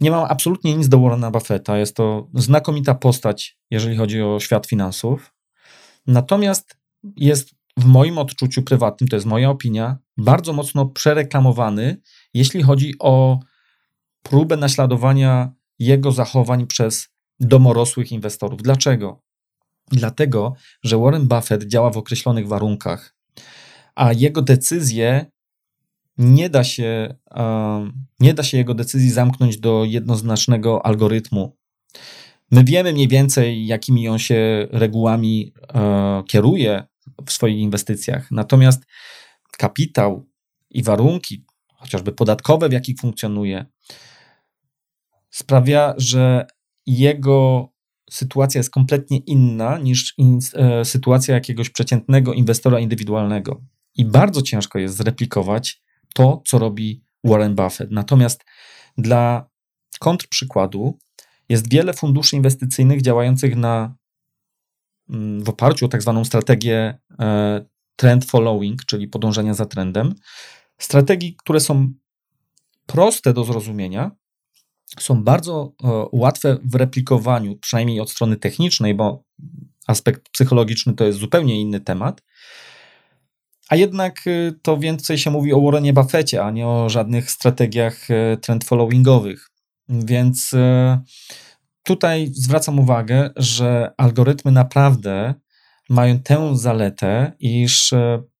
Nie 0.00 0.10
mam 0.10 0.26
absolutnie 0.28 0.76
nic 0.76 0.88
do 0.88 1.00
Warrena 1.00 1.30
Buffetta. 1.30 1.78
Jest 1.78 1.96
to 1.96 2.28
znakomita 2.34 2.94
postać, 2.94 3.58
jeżeli 3.70 3.96
chodzi 3.96 4.22
o 4.22 4.40
świat 4.40 4.66
finansów. 4.66 5.34
Natomiast 6.06 6.78
jest 7.16 7.54
w 7.78 7.84
moim 7.84 8.18
odczuciu 8.18 8.62
prywatnym, 8.62 9.08
to 9.08 9.16
jest 9.16 9.26
moja 9.26 9.50
opinia, 9.50 9.98
bardzo 10.16 10.52
mocno 10.52 10.86
przereklamowany, 10.86 12.00
jeśli 12.34 12.62
chodzi 12.62 12.94
o 12.98 13.38
próbę 14.22 14.56
naśladowania 14.56 15.52
jego 15.78 16.12
zachowań 16.12 16.66
przez 16.66 17.08
domorosłych 17.40 18.12
inwestorów. 18.12 18.62
Dlaczego? 18.62 19.23
Dlatego, 19.92 20.54
że 20.82 20.98
Warren 20.98 21.28
Buffett 21.28 21.64
działa 21.64 21.90
w 21.90 21.96
określonych 21.96 22.48
warunkach, 22.48 23.14
a 23.94 24.12
jego 24.12 24.42
decyzje 24.42 25.26
nie 26.18 26.50
da 26.50 26.64
się, 26.64 27.14
nie 28.20 28.34
da 28.34 28.42
się 28.42 28.58
jego 28.58 28.74
decyzji 28.74 29.10
zamknąć 29.10 29.58
do 29.58 29.84
jednoznacznego 29.84 30.86
algorytmu. 30.86 31.56
My 32.50 32.64
wiemy 32.64 32.92
mniej 32.92 33.08
więcej, 33.08 33.66
jakimi 33.66 34.08
on 34.08 34.18
się 34.18 34.68
regułami 34.70 35.52
e, 35.74 36.22
kieruje 36.28 36.84
w 37.26 37.32
swoich 37.32 37.58
inwestycjach. 37.58 38.30
Natomiast 38.30 38.84
kapitał 39.58 40.26
i 40.70 40.82
warunki, 40.82 41.44
chociażby 41.74 42.12
podatkowe, 42.12 42.68
w 42.68 42.72
jakich 42.72 42.98
funkcjonuje, 43.00 43.66
sprawia, 45.30 45.94
że 45.96 46.46
jego 46.86 47.68
sytuacja 48.10 48.58
jest 48.58 48.70
kompletnie 48.70 49.18
inna 49.18 49.78
niż 49.78 50.14
in, 50.18 50.38
e, 50.54 50.84
sytuacja 50.84 51.34
jakiegoś 51.34 51.70
przeciętnego 51.70 52.32
inwestora 52.32 52.80
indywidualnego. 52.80 53.62
I 53.96 54.04
bardzo 54.04 54.42
ciężko 54.42 54.78
jest 54.78 54.96
zreplikować 54.96 55.82
to, 56.14 56.42
co 56.46 56.58
robi 56.58 57.04
Warren 57.24 57.54
Buffett. 57.54 57.90
Natomiast 57.90 58.44
dla 58.98 59.50
kontrprzykładu 60.00 60.98
jest 61.48 61.70
wiele 61.70 61.92
funduszy 61.92 62.36
inwestycyjnych 62.36 63.02
działających 63.02 63.56
na, 63.56 63.96
mm, 65.10 65.44
w 65.44 65.48
oparciu 65.48 65.86
o 65.86 65.88
tak 65.88 66.02
zwaną 66.02 66.24
strategię 66.24 66.98
e, 67.20 67.64
trend 67.96 68.24
following, 68.24 68.84
czyli 68.84 69.08
podążania 69.08 69.54
za 69.54 69.66
trendem. 69.66 70.14
Strategii, 70.78 71.36
które 71.36 71.60
są 71.60 71.92
proste 72.86 73.32
do 73.32 73.44
zrozumienia, 73.44 74.10
są 75.00 75.24
bardzo 75.24 75.72
e, 75.84 75.86
łatwe 76.12 76.58
w 76.64 76.74
replikowaniu, 76.74 77.56
przynajmniej 77.56 78.00
od 78.00 78.10
strony 78.10 78.36
technicznej, 78.36 78.94
bo 78.94 79.24
aspekt 79.86 80.28
psychologiczny 80.28 80.94
to 80.94 81.04
jest 81.04 81.18
zupełnie 81.18 81.60
inny 81.60 81.80
temat. 81.80 82.22
A 83.68 83.76
jednak 83.76 84.20
e, 84.26 84.52
to 84.62 84.78
więcej 84.78 85.18
się 85.18 85.30
mówi 85.30 85.52
o 85.52 85.60
Warrenie 85.60 85.92
Buffetcie, 85.92 86.44
a 86.44 86.50
nie 86.50 86.66
o 86.66 86.88
żadnych 86.88 87.30
strategiach 87.30 88.10
e, 88.10 88.36
trend 88.36 88.64
followingowych. 88.64 89.50
Więc 89.88 90.50
tutaj 91.82 92.28
zwracam 92.32 92.78
uwagę, 92.78 93.30
że 93.36 93.92
algorytmy 93.96 94.52
naprawdę 94.52 95.34
mają 95.90 96.18
tę 96.18 96.56
zaletę, 96.56 97.32
iż 97.38 97.94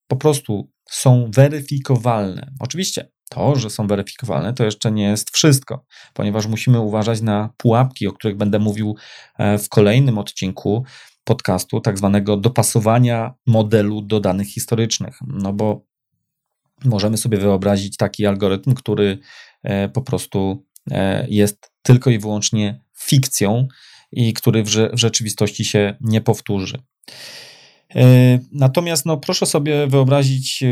po 0.06 0.16
prostu 0.16 0.70
są 0.90 1.30
weryfikowalne. 1.34 2.52
Oczywiście 2.60 3.13
to, 3.34 3.56
że 3.56 3.70
są 3.70 3.86
weryfikowalne, 3.86 4.52
to 4.52 4.64
jeszcze 4.64 4.92
nie 4.92 5.04
jest 5.04 5.30
wszystko, 5.30 5.84
ponieważ 6.14 6.46
musimy 6.46 6.80
uważać 6.80 7.20
na 7.20 7.50
pułapki, 7.56 8.06
o 8.06 8.12
których 8.12 8.36
będę 8.36 8.58
mówił 8.58 8.96
e, 9.38 9.58
w 9.58 9.68
kolejnym 9.68 10.18
odcinku 10.18 10.84
podcastu, 11.24 11.80
tak 11.80 11.98
zwanego 11.98 12.36
dopasowania 12.36 13.34
modelu 13.46 14.02
do 14.02 14.20
danych 14.20 14.48
historycznych. 14.48 15.18
No 15.26 15.52
bo 15.52 15.86
możemy 16.84 17.16
sobie 17.16 17.38
wyobrazić 17.38 17.96
taki 17.96 18.26
algorytm, 18.26 18.74
który 18.74 19.18
e, 19.62 19.88
po 19.88 20.02
prostu 20.02 20.64
e, 20.90 21.26
jest 21.28 21.72
tylko 21.82 22.10
i 22.10 22.18
wyłącznie 22.18 22.80
fikcją 22.98 23.68
i 24.12 24.32
który 24.32 24.62
w, 24.62 24.68
rzeczywistości 24.92 25.64
się 25.64 25.96
nie 26.00 26.20
powtórzy. 26.20 26.78
Natomiast 28.52 29.06
no, 29.06 29.16
proszę 29.16 29.46
sobie 29.46 29.86
wyobrazić 29.86 30.64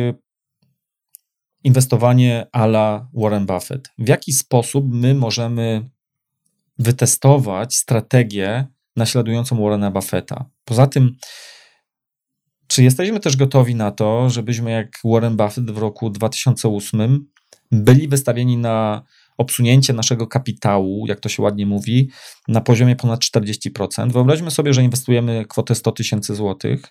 inwestowanie 1.64 2.46
ala 2.52 3.08
Warren 3.14 3.46
Buffett. 3.46 3.90
W 3.98 4.08
jaki 4.08 4.32
sposób 4.32 4.84
my 4.88 5.14
możemy 5.14 5.90
wytestować 6.78 7.76
strategię 7.76 8.66
naśladującą 8.96 9.62
Warrena 9.62 9.90
Buffetta? 9.90 10.44
Poza 10.64 10.86
tym, 10.86 11.16
czy 12.66 12.82
jesteśmy 12.82 13.20
też 13.20 13.36
gotowi 13.36 13.74
na 13.74 13.90
to, 13.90 14.30
żebyśmy 14.30 14.70
jak 14.70 14.98
Warren 15.04 15.36
Buffett 15.36 15.70
w 15.70 15.78
roku 15.78 16.10
2008 16.10 17.26
byli 17.72 18.08
wystawieni 18.08 18.56
na 18.56 19.02
obsunięcie 19.38 19.92
naszego 19.92 20.26
kapitału, 20.26 21.06
jak 21.06 21.20
to 21.20 21.28
się 21.28 21.42
ładnie 21.42 21.66
mówi, 21.66 22.10
na 22.48 22.60
poziomie 22.60 22.96
ponad 22.96 23.20
40%. 23.20 24.12
Wyobraźmy 24.12 24.50
sobie, 24.50 24.74
że 24.74 24.82
inwestujemy 24.82 25.44
kwotę 25.48 25.74
100 25.74 25.92
tysięcy 25.92 26.34
złotych 26.34 26.82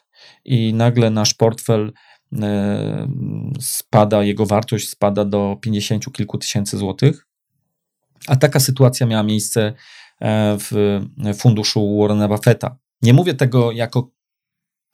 i 0.45 0.73
nagle 0.73 1.09
nasz 1.09 1.33
portfel 1.33 1.93
spada, 3.59 4.23
jego 4.23 4.45
wartość 4.45 4.89
spada 4.89 5.25
do 5.25 5.57
50 5.61 6.13
kilku 6.13 6.37
tysięcy 6.37 6.77
złotych. 6.77 7.27
A 8.27 8.35
taka 8.35 8.59
sytuacja 8.59 9.05
miała 9.05 9.23
miejsce 9.23 9.73
e, 10.21 10.57
w 10.59 11.01
funduszu 11.35 11.97
Warrena 11.99 12.27
Buffetta. 12.27 12.77
Nie 13.01 13.13
mówię 13.13 13.33
tego 13.33 13.71
jako 13.71 14.11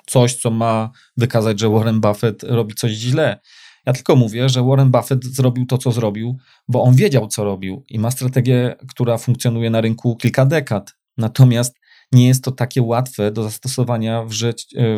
coś, 0.06 0.36
co 0.36 0.52
ma 0.52 0.92
wykazać, 1.18 1.60
że 1.60 1.70
Warren 1.70 2.02
Buffett 2.02 2.44
robi 2.44 2.76
coś 2.76 2.92
źle. 2.92 3.40
Ja 3.86 3.94
tylko 3.94 4.16
mówię, 4.16 4.50
że 4.50 4.64
Warren 4.64 4.92
Buffett 4.92 5.26
zrobił 5.26 5.66
to, 5.66 5.78
co 5.78 5.92
zrobił, 5.92 6.38
bo 6.68 6.84
on 6.84 6.96
wiedział, 6.96 7.28
co 7.28 7.44
robił 7.44 7.86
i 7.90 8.00
ma 8.00 8.12
strategię, 8.12 8.76
która 8.90 9.18
funkcjonuje 9.18 9.70
na 9.70 9.82
rynku 9.82 10.16
kilka 10.16 10.46
dekad. 10.46 10.94
Natomiast 11.18 11.76
nie 12.12 12.28
jest 12.28 12.44
to 12.44 12.52
takie 12.52 12.82
łatwe 12.82 13.32
do 13.32 13.44
zastosowania 13.44 14.24
w, 14.24 14.32
e, 14.32 14.52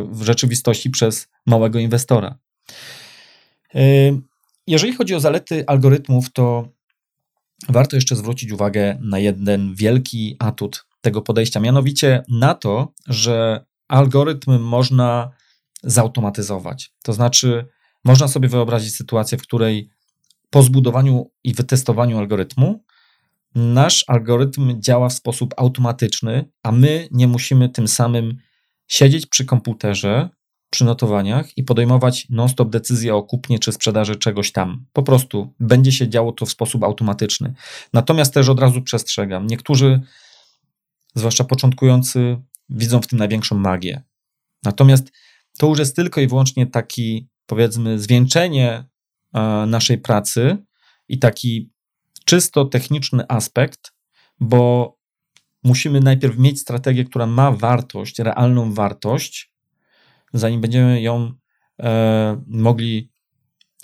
w 0.04 0.22
rzeczywistości 0.22 0.90
przez 0.90 1.28
małego 1.46 1.80
inwestora. 1.80 2.38
E, 3.76 3.82
jeżeli 4.68 4.94
chodzi 4.94 5.16
o 5.16 5.20
zalety 5.20 5.64
algorytmów, 5.68 6.34
to 6.34 6.70
warto 7.70 7.96
jeszcze 7.96 8.16
zwrócić 8.16 8.52
uwagę 8.52 8.98
na 9.02 9.20
jeden 9.20 9.76
wielki 9.76 10.36
atut 10.40 10.86
tego 11.02 11.22
podejścia, 11.22 11.60
mianowicie 11.60 12.24
na 12.30 12.54
to, 12.54 12.94
że 13.08 13.66
algorytm 13.88 14.60
można 14.60 15.32
zautomatyzować. 15.84 16.94
To 17.04 17.14
znaczy, 17.14 17.66
można 18.04 18.28
sobie 18.28 18.48
wyobrazić 18.48 18.96
sytuację, 18.96 19.38
w 19.38 19.42
której 19.42 19.90
po 20.50 20.64
zbudowaniu 20.64 21.32
i 21.44 21.54
wytestowaniu 21.54 22.18
algorytmu 22.18 22.84
nasz 23.56 24.06
algorytm 24.08 24.82
działa 24.82 25.10
w 25.10 25.14
sposób 25.14 25.54
automatyczny, 25.58 26.50
a 26.64 26.72
my 26.72 27.08
nie 27.12 27.28
musimy 27.28 27.70
tym 27.70 27.88
samym 27.88 28.38
siedzieć 28.88 29.26
przy 29.26 29.46
komputerze, 29.46 30.30
przy 30.70 30.86
notowaniach 30.86 31.58
i 31.58 31.64
podejmować 31.64 32.28
non-stop 32.30 32.70
decyzję 32.70 33.16
o 33.16 33.24
kupnie 33.24 33.60
czy 33.60 33.72
sprzedaży 33.72 34.16
czegoś 34.16 34.52
tam. 34.52 34.86
Po 34.94 35.04
prostu 35.04 35.54
będzie 35.60 35.92
się 35.92 36.10
działo 36.10 36.32
to 36.32 36.46
w 36.46 36.52
sposób 36.52 36.84
automatyczny. 36.84 37.54
Natomiast 37.94 38.34
też 38.34 38.50
od 38.50 38.60
razu 38.60 38.82
przestrzegam. 38.82 39.48
Niektórzy, 39.48 40.02
zwłaszcza 41.16 41.44
początkujący, 41.44 42.38
widzą 42.70 43.02
w 43.02 43.08
tym 43.08 43.20
największą 43.20 43.58
magię. 43.58 44.04
Natomiast 44.64 45.12
to 45.58 45.68
już 45.68 45.80
jest 45.80 45.96
tylko 45.96 46.22
i 46.22 46.28
wyłącznie 46.28 46.68
taki, 46.68 47.30
powiedzmy, 47.46 48.00
zwieńczenie 48.00 48.86
e, 49.34 49.40
naszej 49.68 49.98
pracy 49.98 50.58
i 51.08 51.20
taki 51.20 51.72
czysto 52.30 52.66
techniczny 52.66 53.24
aspekt, 53.28 53.94
bo 54.40 54.94
musimy 55.64 56.00
najpierw 56.00 56.38
mieć 56.38 56.60
strategię, 56.60 57.06
która 57.06 57.26
ma 57.26 57.52
wartość, 57.52 58.20
realną 58.20 58.74
wartość, 58.74 59.52
zanim 60.34 60.62
będziemy 60.62 61.02
ją 61.02 61.34
e, 61.80 62.42
mogli, 62.48 63.12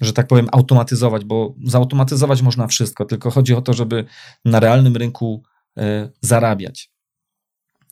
że 0.02 0.14
tak 0.14 0.28
powiem, 0.28 0.48
automatyzować, 0.52 1.26
bo 1.26 1.56
zautomatyzować 1.64 2.42
można 2.42 2.68
wszystko, 2.68 3.06
tylko 3.06 3.32
chodzi 3.32 3.54
o 3.54 3.62
to, 3.62 3.74
żeby 3.74 4.06
na 4.46 4.60
realnym 4.60 4.96
rynku 4.96 5.44
e, 5.78 6.10
zarabiać. 6.22 6.92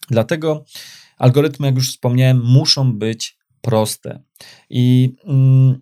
Dlatego 0.10 0.66
algorytmy, 1.18 1.68
jak 1.68 1.76
już 1.76 1.89
wspomniałem, 1.89 2.41
muszą 2.45 2.93
być 2.93 3.38
proste. 3.62 4.24
I 4.70 5.16
mm, 5.26 5.82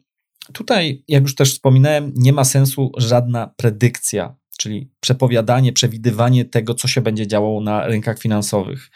tutaj, 0.53 1.03
jak 1.07 1.24
już 1.24 1.36
też 1.36 1.53
wspominałem, 1.53 2.13
nie 2.15 2.34
ma 2.34 2.43
sensu 2.43 2.91
żadna 2.97 3.47
predykcja 3.57 4.41
czyli 4.58 4.89
przepowiadanie, 4.99 5.74
przewidywanie 5.74 6.45
tego, 6.45 6.74
co 6.74 6.88
się 6.88 7.02
będzie 7.02 7.28
działo 7.28 7.62
na 7.62 7.88
rynkach 7.88 8.20
finansowych. 8.20 8.91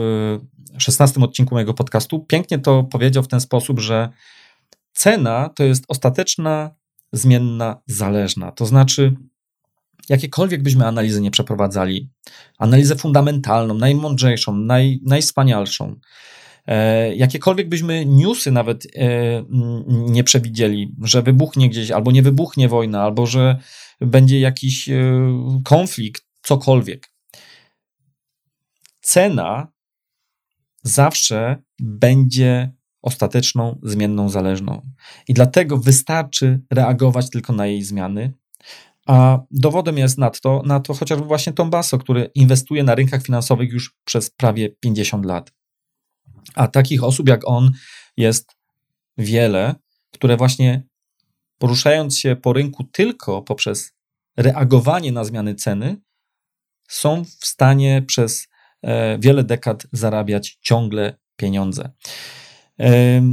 16 0.78 1.21
odcinku 1.21 1.55
mojego 1.55 1.73
podcastu 1.73 2.19
pięknie 2.19 2.59
to 2.59 2.84
powiedział 2.84 3.23
w 3.23 3.28
ten 3.28 3.41
sposób, 3.41 3.80
że 3.80 4.09
cena 4.93 5.49
to 5.55 5.63
jest 5.63 5.84
ostateczna 5.88 6.71
zmienna 7.11 7.82
zależna. 7.88 8.51
To 8.51 8.65
znaczy, 8.65 9.15
jakiekolwiek 10.10 10.64
byśmy 10.64 10.88
analizy 10.88 11.22
nie 11.22 11.32
przeprowadzali, 11.32 12.10
analizę 12.58 12.95
fundamentalną, 12.95 13.74
najmądrzejszą, 13.74 14.55
naj, 14.55 14.99
najwspanialszą, 15.05 15.95
E, 16.68 17.16
jakiekolwiek 17.16 17.70
byśmy 17.70 18.05
newsy 18.05 18.51
nawet 18.51 18.88
e, 18.95 19.43
nie 19.89 20.24
przewidzieli, 20.24 20.95
że 21.01 21.22
wybuchnie 21.22 21.70
gdzieś, 21.70 21.91
albo 21.91 22.12
nie 22.12 22.22
wybuchnie 22.22 22.70
wojna, 22.70 23.03
albo 23.03 23.26
że 23.26 23.60
będzie 24.01 24.39
jakiś 24.39 24.89
e, 24.89 25.22
konflikt, 25.64 26.26
cokolwiek. 26.41 27.12
Cena 29.01 29.72
zawsze 30.84 31.64
będzie 31.80 32.72
ostateczną, 33.01 33.80
zmienną, 33.84 34.30
zależną. 34.30 34.82
I 35.28 35.34
dlatego 35.34 35.78
wystarczy 35.78 36.62
reagować 36.74 37.30
tylko 37.30 37.53
na 37.53 37.68
jej 37.68 37.84
zmiany. 37.84 38.34
A 39.08 39.39
dowodem 39.51 39.97
jest 39.97 40.18
na 40.18 40.30
to, 40.30 40.62
na 40.66 40.80
to 40.80 40.93
chociażby 40.93 41.26
właśnie 41.26 41.53
Tom 41.53 41.70
Basso, 41.70 41.97
który 41.97 42.32
inwestuje 42.36 42.84
na 42.84 42.95
rynkach 42.95 43.24
finansowych 43.24 43.72
już 43.72 43.95
przez 44.05 44.30
prawie 44.30 44.70
50 44.70 45.26
lat. 45.26 45.51
A 46.55 46.68
takich 46.68 47.03
osób 47.03 47.30
jak 47.30 47.47
on 47.47 47.72
jest 48.18 48.51
wiele, 49.18 49.76
które 50.12 50.38
właśnie 50.38 50.84
poruszając 51.58 52.18
się 52.18 52.36
po 52.36 52.53
rynku 52.53 52.84
tylko 52.84 53.41
poprzez 53.41 53.93
reagowanie 54.38 55.12
na 55.12 55.24
zmiany 55.24 55.55
ceny, 55.55 56.01
są 56.88 57.26
w 57.26 57.45
stanie 57.45 58.03
przez 58.08 58.47
e, 58.82 59.20
wiele 59.20 59.43
dekad 59.43 59.88
zarabiać 59.91 60.58
ciągle 60.62 61.18
pieniądze. 61.36 61.91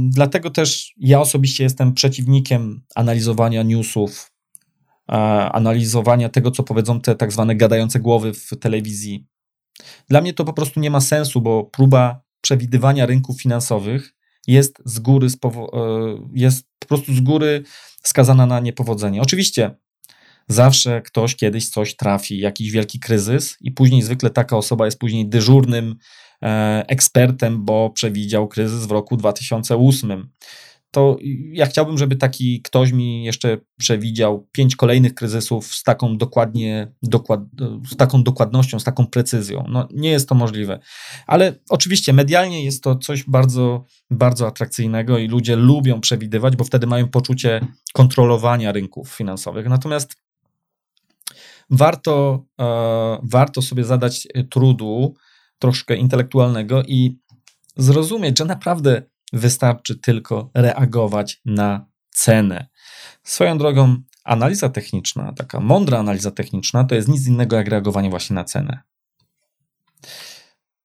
Dlatego 0.09 0.49
też 0.49 0.93
ja 0.97 1.19
osobiście 1.19 1.63
jestem 1.63 1.93
przeciwnikiem 1.93 2.81
analizowania 2.95 3.63
newsów, 3.63 4.31
analizowania 5.07 6.29
tego, 6.29 6.51
co 6.51 6.63
powiedzą 6.63 7.01
te 7.01 7.15
tak 7.15 7.31
zwane 7.31 7.55
gadające 7.55 7.99
głowy 7.99 8.33
w 8.33 8.49
telewizji. 8.59 9.27
Dla 10.09 10.21
mnie 10.21 10.33
to 10.33 10.45
po 10.45 10.53
prostu 10.53 10.79
nie 10.79 10.89
ma 10.89 11.01
sensu, 11.01 11.41
bo 11.41 11.63
próba 11.63 12.21
przewidywania 12.41 13.05
rynków 13.05 13.41
finansowych 13.41 14.15
jest 14.47 14.81
z 14.85 14.99
góry, 14.99 15.27
e, 15.27 15.49
jest 16.33 16.67
po 16.79 16.87
prostu 16.87 17.13
z 17.13 17.19
góry 17.19 17.63
skazana 18.03 18.45
na 18.45 18.59
niepowodzenie. 18.59 19.21
Oczywiście 19.21 19.75
zawsze 20.47 21.01
ktoś 21.01 21.35
kiedyś 21.35 21.69
coś 21.69 21.95
trafi, 21.95 22.39
jakiś 22.39 22.71
wielki 22.71 22.99
kryzys, 22.99 23.57
i 23.61 23.71
później 23.71 24.01
zwykle 24.01 24.29
taka 24.29 24.57
osoba 24.57 24.85
jest 24.85 24.99
później 24.99 25.29
dyżurnym 25.29 25.95
e, 26.43 26.83
ekspertem, 26.87 27.65
bo 27.65 27.89
przewidział 27.89 28.47
kryzys 28.47 28.85
w 28.85 28.91
roku 28.91 29.17
2008. 29.17 30.29
To 30.95 31.17
ja 31.51 31.65
chciałbym, 31.65 31.97
żeby 31.97 32.15
taki 32.15 32.61
ktoś 32.61 32.91
mi 32.91 33.23
jeszcze 33.23 33.57
przewidział 33.77 34.47
pięć 34.51 34.75
kolejnych 34.75 35.15
kryzysów 35.15 35.75
z 35.75 35.83
taką 35.83 36.17
dokładnie, 36.17 36.93
dokład, 37.03 37.39
z 37.91 37.95
taką 37.95 38.23
dokładnością, 38.23 38.79
z 38.79 38.83
taką 38.83 39.07
precyzją. 39.07 39.65
No, 39.69 39.87
nie 39.93 40.09
jest 40.09 40.29
to 40.29 40.35
możliwe. 40.35 40.79
Ale 41.27 41.59
oczywiście 41.69 42.13
medialnie 42.13 42.65
jest 42.65 42.83
to 42.83 42.95
coś 42.95 43.23
bardzo, 43.23 43.83
bardzo 44.09 44.47
atrakcyjnego 44.47 45.17
i 45.17 45.27
ludzie 45.27 45.55
lubią 45.55 46.01
przewidywać, 46.01 46.55
bo 46.55 46.63
wtedy 46.63 46.87
mają 46.87 47.07
poczucie 47.07 47.67
kontrolowania 47.93 48.71
rynków 48.71 49.09
finansowych. 49.09 49.69
Natomiast 49.69 50.15
warto, 51.69 52.45
e, 52.59 53.19
warto 53.23 53.61
sobie 53.61 53.83
zadać 53.83 54.27
trudu 54.49 55.15
troszkę 55.59 55.95
intelektualnego 55.95 56.83
i 56.83 57.17
zrozumieć, 57.77 58.37
że 58.37 58.45
naprawdę 58.45 59.01
wystarczy 59.33 59.95
tylko 59.99 60.51
reagować 60.53 61.41
na 61.45 61.85
cenę. 62.09 62.67
Swoją 63.23 63.57
drogą, 63.57 63.95
analiza 64.23 64.69
techniczna, 64.69 65.33
taka 65.33 65.59
mądra 65.59 65.99
analiza 65.99 66.31
techniczna, 66.31 66.83
to 66.83 66.95
jest 66.95 67.07
nic 67.07 67.27
innego 67.27 67.55
jak 67.55 67.67
reagowanie 67.67 68.09
właśnie 68.09 68.33
na 68.33 68.43
cenę. 68.43 68.79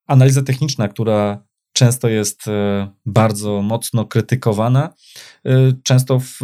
Analiza 0.07 0.41
techniczna, 0.41 0.87
która 0.87 1.43
często 1.73 2.09
jest 2.09 2.47
e, 2.47 2.91
bardzo 3.05 3.61
mocno 3.61 4.05
krytykowana, 4.05 4.93
e, 5.45 5.51
często 5.83 6.19
w 6.19 6.39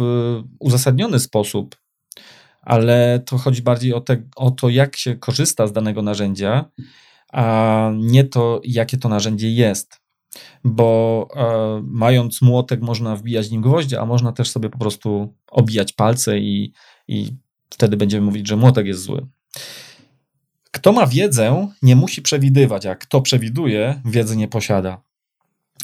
uzasadniony 0.58 1.18
sposób 1.18 1.76
ale 2.68 3.22
to 3.26 3.38
chodzi 3.38 3.62
bardziej 3.62 3.92
o, 3.92 4.00
te, 4.00 4.22
o 4.36 4.50
to, 4.50 4.68
jak 4.68 4.96
się 4.96 5.16
korzysta 5.16 5.66
z 5.66 5.72
danego 5.72 6.02
narzędzia, 6.02 6.70
a 7.32 7.90
nie 7.96 8.24
to, 8.24 8.60
jakie 8.64 8.96
to 8.96 9.08
narzędzie 9.08 9.50
jest. 9.50 10.00
Bo 10.64 11.28
e, 11.36 11.82
mając 11.84 12.42
młotek, 12.42 12.80
można 12.80 13.16
wbijać 13.16 13.50
nim 13.50 13.62
gwoździe, 13.62 14.00
a 14.00 14.06
można 14.06 14.32
też 14.32 14.50
sobie 14.50 14.70
po 14.70 14.78
prostu 14.78 15.34
obijać 15.50 15.92
palce 15.92 16.38
i, 16.38 16.72
i 17.08 17.32
wtedy 17.70 17.96
będziemy 17.96 18.26
mówić, 18.26 18.48
że 18.48 18.56
młotek 18.56 18.86
jest 18.86 19.02
zły. 19.02 19.26
Kto 20.70 20.92
ma 20.92 21.06
wiedzę, 21.06 21.68
nie 21.82 21.96
musi 21.96 22.22
przewidywać, 22.22 22.86
a 22.86 22.94
kto 22.94 23.20
przewiduje, 23.20 24.00
wiedzy 24.04 24.36
nie 24.36 24.48
posiada. 24.48 25.02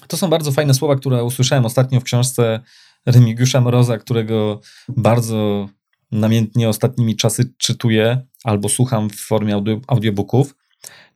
To 0.09 0.16
są 0.16 0.28
bardzo 0.28 0.53
fajne 0.53 0.74
słowa, 0.74 0.97
które 0.97 1.24
usłyszałem 1.24 1.66
ostatnio 1.66 2.01
w 2.01 2.05
książce 2.05 2.61
Remigiusza 3.07 3.61
Mroza, 3.61 3.99
którego 3.99 4.61
bardzo 4.88 5.68
namiętnie 6.12 6.68
ostatnimi 6.68 7.16
czasy 7.16 7.53
czytuję 7.59 8.26
albo 8.45 8.68
słucham 8.68 9.11
w 9.11 9.16
formie 9.16 9.55
audio, 9.55 9.80
audiobooków. 9.86 10.55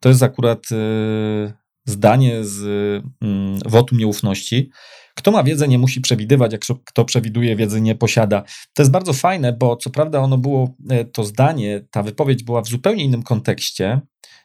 To 0.01 0.09
jest 0.09 0.23
akurat 0.23 0.73
y, 0.73 1.53
zdanie 1.89 2.45
z 2.45 2.63
y, 2.63 3.69
wotum 3.71 3.99
nieufności. 3.99 4.71
Kto 5.15 5.31
ma 5.31 5.43
wiedzę, 5.43 5.69
nie 5.69 5.79
musi 5.79 6.01
przewidywać, 6.01 6.53
jak 6.53 6.63
kto 6.85 7.05
przewiduje, 7.05 7.57
wiedzy 7.57 7.81
nie 7.81 7.95
posiada. 7.95 8.43
To 8.75 8.83
jest 8.83 8.93
bardzo 8.93 9.13
fajne, 9.13 9.53
bo 9.53 9.77
co 9.77 9.91
prawda 9.91 10.19
ono 10.19 10.39
było, 10.39 10.75
e, 10.91 11.05
to 11.05 11.25
zdanie, 11.25 11.87
ta 11.91 12.03
wypowiedź 12.03 12.43
była 12.43 12.63
w 12.63 12.69
zupełnie 12.69 13.05
innym 13.05 13.23
kontekście, 13.23 14.01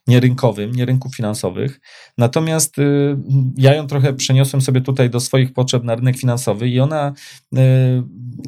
nie 0.07 0.19
rynkowym, 0.19 0.71
nie 0.71 0.85
rynków 0.85 1.15
finansowych. 1.15 1.79
Natomiast 2.17 2.79
y, 2.79 3.17
ja 3.57 3.75
ją 3.75 3.87
trochę 3.87 4.13
przeniosłem 4.13 4.61
sobie 4.61 4.81
tutaj 4.81 5.09
do 5.09 5.19
swoich 5.19 5.53
potrzeb 5.53 5.83
na 5.83 5.95
rynek 5.95 6.17
finansowy 6.17 6.69
i 6.69 6.79
ona, 6.79 7.13
y, 7.57 7.59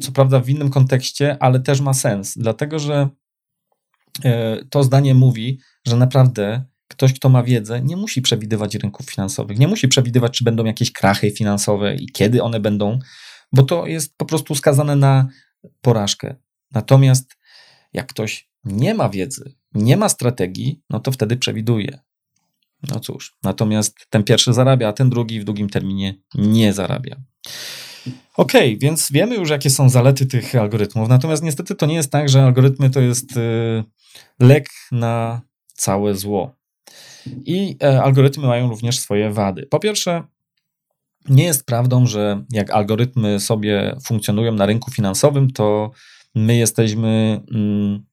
co 0.02 0.12
prawda 0.12 0.40
w 0.40 0.48
innym 0.48 0.70
kontekście, 0.70 1.36
ale 1.40 1.60
też 1.60 1.80
ma 1.80 1.94
sens, 1.94 2.34
dlatego 2.36 2.78
że 2.78 3.08
y, 4.24 4.30
to 4.70 4.82
zdanie 4.82 5.14
mówi, 5.14 5.58
że 5.86 5.96
naprawdę 5.96 6.64
ktoś, 6.88 7.12
kto 7.12 7.28
ma 7.28 7.42
wiedzę, 7.42 7.82
nie 7.82 7.96
musi 7.96 8.22
przewidywać 8.22 8.74
rynków 8.74 9.10
finansowych, 9.10 9.58
nie 9.58 9.68
musi 9.68 9.88
przewidywać, 9.88 10.38
czy 10.38 10.44
będą 10.44 10.64
jakieś 10.64 10.92
krachy 10.92 11.30
finansowe 11.30 11.94
i 11.94 12.06
kiedy 12.06 12.42
one 12.42 12.60
będą, 12.60 12.98
bo 13.52 13.62
to 13.62 13.86
jest 13.86 14.16
po 14.16 14.24
prostu 14.24 14.54
skazane 14.54 14.96
na 14.96 15.28
porażkę. 15.80 16.36
Natomiast 16.72 17.36
jak 17.92 18.06
ktoś 18.06 18.48
nie 18.64 18.94
ma 18.94 19.08
wiedzy, 19.08 19.54
nie 19.74 19.96
ma 19.96 20.08
strategii, 20.08 20.82
no 20.90 21.00
to 21.00 21.12
wtedy 21.12 21.36
przewiduje. 21.36 21.98
No 22.90 23.00
cóż, 23.00 23.36
natomiast 23.42 24.06
ten 24.10 24.24
pierwszy 24.24 24.52
zarabia, 24.52 24.88
a 24.88 24.92
ten 24.92 25.10
drugi 25.10 25.40
w 25.40 25.44
długim 25.44 25.68
terminie 25.68 26.14
nie 26.34 26.72
zarabia. 26.72 27.16
Ok, 28.36 28.52
więc 28.78 29.12
wiemy 29.12 29.34
już, 29.34 29.50
jakie 29.50 29.70
są 29.70 29.88
zalety 29.88 30.26
tych 30.26 30.54
algorytmów. 30.54 31.08
Natomiast 31.08 31.42
niestety 31.42 31.74
to 31.74 31.86
nie 31.86 31.94
jest 31.94 32.12
tak, 32.12 32.28
że 32.28 32.42
algorytmy 32.42 32.90
to 32.90 33.00
jest 33.00 33.36
y, 33.36 33.84
lek 34.40 34.68
na 34.92 35.42
całe 35.74 36.14
zło. 36.14 36.55
I 37.44 37.76
e, 37.82 38.02
algorytmy 38.02 38.46
mają 38.46 38.68
również 38.68 38.98
swoje 38.98 39.30
wady. 39.30 39.66
Po 39.66 39.78
pierwsze, 39.78 40.22
nie 41.28 41.44
jest 41.44 41.66
prawdą, 41.66 42.06
że 42.06 42.44
jak 42.52 42.70
algorytmy 42.70 43.40
sobie 43.40 43.96
funkcjonują 44.04 44.52
na 44.52 44.66
rynku 44.66 44.90
finansowym, 44.90 45.50
to 45.50 45.90
my 46.34 46.56
jesteśmy, 46.56 47.40
mm, 47.54 48.04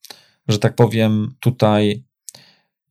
że 0.48 0.60
tak 0.60 0.76
powiem, 0.76 1.36
tutaj 1.40 2.04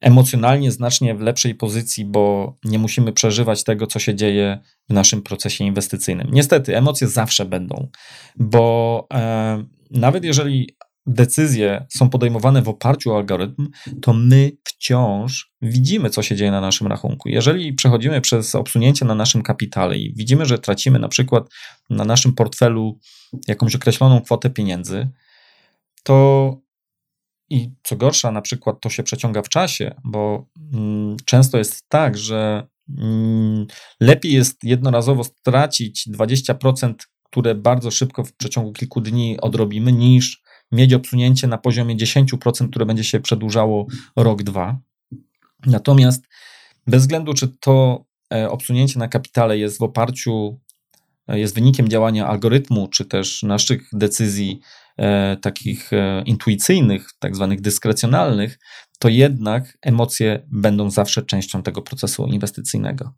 emocjonalnie 0.01 0.73
znacznie 0.73 1.15
w 1.15 1.21
lepszej 1.21 1.55
pozycji, 1.55 2.05
bo 2.05 2.57
nie 2.65 2.79
musimy 2.79 3.13
przeżywać 3.13 3.65
tego, 3.65 3.87
co 3.87 3.99
się 3.99 4.15
dzieje 4.15 4.59
w 4.89 4.93
naszym 4.93 5.23
procesie 5.23 5.65
inwestycyjnym. 5.65 6.29
Niestety, 6.33 6.77
emocje 6.77 7.09
zawsze 7.09 7.45
będą, 7.45 7.89
bo 8.37 9.07
e, 9.15 9.65
nawet 9.91 10.25
jeżeli 10.25 10.77
decyzje 11.07 11.87
są 11.89 12.11
podejmowane 12.11 12.63
w 12.63 12.69
oparciu 12.69 13.13
o 13.13 13.17
algorytm, 13.17 13.69
to 14.03 14.13
my 14.13 14.53
wciąż 14.65 15.53
widzimy, 15.63 16.11
co 16.11 16.23
się 16.23 16.37
dzieje 16.37 16.51
na 16.51 16.61
naszym 16.61 16.87
rachunku. 16.87 17.29
Jeżeli 17.29 17.73
przechodzimy 17.73 18.21
przez 18.21 18.55
obsunięcie 18.55 19.05
na 19.05 19.15
naszym 19.15 19.43
kapitale 19.43 19.99
i 19.99 20.15
widzimy, 20.15 20.47
że 20.47 20.59
tracimy 20.59 20.99
na 20.99 21.09
przykład 21.09 21.49
na 21.91 22.05
naszym 22.05 22.35
portfelu 22.35 22.99
jakąś 23.49 23.75
określoną 23.75 24.21
kwotę 24.21 24.51
pieniędzy, 24.51 25.09
to 26.03 26.57
i 27.51 27.71
co 27.83 27.97
gorsza, 27.97 28.31
na 28.31 28.43
przykład 28.43 28.81
to 28.81 28.91
się 28.91 29.03
przeciąga 29.03 29.43
w 29.43 29.49
czasie, 29.49 29.95
bo 30.05 30.47
mm, 30.73 31.17
często 31.25 31.59
jest 31.59 31.89
tak, 31.89 32.19
że 32.19 32.67
mm, 32.99 33.67
lepiej 34.01 34.33
jest 34.33 34.65
jednorazowo 34.65 35.25
stracić 35.25 36.09
20%, 36.09 36.95
które 37.25 37.55
bardzo 37.55 37.91
szybko 37.91 38.25
w 38.25 38.33
przeciągu 38.33 38.73
kilku 38.73 39.01
dni 39.01 39.41
odrobimy, 39.41 39.93
niż 39.93 40.43
mieć 40.73 40.95
obsunięcie 40.95 41.47
na 41.47 41.59
poziomie 41.59 41.97
10%, 41.97 42.71
które 42.71 42.87
będzie 42.87 43.05
się 43.05 43.21
przedłużało 43.21 43.87
rok, 44.17 44.43
dwa. 44.43 44.79
Natomiast 45.67 46.25
bez 46.87 47.03
względu, 47.03 47.35
czy 47.35 47.49
to 47.61 48.05
e, 48.35 48.51
obsunięcie 48.51 48.99
na 48.99 49.09
kapitale 49.09 49.59
jest 49.59 49.79
w 49.79 49.83
oparciu, 49.83 50.61
e, 51.29 51.39
jest 51.39 51.55
wynikiem 51.55 51.89
działania 51.89 52.27
algorytmu, 52.27 52.89
czy 52.89 53.05
też 53.05 53.43
naszych 53.43 53.89
decyzji 53.93 54.61
e, 54.97 55.37
takich 55.37 55.93
e, 55.93 56.23
intuicyjnych, 56.27 57.09
tak 57.19 57.37
zwanych 57.37 57.61
dyskrecjonalnych, 57.61 58.59
to 58.99 59.09
jednak 59.09 59.79
emocje 59.83 60.47
będą 60.47 60.91
zawsze 60.91 61.23
częścią 61.23 61.63
tego 61.63 61.83
procesu 61.83 62.27
inwestycyjnego. 62.27 63.13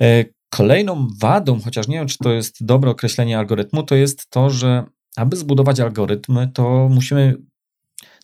E, 0.00 0.24
Kolejną 0.50 1.08
wadą, 1.20 1.60
chociaż 1.60 1.88
nie 1.88 1.96
wiem, 1.96 2.08
czy 2.08 2.18
to 2.18 2.32
jest 2.32 2.64
dobre 2.64 2.90
określenie 2.90 3.38
algorytmu, 3.38 3.82
to 3.82 3.94
jest 3.94 4.30
to, 4.30 4.50
że 4.50 4.84
aby 5.16 5.36
zbudować 5.36 5.80
algorytmy, 5.80 6.48
to 6.54 6.88
musimy 6.90 7.36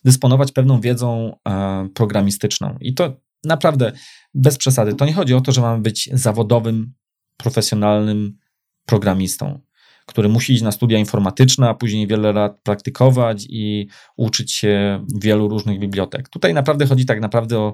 dysponować 0.05 0.51
pewną 0.51 0.81
wiedzą 0.81 1.37
e, 1.49 1.89
programistyczną. 1.93 2.77
I 2.81 2.93
to 2.93 3.21
naprawdę 3.43 3.91
bez 4.33 4.57
przesady. 4.57 4.93
To 4.93 5.05
nie 5.05 5.13
chodzi 5.13 5.33
o 5.33 5.41
to, 5.41 5.51
że 5.51 5.61
mamy 5.61 5.81
być 5.81 6.09
zawodowym, 6.13 6.93
profesjonalnym 7.37 8.37
programistą, 8.85 9.59
który 10.05 10.29
musi 10.29 10.53
iść 10.53 10.63
na 10.63 10.71
studia 10.71 10.97
informatyczne, 10.97 11.69
a 11.69 11.73
później 11.73 12.07
wiele 12.07 12.33
lat 12.33 12.61
praktykować 12.63 13.45
i 13.49 13.87
uczyć 14.17 14.53
się 14.53 15.05
wielu 15.21 15.47
różnych 15.47 15.79
bibliotek. 15.79 16.29
Tutaj 16.29 16.53
naprawdę 16.53 16.85
chodzi 16.85 17.05
tak 17.05 17.21
naprawdę 17.21 17.59
o 17.59 17.73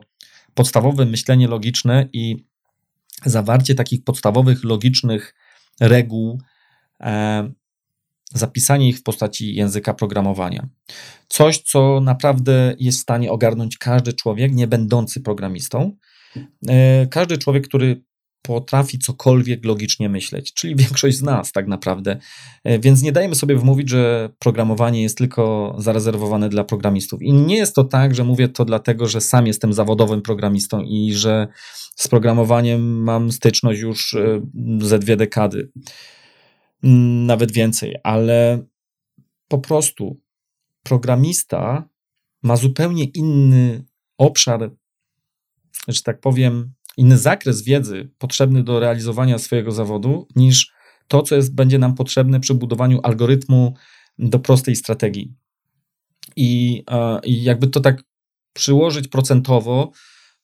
podstawowe 0.53 1.05
myślenie 1.05 1.47
logiczne 1.47 2.09
i 2.14 2.45
zawarcie 3.26 3.76
takich 3.76 4.03
podstawowych, 4.03 4.64
logicznych 4.64 5.36
reguł, 5.80 6.41
e, 7.01 7.51
zapisanie 8.34 8.89
ich 8.89 8.97
w 8.97 9.03
postaci 9.03 9.55
języka 9.55 9.93
programowania. 9.93 10.67
Coś, 11.27 11.61
co 11.61 11.99
naprawdę 12.01 12.75
jest 12.79 12.97
w 12.97 13.01
stanie 13.01 13.31
ogarnąć 13.31 13.77
każdy 13.77 14.13
człowiek, 14.13 14.53
nie 14.53 14.67
będący 14.67 15.21
programistą. 15.21 15.95
E, 16.69 17.07
każdy 17.07 17.38
człowiek, 17.38 17.67
który 17.67 18.03
potrafi 18.41 18.99
cokolwiek 18.99 19.65
logicznie 19.65 20.09
myśleć, 20.09 20.53
czyli 20.53 20.75
większość 20.86 21.17
z 21.17 21.21
nas 21.21 21.51
tak 21.51 21.67
naprawdę. 21.67 22.17
E, 22.63 22.79
więc 22.79 23.01
nie 23.01 23.11
dajemy 23.11 23.36
sobie 23.36 23.55
wmówić, 23.55 23.89
że 23.89 24.29
programowanie 24.39 25.01
jest 25.01 25.17
tylko 25.17 25.75
zarezerwowane 25.77 26.49
dla 26.49 26.63
programistów. 26.63 27.21
I 27.21 27.34
nie 27.34 27.57
jest 27.57 27.75
to 27.75 27.84
tak, 27.84 28.15
że 28.15 28.23
mówię 28.23 28.47
to 28.47 28.65
dlatego, 28.65 29.07
że 29.07 29.21
sam 29.21 29.47
jestem 29.47 29.73
zawodowym 29.73 30.21
programistą 30.21 30.81
i 30.81 31.13
że 31.13 31.47
z 31.95 32.07
programowaniem 32.07 33.03
mam 33.03 33.31
styczność 33.31 33.81
już 33.81 34.13
e, 34.13 34.41
ze 34.81 34.99
dwie 34.99 35.17
dekady, 35.17 35.71
nawet 36.84 37.51
więcej, 37.51 37.95
ale 38.03 38.65
po 39.47 39.57
prostu 39.57 40.21
programista 40.84 41.89
ma 42.43 42.55
zupełnie 42.55 43.03
inny 43.03 43.86
obszar, 44.17 44.71
że 45.88 46.01
tak 46.01 46.19
powiem, 46.19 46.73
inny 46.97 47.17
zakres 47.17 47.63
wiedzy 47.63 48.09
potrzebny 48.17 48.63
do 48.63 48.79
realizowania 48.79 49.38
swojego 49.38 49.71
zawodu 49.71 50.27
niż 50.36 50.71
to, 51.07 51.21
co 51.21 51.36
jest, 51.36 51.55
będzie 51.55 51.79
nam 51.79 51.95
potrzebne 51.95 52.39
przy 52.39 52.53
budowaniu 52.53 52.99
algorytmu 53.03 53.73
do 54.19 54.39
prostej 54.39 54.75
strategii. 54.75 55.34
I, 56.36 56.84
I 57.23 57.43
jakby 57.43 57.67
to 57.67 57.79
tak 57.79 58.03
przyłożyć 58.53 59.07
procentowo, 59.07 59.91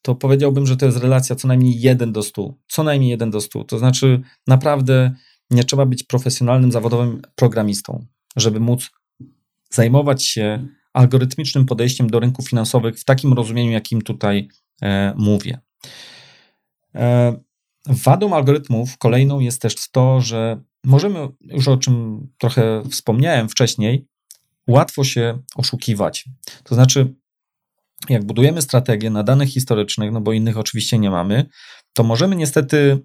to 0.02 0.16
powiedziałbym, 0.16 0.66
że 0.66 0.78
to 0.78 0.86
jest 0.86 0.98
relacja 0.98 1.36
co 1.36 1.48
najmniej 1.48 1.82
1 1.82 2.12
do 2.12 2.24
100. 2.24 2.54
Co 2.68 2.84
najmniej 2.84 3.10
1 3.10 3.32
do 3.32 3.42
100. 3.42 3.64
To 3.64 3.78
znaczy, 3.78 4.22
naprawdę 4.48 5.16
nie 5.52 5.64
trzeba 5.64 5.86
być 5.86 6.04
profesjonalnym, 6.04 6.72
zawodowym 6.72 7.22
programistą, 7.36 8.06
żeby 8.36 8.60
móc 8.60 8.90
zajmować 9.70 10.26
się 10.26 10.68
algorytmicznym 10.94 11.66
podejściem 11.66 12.10
do 12.10 12.20
rynków 12.20 12.50
finansowych 12.50 13.00
w 13.00 13.04
takim 13.04 13.34
rozumieniu, 13.34 13.72
jakim 13.72 14.02
tutaj 14.02 14.48
e, 14.82 15.14
mówię. 15.18 15.60
E, 16.96 17.34
wadą 17.86 18.36
algorytmów 18.36 18.98
kolejną 18.98 19.40
jest 19.40 19.62
też 19.62 19.90
to, 19.92 20.22
że 20.22 20.62
możemy, 20.84 21.28
już 21.42 21.68
o 21.68 21.78
czym 21.78 22.28
trochę 22.38 22.84
wspomniałem 22.92 23.50
wcześniej, 23.50 24.08
łatwo 24.68 25.04
się 25.04 25.40
oszukiwać. 25.56 26.26
To 26.64 26.76
znaczy, 26.76 27.14
jak 28.10 28.26
budujemy 28.26 28.62
strategię 28.62 29.10
na 29.10 29.24
danych 29.24 29.50
historycznych, 29.50 30.12
no 30.12 30.22
bo 30.22 30.34
innych 30.34 30.58
oczywiście 30.58 31.00
nie 31.00 31.10
mamy, 31.10 31.46
to 31.94 32.04
możemy 32.04 32.36
niestety 32.36 33.00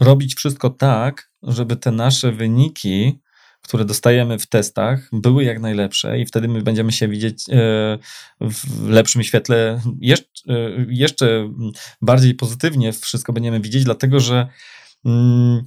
robić 0.00 0.34
wszystko 0.34 0.70
tak, 0.70 1.30
żeby 1.42 1.76
te 1.76 1.90
nasze 1.90 2.32
wyniki 2.32 3.20
które 3.62 3.84
dostajemy 3.84 4.38
w 4.38 4.46
testach, 4.46 5.08
były 5.12 5.44
jak 5.44 5.60
najlepsze 5.60 6.20
i 6.20 6.26
wtedy 6.26 6.48
my 6.48 6.62
będziemy 6.62 6.92
się 6.92 7.08
widzieć 7.08 7.48
e, 7.48 7.54
w 8.40 8.88
lepszym 8.88 9.22
świetle, 9.22 9.80
jeszcze, 10.00 10.26
e, 10.48 10.86
jeszcze 10.88 11.52
bardziej 12.02 12.34
pozytywnie 12.34 12.92
wszystko 12.92 13.32
będziemy 13.32 13.60
widzieć, 13.60 13.84
dlatego 13.84 14.20
że 14.20 14.46
mm, 15.04 15.64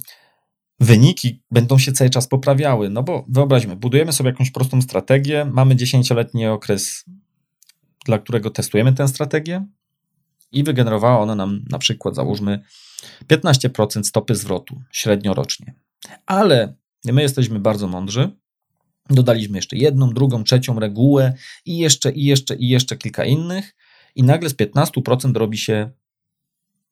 wyniki 0.80 1.42
będą 1.50 1.78
się 1.78 1.92
cały 1.92 2.10
czas 2.10 2.28
poprawiały. 2.28 2.90
No 2.90 3.02
bo 3.02 3.24
wyobraźmy, 3.28 3.76
budujemy 3.76 4.12
sobie 4.12 4.30
jakąś 4.30 4.50
prostą 4.50 4.82
strategię, 4.82 5.44
mamy 5.52 5.76
dziesięcioletni 5.76 6.46
okres, 6.46 7.04
dla 8.04 8.18
którego 8.18 8.50
testujemy 8.50 8.92
tę 8.92 9.08
strategię 9.08 9.66
i 10.54 10.64
wygenerowała 10.64 11.18
ona 11.18 11.34
nam 11.34 11.64
na 11.70 11.78
przykład, 11.78 12.14
załóżmy, 12.14 12.64
15% 13.28 14.02
stopy 14.02 14.34
zwrotu 14.34 14.82
średnio 14.90 15.34
rocznie. 15.34 15.74
Ale 16.26 16.74
My 17.12 17.22
jesteśmy 17.22 17.60
bardzo 17.60 17.88
mądrzy. 17.88 18.30
Dodaliśmy 19.10 19.58
jeszcze 19.58 19.76
jedną, 19.76 20.10
drugą, 20.10 20.44
trzecią 20.44 20.80
regułę 20.80 21.32
i 21.64 21.78
jeszcze, 21.78 22.12
i 22.12 22.24
jeszcze, 22.24 22.56
i 22.56 22.68
jeszcze 22.68 22.96
kilka 22.96 23.24
innych, 23.24 23.74
i 24.14 24.22
nagle 24.22 24.48
z 24.50 24.54
15% 24.54 25.36
robi 25.36 25.58
się 25.58 25.90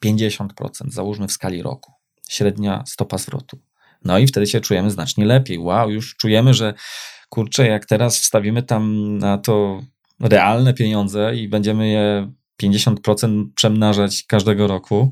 50%, 0.05 0.49
załóżmy 0.89 1.29
w 1.29 1.33
skali 1.33 1.63
roku. 1.63 1.93
Średnia 2.29 2.85
stopa 2.87 3.19
zwrotu. 3.19 3.59
No 4.05 4.19
i 4.19 4.27
wtedy 4.27 4.47
się 4.47 4.61
czujemy 4.61 4.91
znacznie 4.91 5.27
lepiej. 5.27 5.59
Wow, 5.59 5.91
już 5.91 6.17
czujemy, 6.17 6.55
że 6.55 6.75
kurczę, 7.29 7.67
jak 7.67 7.87
teraz 7.87 8.19
wstawimy 8.19 8.63
tam 8.63 9.19
na 9.19 9.39
to 9.39 9.83
realne 10.21 10.75
pieniądze 10.75 11.37
i 11.37 11.49
będziemy 11.49 11.89
je 11.89 12.33
50% 12.63 13.47
przemnażać 13.55 14.25
każdego 14.29 14.67
roku, 14.67 15.11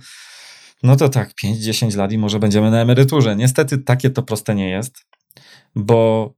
no 0.82 0.96
to 0.96 1.08
tak, 1.08 1.32
5-10 1.44 1.96
lat 1.96 2.12
i 2.12 2.18
może 2.18 2.38
będziemy 2.38 2.70
na 2.70 2.80
emeryturze. 2.80 3.36
Niestety 3.36 3.78
takie 3.78 4.10
to 4.10 4.22
proste 4.22 4.54
nie 4.54 4.68
jest, 4.68 5.06
bo 5.74 6.30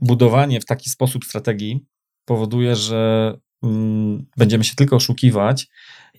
budowanie 0.00 0.60
w 0.60 0.64
taki 0.64 0.90
sposób 0.90 1.24
strategii 1.24 1.86
powoduje, 2.24 2.76
że 2.76 3.32
mm, 3.62 4.26
będziemy 4.36 4.64
się 4.64 4.74
tylko 4.74 4.96
oszukiwać 4.96 5.68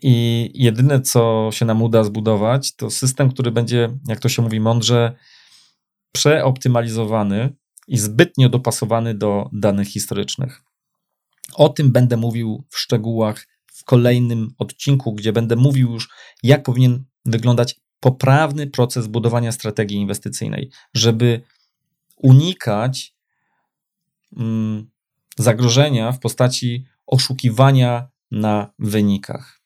i 0.01 0.49
jedyne, 0.53 1.01
co 1.01 1.49
się 1.51 1.65
nam 1.65 1.82
uda 1.82 2.03
zbudować, 2.03 2.76
to 2.76 2.89
system, 2.89 3.32
który 3.32 3.51
będzie, 3.51 3.89
jak 4.07 4.20
to 4.20 4.30
się 4.30 4.41
mówi 4.41 4.59
mądrze, 4.59 5.15
przeoptymalizowany 6.11 7.55
i 7.88 7.97
zbytnio 7.97 8.49
dopasowany 8.49 9.13
do 9.13 9.49
danych 9.53 9.88
historycznych. 9.88 10.63
O 11.53 11.70
tym 11.70 11.91
będę 11.91 12.18
mówił 12.18 12.63
w 12.70 12.78
szczegółach 12.78 13.47
w 13.78 13.84
kolejnym 13.84 14.54
odcinku, 14.58 15.14
gdzie 15.14 15.34
będę 15.34 15.56
mówił 15.56 15.92
już, 15.92 16.10
jak 16.44 16.64
powinien 16.64 17.04
wyglądać 17.26 17.80
poprawny 18.00 18.68
proces 18.68 19.08
budowania 19.08 19.52
strategii 19.52 19.98
inwestycyjnej, 19.98 20.72
żeby 20.94 21.42
unikać 22.16 23.16
mm, 24.38 24.90
zagrożenia 25.38 26.12
w 26.12 26.20
postaci 26.20 26.86
oszukiwania 27.08 28.08
na 28.32 28.74
wynikach. 28.80 29.62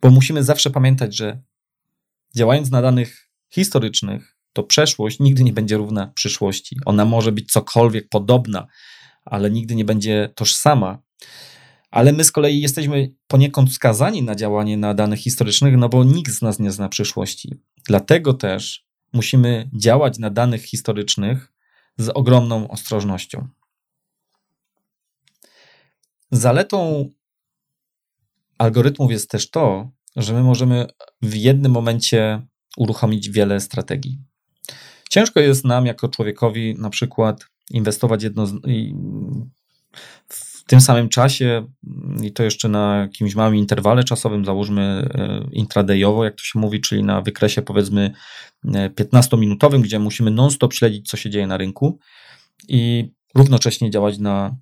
Bo 0.00 0.10
musimy 0.10 0.44
zawsze 0.44 0.70
pamiętać, 0.70 1.16
że 1.16 1.42
działając 2.36 2.70
na 2.70 2.82
danych 2.82 3.30
historycznych, 3.50 4.36
to 4.52 4.62
przeszłość 4.62 5.18
nigdy 5.18 5.44
nie 5.44 5.52
będzie 5.52 5.76
równa 5.76 6.06
przyszłości. 6.06 6.76
Ona 6.84 7.04
może 7.04 7.32
być 7.32 7.52
cokolwiek 7.52 8.08
podobna, 8.08 8.66
ale 9.24 9.50
nigdy 9.50 9.74
nie 9.74 9.84
będzie 9.84 10.30
tożsama 10.34 10.98
ale 11.90 12.12
my 12.12 12.24
z 12.24 12.32
kolei 12.32 12.60
jesteśmy 12.60 13.14
poniekąd 13.26 13.72
skazani 13.72 14.22
na 14.22 14.34
działanie 14.34 14.76
na 14.76 14.94
danych 14.94 15.20
historycznych, 15.20 15.76
no 15.76 15.88
bo 15.88 16.04
nikt 16.04 16.32
z 16.32 16.42
nas 16.42 16.58
nie 16.58 16.70
zna 16.70 16.88
przyszłości. 16.88 17.54
Dlatego 17.88 18.34
też 18.34 18.86
musimy 19.12 19.70
działać 19.74 20.18
na 20.18 20.30
danych 20.30 20.62
historycznych 20.62 21.52
z 21.98 22.08
ogromną 22.08 22.68
ostrożnością. 22.68 23.48
Zaletą 26.30 27.10
algorytmów 28.58 29.10
jest 29.10 29.30
też 29.30 29.50
to, 29.50 29.90
że 30.16 30.34
my 30.34 30.42
możemy 30.42 30.86
w 31.22 31.34
jednym 31.34 31.72
momencie 31.72 32.46
uruchomić 32.76 33.30
wiele 33.30 33.60
strategii. 33.60 34.18
Ciężko 35.10 35.40
jest 35.40 35.64
nam, 35.64 35.86
jako 35.86 36.08
człowiekowi, 36.08 36.74
na 36.78 36.90
przykład 36.90 37.46
inwestować 37.70 38.22
jedno, 38.22 38.46
tym 40.66 40.80
samym 40.80 41.08
czasie 41.08 41.66
mm, 41.86 42.24
i 42.24 42.32
to 42.32 42.42
jeszcze 42.42 42.68
na 42.68 42.96
jakimś 42.96 43.34
małym 43.34 43.56
interwale 43.56 44.04
czasowym, 44.04 44.44
załóżmy 44.44 44.82
e, 45.14 45.48
intradayowo, 45.52 46.24
jak 46.24 46.34
to 46.34 46.42
się 46.42 46.58
mówi, 46.58 46.80
czyli 46.80 47.04
na 47.04 47.22
wykresie 47.22 47.62
powiedzmy 47.62 48.10
15-minutowym, 48.66 49.76
e, 49.76 49.82
gdzie 49.82 49.98
musimy 49.98 50.30
non-stop 50.30 50.74
śledzić, 50.74 51.08
co 51.08 51.16
się 51.16 51.30
dzieje 51.30 51.46
na 51.46 51.56
rynku 51.56 51.98
i 52.68 53.10
równocześnie 53.34 53.90
działać 53.90 54.18
na 54.18 54.56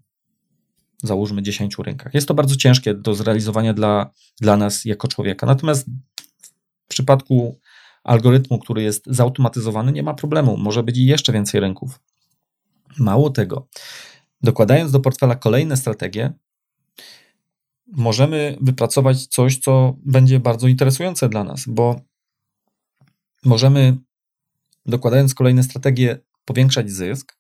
załóżmy 1.02 1.42
10 1.42 1.76
rynkach. 1.78 2.14
Jest 2.14 2.28
to 2.28 2.34
bardzo 2.34 2.56
ciężkie 2.56 2.94
do 2.94 3.14
zrealizowania 3.14 3.74
dla, 3.74 4.10
dla 4.40 4.56
nas 4.56 4.84
jako 4.84 5.08
człowieka. 5.08 5.46
Natomiast 5.46 5.86
w 6.86 6.88
przypadku 6.88 7.60
algorytmu, 8.04 8.58
który 8.58 8.82
jest 8.82 9.04
zautomatyzowany, 9.06 9.92
nie 9.92 10.02
ma 10.02 10.14
problemu. 10.14 10.56
Może 10.56 10.82
być 10.82 10.98
jeszcze 10.98 11.32
więcej 11.32 11.60
rynków. 11.60 12.00
Mało 12.98 13.30
tego, 13.30 13.68
Dokładając 14.44 14.92
do 14.92 15.00
portfela 15.00 15.34
kolejne 15.34 15.76
strategie, 15.76 16.32
możemy 17.86 18.56
wypracować 18.60 19.26
coś, 19.26 19.58
co 19.58 19.96
będzie 20.04 20.40
bardzo 20.40 20.68
interesujące 20.68 21.28
dla 21.28 21.44
nas, 21.44 21.64
bo 21.68 22.00
możemy, 23.44 23.96
dokładając 24.86 25.34
kolejne 25.34 25.62
strategie, 25.62 26.18
powiększać 26.44 26.90
zysk, 26.90 27.36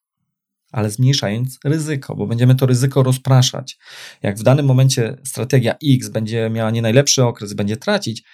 ale 0.72 0.90
zmniejszając 0.90 1.58
ryzyko, 1.64 2.16
bo 2.16 2.26
będziemy 2.26 2.54
to 2.54 2.66
ryzyko 2.66 3.02
rozpraszać. 3.02 3.78
Jak 4.22 4.38
w 4.38 4.42
danym 4.42 4.66
momencie 4.66 5.16
strategia 5.24 5.74
X 5.84 6.08
będzie 6.08 6.50
miała 6.50 6.70
nie 6.70 6.82
najlepszy 6.82 7.24
okres, 7.24 7.52
będzie 7.52 7.76
tracić, 7.76 8.24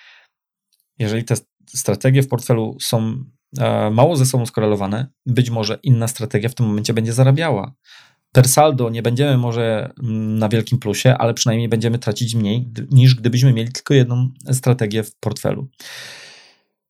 jeżeli 0.98 1.24
te 1.24 1.34
strategie 1.68 2.22
w 2.22 2.28
portfelu 2.28 2.76
są 2.80 3.24
e, 3.58 3.90
mało 3.90 4.16
ze 4.16 4.26
sobą 4.26 4.46
skorelowane, 4.46 5.06
być 5.26 5.50
może 5.50 5.78
inna 5.82 6.08
strategia 6.08 6.48
w 6.48 6.54
tym 6.54 6.66
momencie 6.66 6.94
będzie 6.94 7.12
zarabiała. 7.12 7.74
Per 8.32 8.48
saldo 8.48 8.90
nie 8.90 9.02
będziemy 9.02 9.36
może 9.36 9.92
mm, 10.02 10.38
na 10.38 10.48
wielkim 10.48 10.78
plusie, 10.78 11.14
ale 11.18 11.34
przynajmniej 11.34 11.68
będziemy 11.68 11.98
tracić 11.98 12.34
mniej 12.34 12.72
niż 12.90 13.14
gdybyśmy 13.14 13.52
mieli 13.52 13.72
tylko 13.72 13.94
jedną 13.94 14.28
strategię 14.52 15.02
w 15.02 15.16
portfelu. 15.16 15.68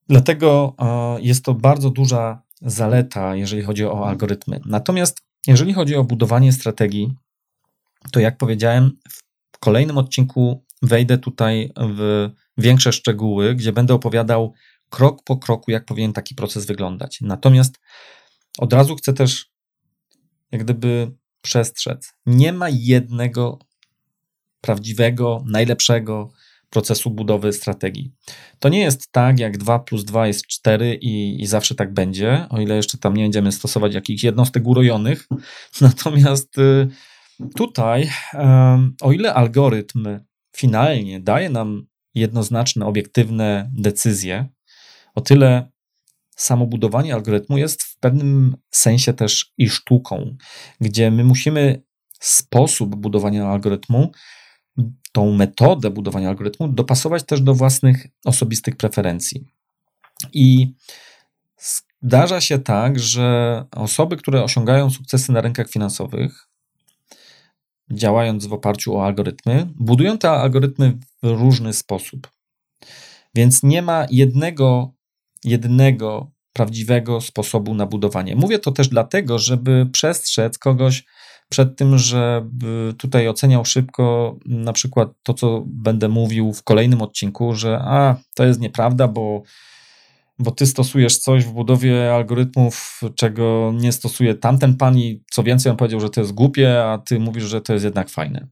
Dlatego 0.09 0.75
e, 0.79 1.21
jest 1.21 1.45
to 1.45 1.55
bardzo 1.55 1.91
duża 1.91 2.43
zaleta, 2.63 3.37
jeżeli 3.37 3.63
chodzi 3.63 3.85
o 3.85 4.09
algorytmy. 4.09 4.61
Natomiast 4.67 5.23
jeżeli 5.47 5.73
chodzi 5.73 5.97
o 5.97 6.05
budowanie 6.05 6.53
strategii, 6.53 7.15
to 8.13 8.21
jak 8.21 8.37
powiedziałem, 8.39 8.99
w 9.53 9.59
kolejnym 9.59 9.99
odcinku 9.99 10.65
wejdę 10.83 11.19
tutaj 11.19 11.73
w 11.77 12.29
większe 12.59 12.93
szczegóły, 12.93 13.55
gdzie 13.55 13.73
będę 13.73 13.95
opowiadał 13.95 14.55
krok 14.91 15.25
po 15.25 15.37
kroku, 15.37 15.71
jak 15.71 15.85
powinien 15.85 16.13
taki 16.13 16.35
proces 16.35 16.67
wyglądać. 16.67 17.21
Natomiast 17.21 17.81
od 18.59 18.73
razu 18.73 18.97
chcę 18.97 19.13
też, 19.13 19.51
jak 20.53 20.65
gdyby, 20.65 21.13
przestrzec. 21.41 22.13
Nie 22.27 22.53
ma 22.53 22.69
jednego 22.69 23.59
prawdziwego, 24.61 25.45
najlepszego 25.47 26.33
procesu 26.71 27.11
budowy 27.11 27.53
strategii. 27.53 28.13
To 28.59 28.69
nie 28.69 28.81
jest 28.81 29.13
tak, 29.13 29.39
jak 29.39 29.59
2 29.59 29.79
plus 29.79 30.05
2 30.05 30.27
jest 30.27 30.47
4 30.47 30.95
i, 30.95 31.43
i 31.43 31.47
zawsze 31.47 31.75
tak 31.75 31.93
będzie, 31.95 32.47
o 32.51 32.61
ile 32.61 32.77
jeszcze 32.77 32.99
tam 32.99 33.17
nie 33.17 33.25
będziemy 33.25 33.53
stosować 33.53 33.95
jakichś 33.95 34.25
jednostek 34.25 34.67
urojonych. 34.67 35.29
Natomiast 35.81 36.59
y, 36.59 36.89
tutaj, 37.57 38.11
o 39.01 39.13
ile 39.13 39.35
algorytm 39.35 40.21
finalnie 40.57 41.21
daje 41.21 41.51
nam 41.51 41.87
jednoznaczne, 42.15 42.87
obiektywne 42.87 43.71
decyzje, 43.75 44.49
o 45.15 45.21
tyle 45.21 45.71
samo 46.43 46.67
budowanie 46.67 47.15
algorytmu 47.15 47.59
jest 47.59 47.83
w 47.83 47.99
pewnym 47.99 48.57
sensie 48.71 49.13
też 49.13 49.53
i 49.59 49.69
sztuką, 49.69 50.37
gdzie 50.81 51.11
my 51.11 51.25
musimy 51.25 51.83
sposób 52.21 52.97
budowania 52.97 53.49
algorytmu, 53.49 54.13
tą 55.13 55.33
metodę 55.33 55.91
budowania 55.91 56.29
algorytmu 56.29 56.69
dopasować 56.69 57.25
też 57.25 57.41
do 57.41 57.55
własnych 57.55 58.07
osobistych 58.25 58.77
preferencji. 58.77 59.47
I 60.33 60.75
zdarza 62.03 62.41
się 62.41 62.59
tak, 62.59 62.99
że 62.99 63.65
osoby, 63.71 64.17
które 64.17 64.45
osiągają 64.45 64.91
sukcesy 64.91 65.33
na 65.33 65.41
rynkach 65.41 65.69
finansowych, 65.69 66.49
działając 67.91 68.47
w 68.47 68.53
oparciu 68.53 68.97
o 68.97 69.07
algorytmy, 69.07 69.69
budują 69.75 70.19
te 70.19 70.31
algorytmy 70.31 70.99
w 71.23 71.27
różny 71.27 71.73
sposób. 71.73 72.31
Więc 73.35 73.63
nie 73.63 73.83
ma 73.83 74.07
jednego, 74.11 74.93
jednego 75.45 76.31
prawdziwego 76.53 77.21
sposobu 77.21 77.75
na 77.75 77.87
budowanie. 77.87 78.37
Mówię 78.37 78.59
to 78.59 78.73
też 78.73 78.89
dlatego, 78.89 79.39
żeby 79.39 79.87
przestrzec 79.93 80.59
kogoś 80.59 81.05
przed 81.49 81.77
tym, 81.77 81.99
żeby 81.99 82.95
tutaj 82.99 83.29
oceniał 83.29 83.65
szybko 83.65 84.37
na 84.47 84.73
przykład 84.73 85.09
to, 85.23 85.35
co 85.35 85.65
będę 85.67 86.09
mówił 86.09 86.53
w 86.53 86.63
kolejnym 86.63 87.03
odcinku, 87.03 87.55
że 87.55 87.79
a, 87.79 88.17
to 88.35 88.45
jest 88.45 88.61
nieprawda, 88.61 89.09
bo 89.09 89.43
bo 90.41 90.51
ty 90.51 90.67
stosujesz 90.67 91.19
coś 91.19 91.45
w 91.45 91.53
budowie 91.53 92.15
algorytmów, 92.15 93.01
czego 93.17 93.73
nie 93.75 93.93
stosuje 93.93 94.35
tamten 94.35 94.77
pan 94.77 94.99
i 94.99 95.25
co 95.31 95.43
więcej 95.43 95.71
on 95.71 95.77
powiedział, 95.77 96.01
że 96.01 96.11
to 96.11 96.21
jest 96.21 96.33
głupie, 96.33 96.85
a 96.85 96.99
ty 96.99 97.19
mówisz, 97.19 97.45
że 97.45 97.61
to 97.61 97.73
jest 97.73 97.85
jednak 97.85 98.11
fajne. 98.11 98.49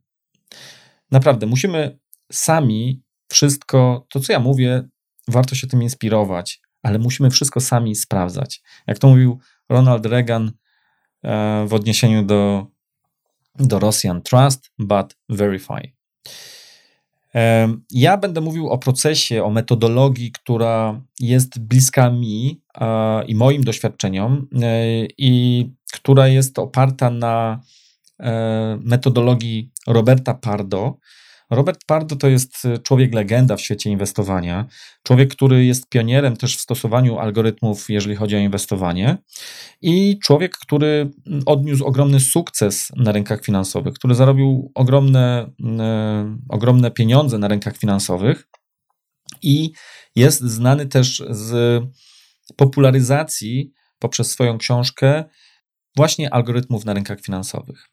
Naprawdę, 1.11 1.47
musimy 1.47 1.99
sami 2.33 3.03
wszystko, 3.29 4.07
to 4.11 4.21
co 4.21 4.33
ja 4.33 4.41
mówię, 4.41 4.89
warto 5.29 5.55
się 5.55 5.67
tym 5.67 5.83
inspirować, 5.83 6.61
ale 6.83 6.99
musimy 6.99 7.31
wszystko 7.31 7.61
sami 7.61 7.95
sprawdzać. 7.95 8.63
Jak 8.87 8.99
to 8.99 9.09
mówił 9.09 9.39
Ronald 9.69 10.07
Reagan 10.07 10.53
e, 11.23 11.67
w 11.69 11.75
odniesieniu 11.75 12.25
do, 12.25 12.67
do 13.55 13.79
Rosjan, 13.79 14.23
trust 14.23 14.71
but 14.79 15.17
verify. 15.29 15.99
Ja 17.91 18.17
będę 18.17 18.41
mówił 18.41 18.69
o 18.69 18.79
procesie, 18.79 19.45
o 19.45 19.51
metodologii, 19.51 20.33
która 20.33 21.01
jest 21.21 21.59
bliska 21.59 22.11
mi 22.11 22.63
i 23.27 23.35
moim 23.35 23.65
doświadczeniom 23.65 24.49
e, 24.63 25.07
i 25.19 25.65
która 25.93 26.29
jest 26.29 26.59
oparta 26.59 27.11
na 27.11 27.61
e, 28.21 28.79
metodologii 28.83 29.71
Roberta 29.87 30.35
Pardo, 30.35 30.99
Robert 31.51 31.81
Pardo 31.87 32.17
to 32.17 32.29
jest 32.29 32.65
y, 32.65 32.79
człowiek 32.79 33.15
legenda 33.15 33.57
w 33.57 33.61
świecie 33.61 33.91
inwestowania, 33.91 34.67
człowiek, 35.03 35.31
który 35.31 35.65
jest 35.65 35.89
pionierem 35.89 36.37
też 36.37 36.57
w 36.57 36.61
stosowaniu 36.61 37.19
algorytmów, 37.19 37.91
jeżeli 37.91 38.17
chodzi 38.17 38.37
o 38.37 38.39
inwestowanie, 38.39 39.19
i 39.83 40.19
człowiek, 40.19 40.57
który 40.59 41.11
mm, 41.27 41.43
odniósł 41.47 41.85
ogromny 41.85 42.21
sukces 42.21 42.89
na 42.97 43.13
rynkach 43.13 43.45
finansowych, 43.45 43.95
który 43.95 44.15
zarobił 44.15 44.73
ogromne, 44.75 45.51
e, 45.81 46.37
ogromne 46.49 46.91
pieniądze 46.91 47.39
na 47.39 47.49
rynkach 47.49 47.77
finansowych 47.77 48.49
i 49.43 49.73
jest 50.17 50.41
znany 50.41 50.87
też 50.87 51.23
z 51.31 51.83
popularyzacji 52.57 53.73
poprzez 53.99 54.31
swoją 54.31 54.59
książkę 54.59 55.25
właśnie 55.99 56.35
algorytmów 56.35 56.85
na 56.85 56.95
rynkach 56.95 57.21
finansowych. 57.21 57.89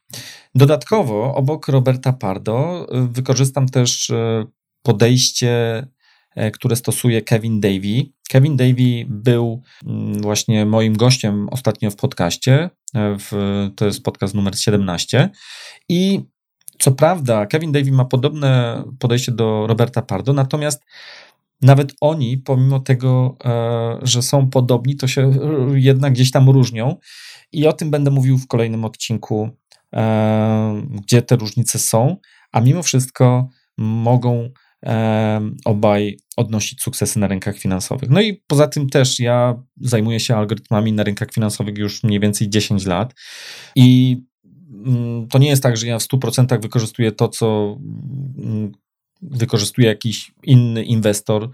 Dodatkowo, 0.55 1.35
obok 1.35 1.67
Roberta 1.67 2.13
Pardo, 2.13 2.87
y, 2.95 3.07
wykorzystam 3.07 3.69
też 3.69 4.09
y, 4.09 4.45
podejście, 4.81 5.87
e, 6.35 6.51
które 6.51 6.75
stosuje 6.75 7.21
Kevin 7.21 7.59
Davy. 7.59 8.05
Kevin 8.29 8.57
Davy 8.57 9.05
był 9.07 9.61
mm, 9.85 10.21
właśnie 10.21 10.65
moim 10.65 10.97
gościem 10.97 11.49
ostatnio 11.49 11.91
w 11.91 11.95
podcaście. 11.95 12.69
E, 12.95 13.17
w, 13.19 13.31
to 13.75 13.85
jest 13.85 14.03
podcast 14.03 14.33
numer 14.33 14.59
17. 14.59 15.29
I 15.89 16.19
co 16.79 16.91
prawda, 16.91 17.45
Kevin 17.45 17.71
Davy 17.71 17.91
ma 17.91 18.05
podobne 18.05 18.83
podejście 18.99 19.31
do 19.31 19.67
Roberta 19.67 20.01
Pardo, 20.01 20.33
natomiast 20.33 20.83
nawet 21.61 21.93
oni, 22.01 22.37
pomimo 22.37 22.79
tego, 22.79 23.37
e, 23.45 23.97
że 24.01 24.21
są 24.21 24.49
podobni, 24.49 24.95
to 24.95 25.07
się 25.07 25.31
jednak 25.75 26.13
gdzieś 26.13 26.31
tam 26.31 26.49
różnią. 26.49 26.95
I 27.51 27.67
o 27.67 27.73
tym 27.73 27.91
będę 27.91 28.11
mówił 28.11 28.37
w 28.37 28.47
kolejnym 28.47 28.85
odcinku, 28.85 29.49
e, 29.95 30.83
gdzie 30.89 31.21
te 31.21 31.35
różnice 31.35 31.79
są, 31.79 32.17
a 32.51 32.61
mimo 32.61 32.83
wszystko 32.83 33.49
mogą 33.77 34.49
e, 34.85 35.41
obaj 35.65 36.17
odnosić 36.37 36.81
sukcesy 36.81 37.19
na 37.19 37.27
rynkach 37.27 37.57
finansowych. 37.57 38.09
No 38.09 38.21
i 38.21 38.43
poza 38.47 38.67
tym 38.67 38.89
też 38.89 39.19
ja 39.19 39.63
zajmuję 39.81 40.19
się 40.19 40.35
algorytmami 40.35 40.93
na 40.93 41.03
rynkach 41.03 41.31
finansowych 41.31 41.77
już 41.77 42.03
mniej 42.03 42.19
więcej 42.19 42.49
10 42.49 42.85
lat 42.85 43.13
i 43.75 44.17
mm, 44.85 45.27
to 45.27 45.37
nie 45.37 45.49
jest 45.49 45.63
tak, 45.63 45.77
że 45.77 45.87
ja 45.87 45.99
w 45.99 46.03
100% 46.03 46.61
wykorzystuję 46.61 47.11
to, 47.11 47.27
co 47.27 47.77
mm, 48.37 48.71
wykorzystuje 49.21 49.87
jakiś 49.87 50.31
inny 50.43 50.83
inwestor 50.83 51.49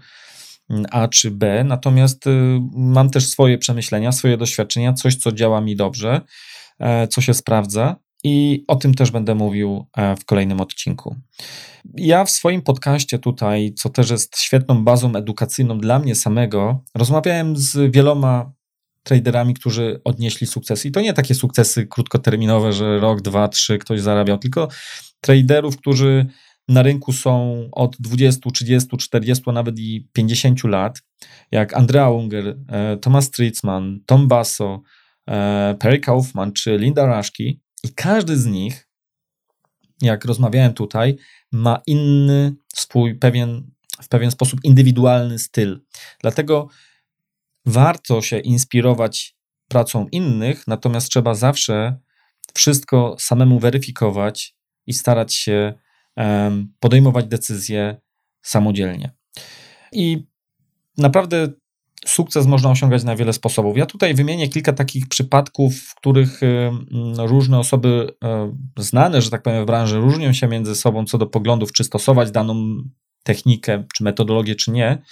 A 0.90 1.08
czy 1.08 1.30
B, 1.30 1.64
natomiast 1.64 2.26
y, 2.26 2.60
mam 2.72 3.10
też 3.10 3.26
swoje 3.26 3.58
przemyślenia, 3.58 4.12
swoje 4.12 4.36
doświadczenia, 4.36 4.92
coś, 4.92 5.16
co 5.16 5.32
działa 5.32 5.60
mi 5.60 5.76
dobrze, 5.76 6.20
e, 6.78 7.08
co 7.08 7.20
się 7.20 7.34
sprawdza. 7.34 7.96
I 8.24 8.64
o 8.68 8.76
tym 8.76 8.94
też 8.94 9.10
będę 9.10 9.34
mówił 9.34 9.86
e, 9.96 10.16
w 10.16 10.24
kolejnym 10.24 10.60
odcinku. 10.60 11.16
Ja 11.96 12.24
w 12.24 12.30
swoim 12.30 12.62
podcaście 12.62 13.18
tutaj, 13.18 13.74
co 13.74 13.90
też 13.90 14.10
jest 14.10 14.38
świetną 14.38 14.84
bazą 14.84 15.16
edukacyjną 15.16 15.78
dla 15.78 15.98
mnie 15.98 16.14
samego, 16.14 16.84
rozmawiałem 16.94 17.56
z 17.56 17.92
wieloma 17.92 18.52
traderami, 19.02 19.54
którzy 19.54 20.00
odnieśli 20.04 20.46
sukcesy. 20.46 20.88
I 20.88 20.92
to 20.92 21.00
nie 21.00 21.12
takie 21.12 21.34
sukcesy 21.34 21.86
krótkoterminowe, 21.86 22.72
że 22.72 23.00
rok, 23.00 23.20
dwa, 23.20 23.48
trzy 23.48 23.78
ktoś 23.78 24.00
zarabiał, 24.00 24.38
tylko 24.38 24.68
traderów, 25.20 25.76
którzy 25.76 26.26
na 26.68 26.82
rynku 26.82 27.12
są 27.12 27.68
od 27.72 27.96
20, 28.00 28.50
30, 28.50 28.96
40, 28.96 29.42
a 29.46 29.52
nawet 29.52 29.78
i 29.78 30.08
50 30.12 30.64
lat, 30.64 31.02
jak 31.50 31.74
Andrea 31.74 32.10
Unger, 32.10 32.58
e, 32.68 32.96
Thomas 32.96 33.24
Stritzman, 33.24 34.00
Tom 34.06 34.28
Basso, 34.28 34.82
e, 35.28 35.76
Perry 35.80 35.98
Kaufman 36.00 36.52
czy 36.52 36.76
Linda 36.76 37.06
Rashki 37.06 37.60
i 37.84 37.94
każdy 37.94 38.36
z 38.36 38.46
nich, 38.46 38.88
jak 40.02 40.24
rozmawiałem 40.24 40.74
tutaj, 40.74 41.16
ma 41.52 41.80
inny 41.86 42.54
swój 42.74 43.14
pewien, 43.14 43.70
w 44.02 44.08
pewien 44.08 44.30
sposób 44.30 44.60
indywidualny 44.64 45.38
styl. 45.38 45.80
Dlatego 46.20 46.68
warto 47.66 48.22
się 48.22 48.38
inspirować 48.38 49.36
pracą 49.68 50.06
innych, 50.12 50.66
natomiast 50.66 51.08
trzeba 51.08 51.34
zawsze 51.34 51.96
wszystko 52.54 53.16
samemu 53.18 53.58
weryfikować 53.58 54.54
i 54.86 54.92
starać 54.92 55.34
się 55.34 55.74
podejmować 56.80 57.26
decyzje 57.26 58.00
samodzielnie. 58.42 59.10
I 59.92 60.26
naprawdę 60.98 61.48
sukces 62.06 62.46
można 62.46 62.70
osiągać 62.70 63.04
na 63.04 63.16
wiele 63.16 63.32
sposobów. 63.32 63.76
Ja 63.76 63.86
tutaj 63.86 64.14
wymienię 64.14 64.48
kilka 64.48 64.72
takich 64.72 65.08
przypadków, 65.08 65.76
w 65.76 65.94
których 65.94 66.40
różne 67.18 67.58
osoby 67.58 68.14
znane, 68.78 69.22
że 69.22 69.30
tak 69.30 69.42
powiem, 69.42 69.62
w 69.62 69.66
branży 69.66 69.98
różnią 69.98 70.32
się 70.32 70.48
między 70.48 70.74
sobą 70.74 71.04
co 71.04 71.18
do 71.18 71.26
poglądów, 71.26 71.72
czy 71.72 71.84
stosować 71.84 72.30
daną 72.30 72.76
technikę, 73.22 73.84
czy 73.94 74.04
metodologię, 74.04 74.54
czy 74.54 74.70
nie. 74.70 75.02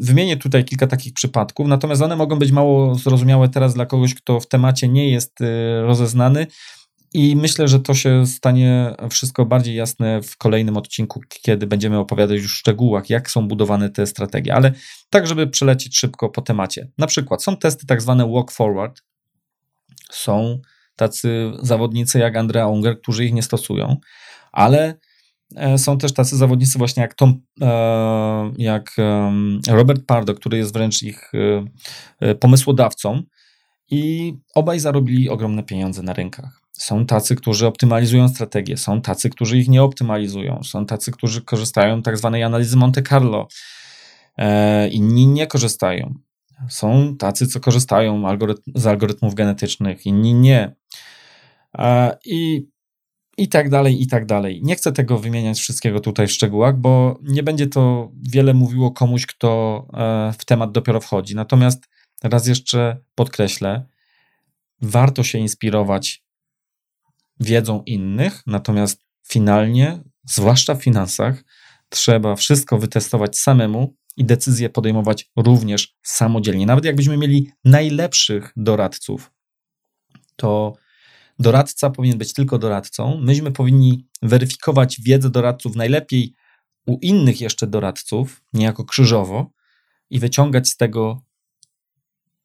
Wymienię 0.00 0.36
tutaj 0.36 0.64
kilka 0.64 0.86
takich 0.86 1.12
przypadków, 1.12 1.66
natomiast 1.66 2.02
one 2.02 2.16
mogą 2.16 2.38
być 2.38 2.52
mało 2.52 2.94
zrozumiałe 2.94 3.48
teraz 3.48 3.74
dla 3.74 3.86
kogoś, 3.86 4.14
kto 4.14 4.40
w 4.40 4.48
temacie 4.48 4.88
nie 4.88 5.10
jest 5.10 5.40
y, 5.40 5.44
rozeznany. 5.82 6.46
I 7.14 7.36
myślę, 7.36 7.68
że 7.68 7.80
to 7.80 7.94
się 7.94 8.26
stanie 8.26 8.94
wszystko 9.10 9.46
bardziej 9.46 9.74
jasne 9.74 10.22
w 10.22 10.36
kolejnym 10.36 10.76
odcinku, 10.76 11.20
kiedy 11.42 11.66
będziemy 11.66 11.98
opowiadać 11.98 12.38
już 12.38 12.54
w 12.54 12.58
szczegółach, 12.58 13.10
jak 13.10 13.30
są 13.30 13.48
budowane 13.48 13.90
te 13.90 14.06
strategie, 14.06 14.54
ale 14.54 14.72
tak, 15.10 15.26
żeby 15.26 15.46
przelecieć 15.46 15.98
szybko 15.98 16.28
po 16.28 16.42
temacie. 16.42 16.88
Na 16.98 17.06
przykład 17.06 17.42
są 17.42 17.56
testy 17.56 17.86
tak 17.86 18.02
zwane 18.02 18.30
walk 18.30 18.50
forward. 18.50 19.02
Są 20.10 20.60
tacy 20.96 21.52
zawodnicy 21.62 22.18
jak 22.18 22.36
Andrea 22.36 22.66
Unger, 22.66 23.00
którzy 23.00 23.24
ich 23.24 23.32
nie 23.32 23.42
stosują, 23.42 23.96
ale 24.52 24.94
e, 25.56 25.78
są 25.78 25.98
też 25.98 26.14
tacy 26.14 26.36
zawodnicy 26.36 26.78
właśnie 26.78 27.00
jak 27.00 27.14
Tom, 27.14 27.40
e, 27.60 28.52
jak 28.58 28.96
Robert 29.68 30.06
Pardo, 30.06 30.34
który 30.34 30.58
jest 30.58 30.72
wręcz 30.72 31.02
ich 31.02 31.32
e, 32.20 32.34
pomysłodawcą 32.34 33.22
i 33.90 34.34
obaj 34.54 34.80
zarobili 34.80 35.28
ogromne 35.28 35.62
pieniądze 35.62 36.02
na 36.02 36.12
rynkach. 36.12 36.59
Są 36.80 37.06
tacy, 37.06 37.36
którzy 37.36 37.66
optymalizują 37.66 38.28
strategię, 38.28 38.76
są 38.76 39.00
tacy, 39.00 39.30
którzy 39.30 39.58
ich 39.58 39.68
nie 39.68 39.82
optymalizują, 39.82 40.62
są 40.62 40.86
tacy, 40.86 41.12
którzy 41.12 41.42
korzystają 41.42 42.02
tak 42.02 42.18
zwanej 42.18 42.42
analizy 42.42 42.76
Monte 42.76 43.02
Carlo, 43.02 43.48
e, 44.36 44.88
inni 44.88 45.26
nie 45.26 45.46
korzystają. 45.46 46.14
Są 46.68 47.16
tacy, 47.16 47.46
co 47.46 47.60
korzystają 47.60 48.28
algorytm, 48.28 48.72
z 48.74 48.86
algorytmów 48.86 49.34
genetycznych, 49.34 50.06
inni 50.06 50.34
nie. 50.34 50.74
E, 51.78 52.18
I, 52.24 52.68
I 53.38 53.48
tak 53.48 53.70
dalej, 53.70 54.02
i 54.02 54.06
tak 54.06 54.26
dalej. 54.26 54.60
Nie 54.62 54.76
chcę 54.76 54.92
tego 54.92 55.18
wymieniać 55.18 55.58
wszystkiego 55.58 56.00
tutaj 56.00 56.26
w 56.26 56.32
szczegółach, 56.32 56.78
bo 56.78 57.18
nie 57.22 57.42
będzie 57.42 57.66
to 57.66 58.12
wiele 58.32 58.54
mówiło 58.54 58.90
komuś, 58.90 59.26
kto 59.26 59.86
e, 59.94 60.32
w 60.38 60.44
temat 60.44 60.72
dopiero 60.72 61.00
wchodzi. 61.00 61.34
Natomiast 61.36 61.88
raz 62.22 62.46
jeszcze 62.46 62.96
podkreślę, 63.14 63.86
warto 64.82 65.22
się 65.22 65.38
inspirować 65.38 66.29
wiedzą 67.40 67.82
innych, 67.86 68.42
natomiast 68.46 69.04
finalnie, 69.28 70.02
zwłaszcza 70.24 70.74
w 70.74 70.82
finansach, 70.82 71.44
trzeba 71.88 72.36
wszystko 72.36 72.78
wytestować 72.78 73.38
samemu 73.38 73.96
i 74.16 74.24
decyzje 74.24 74.68
podejmować 74.68 75.30
również 75.36 75.96
samodzielnie. 76.02 76.66
Nawet 76.66 76.84
jakbyśmy 76.84 77.16
mieli 77.16 77.50
najlepszych 77.64 78.52
doradców, 78.56 79.32
to 80.36 80.72
doradca 81.38 81.90
powinien 81.90 82.18
być 82.18 82.32
tylko 82.32 82.58
doradcą. 82.58 83.20
Myśmy 83.20 83.52
powinni 83.52 84.06
weryfikować 84.22 85.00
wiedzę 85.00 85.30
doradców 85.30 85.76
najlepiej 85.76 86.34
u 86.86 86.98
innych 87.02 87.40
jeszcze 87.40 87.66
doradców, 87.66 88.42
niejako 88.52 88.84
krzyżowo, 88.84 89.50
i 90.10 90.18
wyciągać 90.18 90.68
z 90.68 90.76
tego 90.76 91.22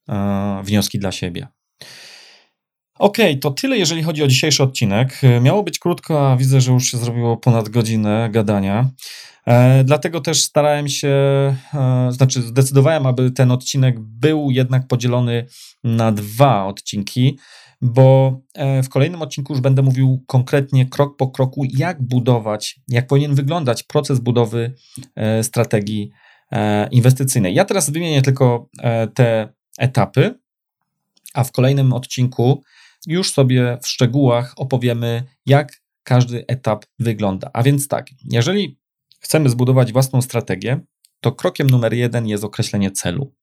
e, 0.08 0.60
wnioski 0.64 0.98
dla 0.98 1.12
siebie. 1.12 1.48
Okej, 2.98 3.30
okay, 3.30 3.40
to 3.40 3.50
tyle, 3.50 3.78
jeżeli 3.78 4.02
chodzi 4.02 4.22
o 4.22 4.26
dzisiejszy 4.26 4.62
odcinek. 4.62 5.18
E, 5.22 5.40
miało 5.40 5.62
być 5.62 5.78
krótko, 5.78 6.30
a 6.30 6.36
widzę, 6.36 6.60
że 6.60 6.72
już 6.72 6.90
się 6.90 6.98
zrobiło 6.98 7.36
ponad 7.36 7.68
godzinę 7.68 8.28
gadania. 8.32 8.90
E, 9.46 9.84
dlatego 9.84 10.20
też 10.20 10.42
starałem 10.42 10.88
się, 10.88 11.08
e, 11.74 12.08
znaczy 12.10 12.42
zdecydowałem, 12.42 13.06
aby 13.06 13.30
ten 13.30 13.50
odcinek 13.50 14.00
był 14.00 14.50
jednak 14.50 14.86
podzielony 14.86 15.46
na 15.84 16.12
dwa 16.12 16.66
odcinki, 16.66 17.38
bo 17.80 18.40
e, 18.54 18.82
w 18.82 18.88
kolejnym 18.88 19.22
odcinku 19.22 19.52
już 19.52 19.62
będę 19.62 19.82
mówił 19.82 20.24
konkretnie, 20.26 20.86
krok 20.86 21.16
po 21.16 21.28
kroku, 21.28 21.62
jak 21.76 22.02
budować, 22.02 22.80
jak 22.88 23.06
powinien 23.06 23.34
wyglądać 23.34 23.82
proces 23.82 24.20
budowy 24.20 24.74
e, 25.16 25.42
strategii 25.42 26.10
e, 26.52 26.88
inwestycyjnej. 26.90 27.54
Ja 27.54 27.64
teraz 27.64 27.90
wymienię 27.90 28.22
tylko 28.22 28.68
te 29.14 29.48
etapy, 29.78 30.34
a 31.34 31.44
w 31.44 31.52
kolejnym 31.52 31.92
odcinku 31.92 32.62
już 33.06 33.32
sobie 33.32 33.78
w 33.82 33.88
szczegółach 33.88 34.54
opowiemy, 34.56 35.24
jak 35.46 35.80
każdy 36.02 36.46
etap 36.46 36.84
wygląda. 36.98 37.50
A 37.52 37.62
więc 37.62 37.88
tak, 37.88 38.06
jeżeli 38.24 38.78
chcemy 39.20 39.50
zbudować 39.50 39.92
własną 39.92 40.22
strategię, 40.22 40.80
to 41.20 41.32
krokiem 41.32 41.70
numer 41.70 41.94
jeden 41.94 42.26
jest 42.26 42.44
określenie 42.44 42.90
celu, 42.90 43.34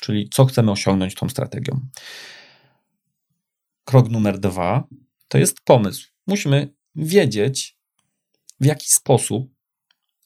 czyli 0.00 0.28
co 0.34 0.44
chcemy 0.44 0.70
osiągnąć 0.70 1.14
tą 1.14 1.28
strategią. 1.28 1.80
Krok 3.84 4.08
numer 4.08 4.38
dwa 4.38 4.88
to 5.28 5.38
jest 5.38 5.60
pomysł. 5.60 6.08
Musimy 6.26 6.74
wiedzieć, 6.94 7.78
w 8.60 8.64
jaki 8.64 8.90
sposób 8.90 9.54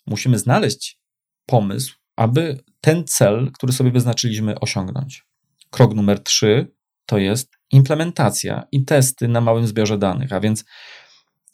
musimy 0.07 0.39
znaleźć 0.39 1.01
pomysł, 1.47 1.95
aby 2.17 2.61
ten 2.81 3.05
cel, 3.07 3.51
który 3.53 3.73
sobie 3.73 3.91
wyznaczyliśmy, 3.91 4.61
osiągnąć. 4.61 5.27
Krok 5.71 5.95
numer 5.95 6.23
trzy 6.23 6.73
to 7.07 7.19
jest 7.19 7.60
implementacja 7.73 8.66
i 8.73 8.85
testy 8.85 9.29
na 9.29 9.41
małym 9.41 9.66
zbiorze 9.66 9.99
danych, 9.99 10.33
a 10.33 10.41
więc 10.41 10.64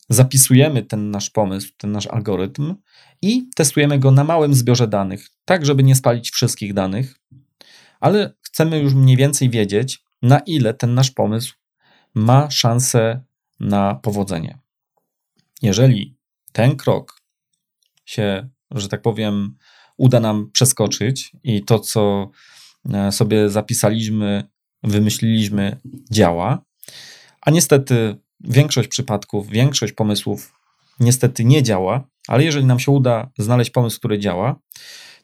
zapisujemy 0.09 0.83
ten 0.83 1.11
nasz 1.11 1.31
pomysł, 1.31 1.73
ten 1.77 1.93
nasz 1.93 2.07
algorytm 2.07 2.75
i 3.23 3.49
testujemy 3.57 3.99
go 3.99 4.11
na 4.11 4.25
małym 4.25 4.55
zbiorze 4.55 4.89
danych, 4.89 5.29
tak 5.45 5.67
żeby 5.67 5.83
nie 5.83 5.95
spalić 5.95 6.31
wszystkich 6.31 6.75
danych, 6.75 7.21
ale 8.01 8.35
chcemy 8.43 8.79
już 8.79 8.95
mniej 8.95 9.17
więcej 9.17 9.51
wiedzieć, 9.51 10.03
na 10.23 10.39
ile 10.39 10.75
ten 10.75 10.95
nasz 10.95 11.11
pomysł 11.11 11.55
ma 12.15 12.51
szansę 12.51 13.25
na 13.61 13.95
powodzenie. 13.95 14.59
Jeżeli 15.63 16.17
ten 16.53 16.77
krok 16.77 17.21
się, 18.05 18.49
że 18.71 18.89
tak 18.89 19.03
powiem, 19.03 19.57
uda 19.97 20.21
nam 20.21 20.51
przeskoczyć 20.53 21.33
i 21.43 21.65
to, 21.65 21.79
co 21.79 22.31
e, 22.95 23.13
sobie 23.13 23.51
zapisaliśmy, 23.51 24.49
wymyśliliśmy, 24.83 25.81
działa, 26.11 26.65
a 27.41 27.51
niestety 27.51 28.17
większość 28.41 28.89
przypadków, 28.89 29.49
większość 29.49 29.93
pomysłów 29.93 30.53
niestety 31.01 31.45
nie 31.45 31.63
działa, 31.63 32.09
ale 32.29 32.45
jeżeli 32.45 32.67
nam 32.67 32.79
się 32.79 32.93
uda 32.93 33.31
znaleźć 33.39 33.71
pomysł, 33.71 33.99
który 33.99 34.19
działa, 34.19 34.57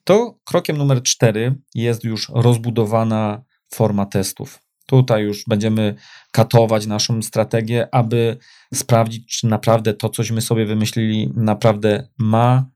to 0.05 0.39
krokiem 0.45 0.77
numer 0.77 1.03
cztery 1.03 1.55
jest 1.75 2.05
już 2.05 2.29
rozbudowana 2.35 3.43
forma 3.75 4.07
testów. 4.07 4.63
Tutaj 4.87 5.23
już 5.23 5.45
będziemy 5.49 5.95
katować 6.33 6.87
naszą 6.87 7.23
strategię, 7.23 7.95
aby 7.95 8.37
sprawdzić, 8.75 9.39
czy 9.39 9.47
naprawdę 9.47 9.95
to, 9.95 10.09
cośmy 10.09 10.41
sobie 10.41 10.67
wymyślili, 10.67 11.33
naprawdę 11.35 12.09
ma 12.19 12.67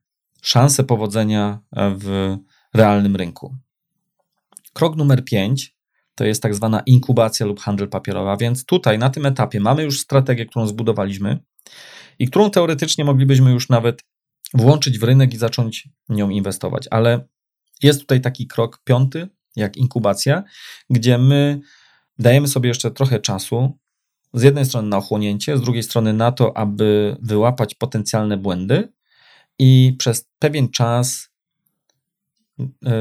szansę 0.42 0.84
powodzenia 0.84 1.60
w 1.72 2.36
realnym 2.74 3.16
rynku. 3.16 3.56
Krok 4.72 4.96
numer 4.96 5.24
5 5.24 5.75
to 6.16 6.24
jest 6.24 6.42
tak 6.42 6.54
zwana 6.54 6.80
inkubacja 6.80 7.46
lub 7.46 7.60
handel 7.60 7.88
papierowa, 7.88 8.36
więc 8.36 8.64
tutaj 8.64 8.98
na 8.98 9.10
tym 9.10 9.26
etapie 9.26 9.60
mamy 9.60 9.82
już 9.82 10.00
strategię, 10.00 10.46
którą 10.46 10.66
zbudowaliśmy 10.66 11.38
i 12.18 12.28
którą 12.28 12.50
teoretycznie 12.50 13.04
moglibyśmy 13.04 13.50
już 13.50 13.68
nawet 13.68 14.02
włączyć 14.54 14.98
w 14.98 15.02
rynek 15.02 15.34
i 15.34 15.36
zacząć 15.36 15.88
nią 16.08 16.30
inwestować, 16.30 16.88
ale 16.90 17.28
jest 17.82 18.00
tutaj 18.00 18.20
taki 18.20 18.46
krok 18.46 18.80
piąty, 18.84 19.28
jak 19.56 19.76
inkubacja, 19.76 20.42
gdzie 20.90 21.18
my 21.18 21.60
dajemy 22.18 22.48
sobie 22.48 22.68
jeszcze 22.68 22.90
trochę 22.90 23.20
czasu, 23.20 23.78
z 24.32 24.42
jednej 24.42 24.64
strony 24.64 24.88
na 24.88 24.96
ochłonięcie, 24.96 25.58
z 25.58 25.60
drugiej 25.60 25.82
strony 25.82 26.12
na 26.12 26.32
to, 26.32 26.56
aby 26.56 27.16
wyłapać 27.22 27.74
potencjalne 27.74 28.36
błędy 28.36 28.92
i 29.58 29.94
przez 29.98 30.28
pewien 30.38 30.68
czas 30.68 31.28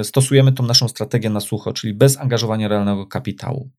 stosujemy 0.04 0.52
tą 0.52 0.64
naszą 0.64 0.88
strategię 0.88 1.30
na 1.30 1.40
sucho, 1.40 1.74
czyli 1.74 1.94
bez 1.94 2.18
angażowania 2.18 2.68
realnego 2.68 3.08
kapitału. 3.08 3.72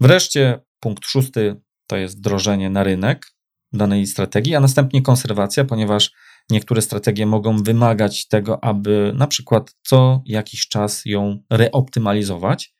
Wreszcie 0.00 0.60
punkt 0.80 1.04
szósty 1.06 1.60
to 1.86 1.96
jest 1.96 2.18
wdrożenie 2.18 2.70
na 2.70 2.84
rynek 2.84 3.26
danej 3.72 4.06
strategii, 4.06 4.54
a 4.54 4.60
następnie 4.60 5.02
konserwacja, 5.02 5.64
ponieważ 5.64 6.12
niektóre 6.50 6.82
strategie 6.82 7.26
mogą 7.26 7.62
wymagać 7.62 8.28
tego, 8.28 8.64
aby 8.64 9.12
na 9.16 9.26
przykład 9.26 9.76
co 9.82 10.22
jakiś 10.26 10.68
czas 10.68 11.02
ją 11.04 11.42
reoptymalizować. 11.50 12.74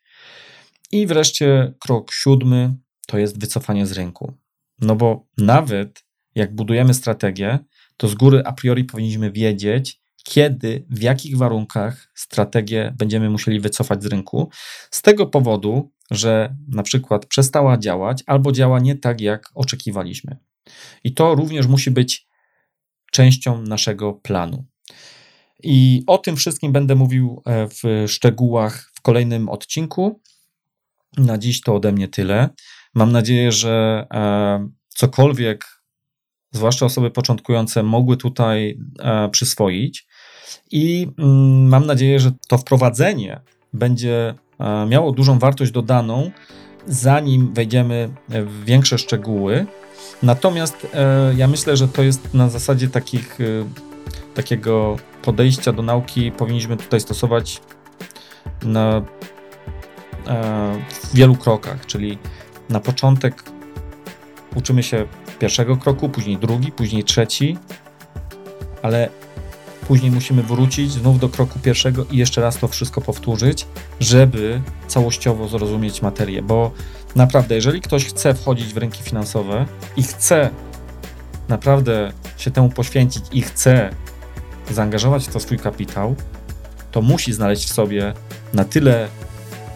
I 0.91 1.07
wreszcie 1.07 1.73
krok 1.79 2.11
siódmy 2.11 2.75
to 3.07 3.17
jest 3.17 3.39
wycofanie 3.39 3.85
z 3.85 3.91
rynku. 3.91 4.33
No 4.81 4.95
bo 4.95 5.27
nawet 5.37 6.03
jak 6.35 6.55
budujemy 6.55 6.93
strategię, 6.93 7.59
to 7.97 8.07
z 8.07 8.15
góry 8.15 8.41
a 8.45 8.53
priori 8.53 8.83
powinniśmy 8.83 9.31
wiedzieć, 9.31 10.00
kiedy, 10.23 10.85
w 10.89 11.01
jakich 11.01 11.37
warunkach 11.37 12.11
strategię 12.15 12.93
będziemy 12.97 13.29
musieli 13.29 13.59
wycofać 13.59 14.03
z 14.03 14.05
rynku, 14.05 14.49
z 14.91 15.01
tego 15.01 15.25
powodu, 15.25 15.91
że 16.11 16.55
na 16.67 16.83
przykład 16.83 17.25
przestała 17.25 17.77
działać 17.77 18.23
albo 18.27 18.51
działa 18.51 18.79
nie 18.79 18.95
tak, 18.95 19.21
jak 19.21 19.51
oczekiwaliśmy. 19.55 20.37
I 21.03 21.13
to 21.13 21.35
również 21.35 21.67
musi 21.67 21.91
być 21.91 22.27
częścią 23.11 23.61
naszego 23.61 24.13
planu. 24.13 24.65
I 25.63 26.03
o 26.07 26.17
tym 26.17 26.35
wszystkim 26.35 26.71
będę 26.71 26.95
mówił 26.95 27.41
e, 27.45 27.67
w 27.67 28.11
szczegółach 28.11 28.91
w 28.93 29.01
kolejnym 29.01 29.49
odcinku. 29.49 30.21
Na 31.17 31.37
dziś 31.37 31.61
to 31.61 31.75
ode 31.75 31.91
mnie 31.91 32.07
tyle. 32.07 32.49
Mam 32.95 33.11
nadzieję, 33.11 33.51
że 33.51 34.07
e, 34.13 34.69
cokolwiek, 34.87 35.65
zwłaszcza 36.51 36.85
osoby 36.85 37.11
początkujące, 37.11 37.83
mogły 37.83 38.17
tutaj 38.17 38.77
e, 38.99 39.29
przyswoić. 39.29 40.07
I 40.71 41.07
mm, 41.17 41.67
mam 41.67 41.85
nadzieję, 41.85 42.19
że 42.19 42.31
to 42.47 42.57
wprowadzenie 42.57 43.39
będzie 43.73 44.35
miało 44.87 45.11
dużą 45.11 45.39
wartość 45.39 45.71
dodaną, 45.71 46.31
zanim 46.87 47.53
wejdziemy 47.53 48.09
w 48.29 48.65
większe 48.65 48.97
szczegóły. 48.97 49.65
Natomiast 50.23 50.87
ja 51.37 51.47
myślę, 51.47 51.77
że 51.77 51.87
to 51.87 52.03
jest 52.03 52.33
na 52.33 52.49
zasadzie 52.49 52.87
takich, 52.87 53.37
takiego 54.33 54.97
podejścia 55.21 55.71
do 55.71 55.81
nauki 55.81 56.31
powinniśmy 56.31 56.77
tutaj 56.77 56.99
stosować 56.99 57.61
na, 58.63 59.01
e, 60.27 60.81
w 60.89 61.15
wielu 61.15 61.35
krokach, 61.35 61.85
czyli 61.85 62.17
na 62.69 62.79
początek 62.79 63.43
uczymy 64.55 64.83
się 64.83 65.07
pierwszego 65.39 65.77
kroku, 65.77 66.09
później 66.09 66.37
drugi, 66.37 66.71
później 66.71 67.03
trzeci, 67.03 67.57
ale 68.81 69.09
później 69.87 70.11
musimy 70.11 70.43
wrócić 70.43 70.91
znów 70.91 71.19
do 71.19 71.29
kroku 71.29 71.59
pierwszego 71.59 72.05
i 72.11 72.17
jeszcze 72.17 72.41
raz 72.41 72.57
to 72.57 72.67
wszystko 72.67 73.01
powtórzyć, 73.01 73.67
żeby 73.99 74.61
całościowo 74.87 75.47
zrozumieć 75.47 76.01
materię, 76.01 76.41
bo 76.41 76.71
naprawdę, 77.15 77.55
jeżeli 77.55 77.81
ktoś 77.81 78.05
chce 78.05 78.33
wchodzić 78.33 78.73
w 78.73 78.77
rynki 78.77 79.03
finansowe 79.03 79.65
i 79.97 80.03
chce 80.03 80.49
naprawdę 81.47 82.11
się 82.37 82.51
temu 82.51 82.69
poświęcić 82.69 83.23
i 83.31 83.41
chce 83.41 83.89
zaangażować 84.71 85.27
w 85.27 85.33
to 85.33 85.39
swój 85.39 85.59
kapitał, 85.59 86.15
to 86.91 87.01
musi 87.01 87.33
znaleźć 87.33 87.69
w 87.69 87.73
sobie 87.73 88.13
na 88.53 88.65
tyle 88.65 89.07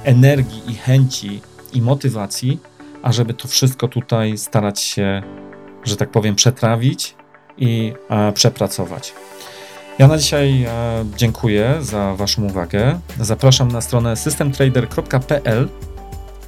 energii 0.04 0.62
i 0.72 0.76
chęci 0.76 1.42
i 1.74 1.82
motywacji, 1.82 2.60
ażeby 3.04 3.34
to 3.34 3.48
wszystko 3.48 3.88
tutaj 3.88 4.38
starać 4.38 4.82
się, 4.82 5.24
że 5.84 5.98
tak 5.98 6.12
powiem, 6.12 6.36
przetrawić 6.36 7.16
i 7.58 7.94
e, 8.10 8.32
przepracować. 8.32 9.14
Ja 10.00 10.08
na 10.08 10.18
dzisiaj 10.18 10.64
e, 10.64 10.70
dziękuję 11.18 11.78
za 11.82 12.16
Waszą 12.16 12.44
uwagę. 12.44 13.00
Zapraszam 13.20 13.72
na 13.72 13.82
stronę 13.82 14.16
systemtrader.pl 14.16 15.70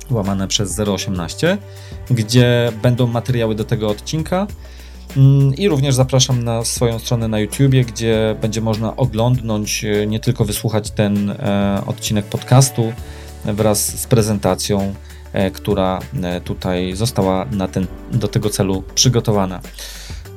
łamane 0.10 0.48
przez 0.48 0.80
018, 0.80 1.57
gdzie 2.10 2.72
będą 2.82 3.07
materiały 3.07 3.56
do 3.56 3.64
tego 3.64 3.90
odcinka 3.90 4.48
Mm, 5.18 5.56
I 5.56 5.68
również 5.68 5.95
zapraszam 5.95 6.44
na 6.44 6.65
swoją 6.65 6.99
stronę 6.99 7.28
na 7.28 7.40
YouTubie, 7.40 7.86
gdzie 7.86 8.36
będzie 8.41 8.61
można 8.61 8.95
oglądnąć, 8.95 9.84
e, 9.84 10.07
nie 10.07 10.19
tylko 10.19 10.45
wysłuchać 10.45 10.91
ten 10.91 11.30
e, 11.30 11.82
odcinek 11.86 12.26
podcastu 12.26 12.94
wraz 13.45 13.99
z 13.99 14.07
prezentacją, 14.07 14.94
która 15.53 15.99
tutaj 16.44 16.95
została 16.95 17.45
na 17.52 17.68
ten, 17.68 17.88
do 18.11 18.28
tego 18.28 18.49
celu 18.49 18.84
przygotowana. 18.95 19.61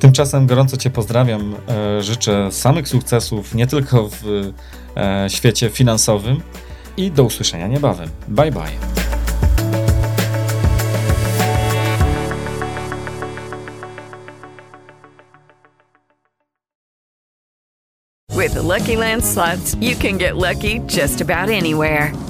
Tymczasem 0.00 0.46
gorąco 0.46 0.76
Cię 0.76 0.90
pozdrawiam. 0.90 1.56
Życzę 2.00 2.52
samych 2.52 2.88
sukcesów, 2.88 3.54
nie 3.54 3.66
tylko 3.66 4.08
w 4.08 4.52
świecie 5.28 5.70
finansowym 5.70 6.42
i 6.96 7.10
do 7.10 7.24
usłyszenia 7.24 7.66
niebawem. 7.66 8.08
Bye 8.28 8.52
bye. 8.52 8.62
With 18.36 18.54
the 18.54 18.62
Lucky 18.62 18.96
Land 18.96 19.24
slots, 19.24 19.76
you 19.80 19.96
can 19.96 20.18
get 20.18 20.34
lucky 20.34 20.80
just 20.88 21.20
about 21.20 21.50
anywhere. 21.50 22.29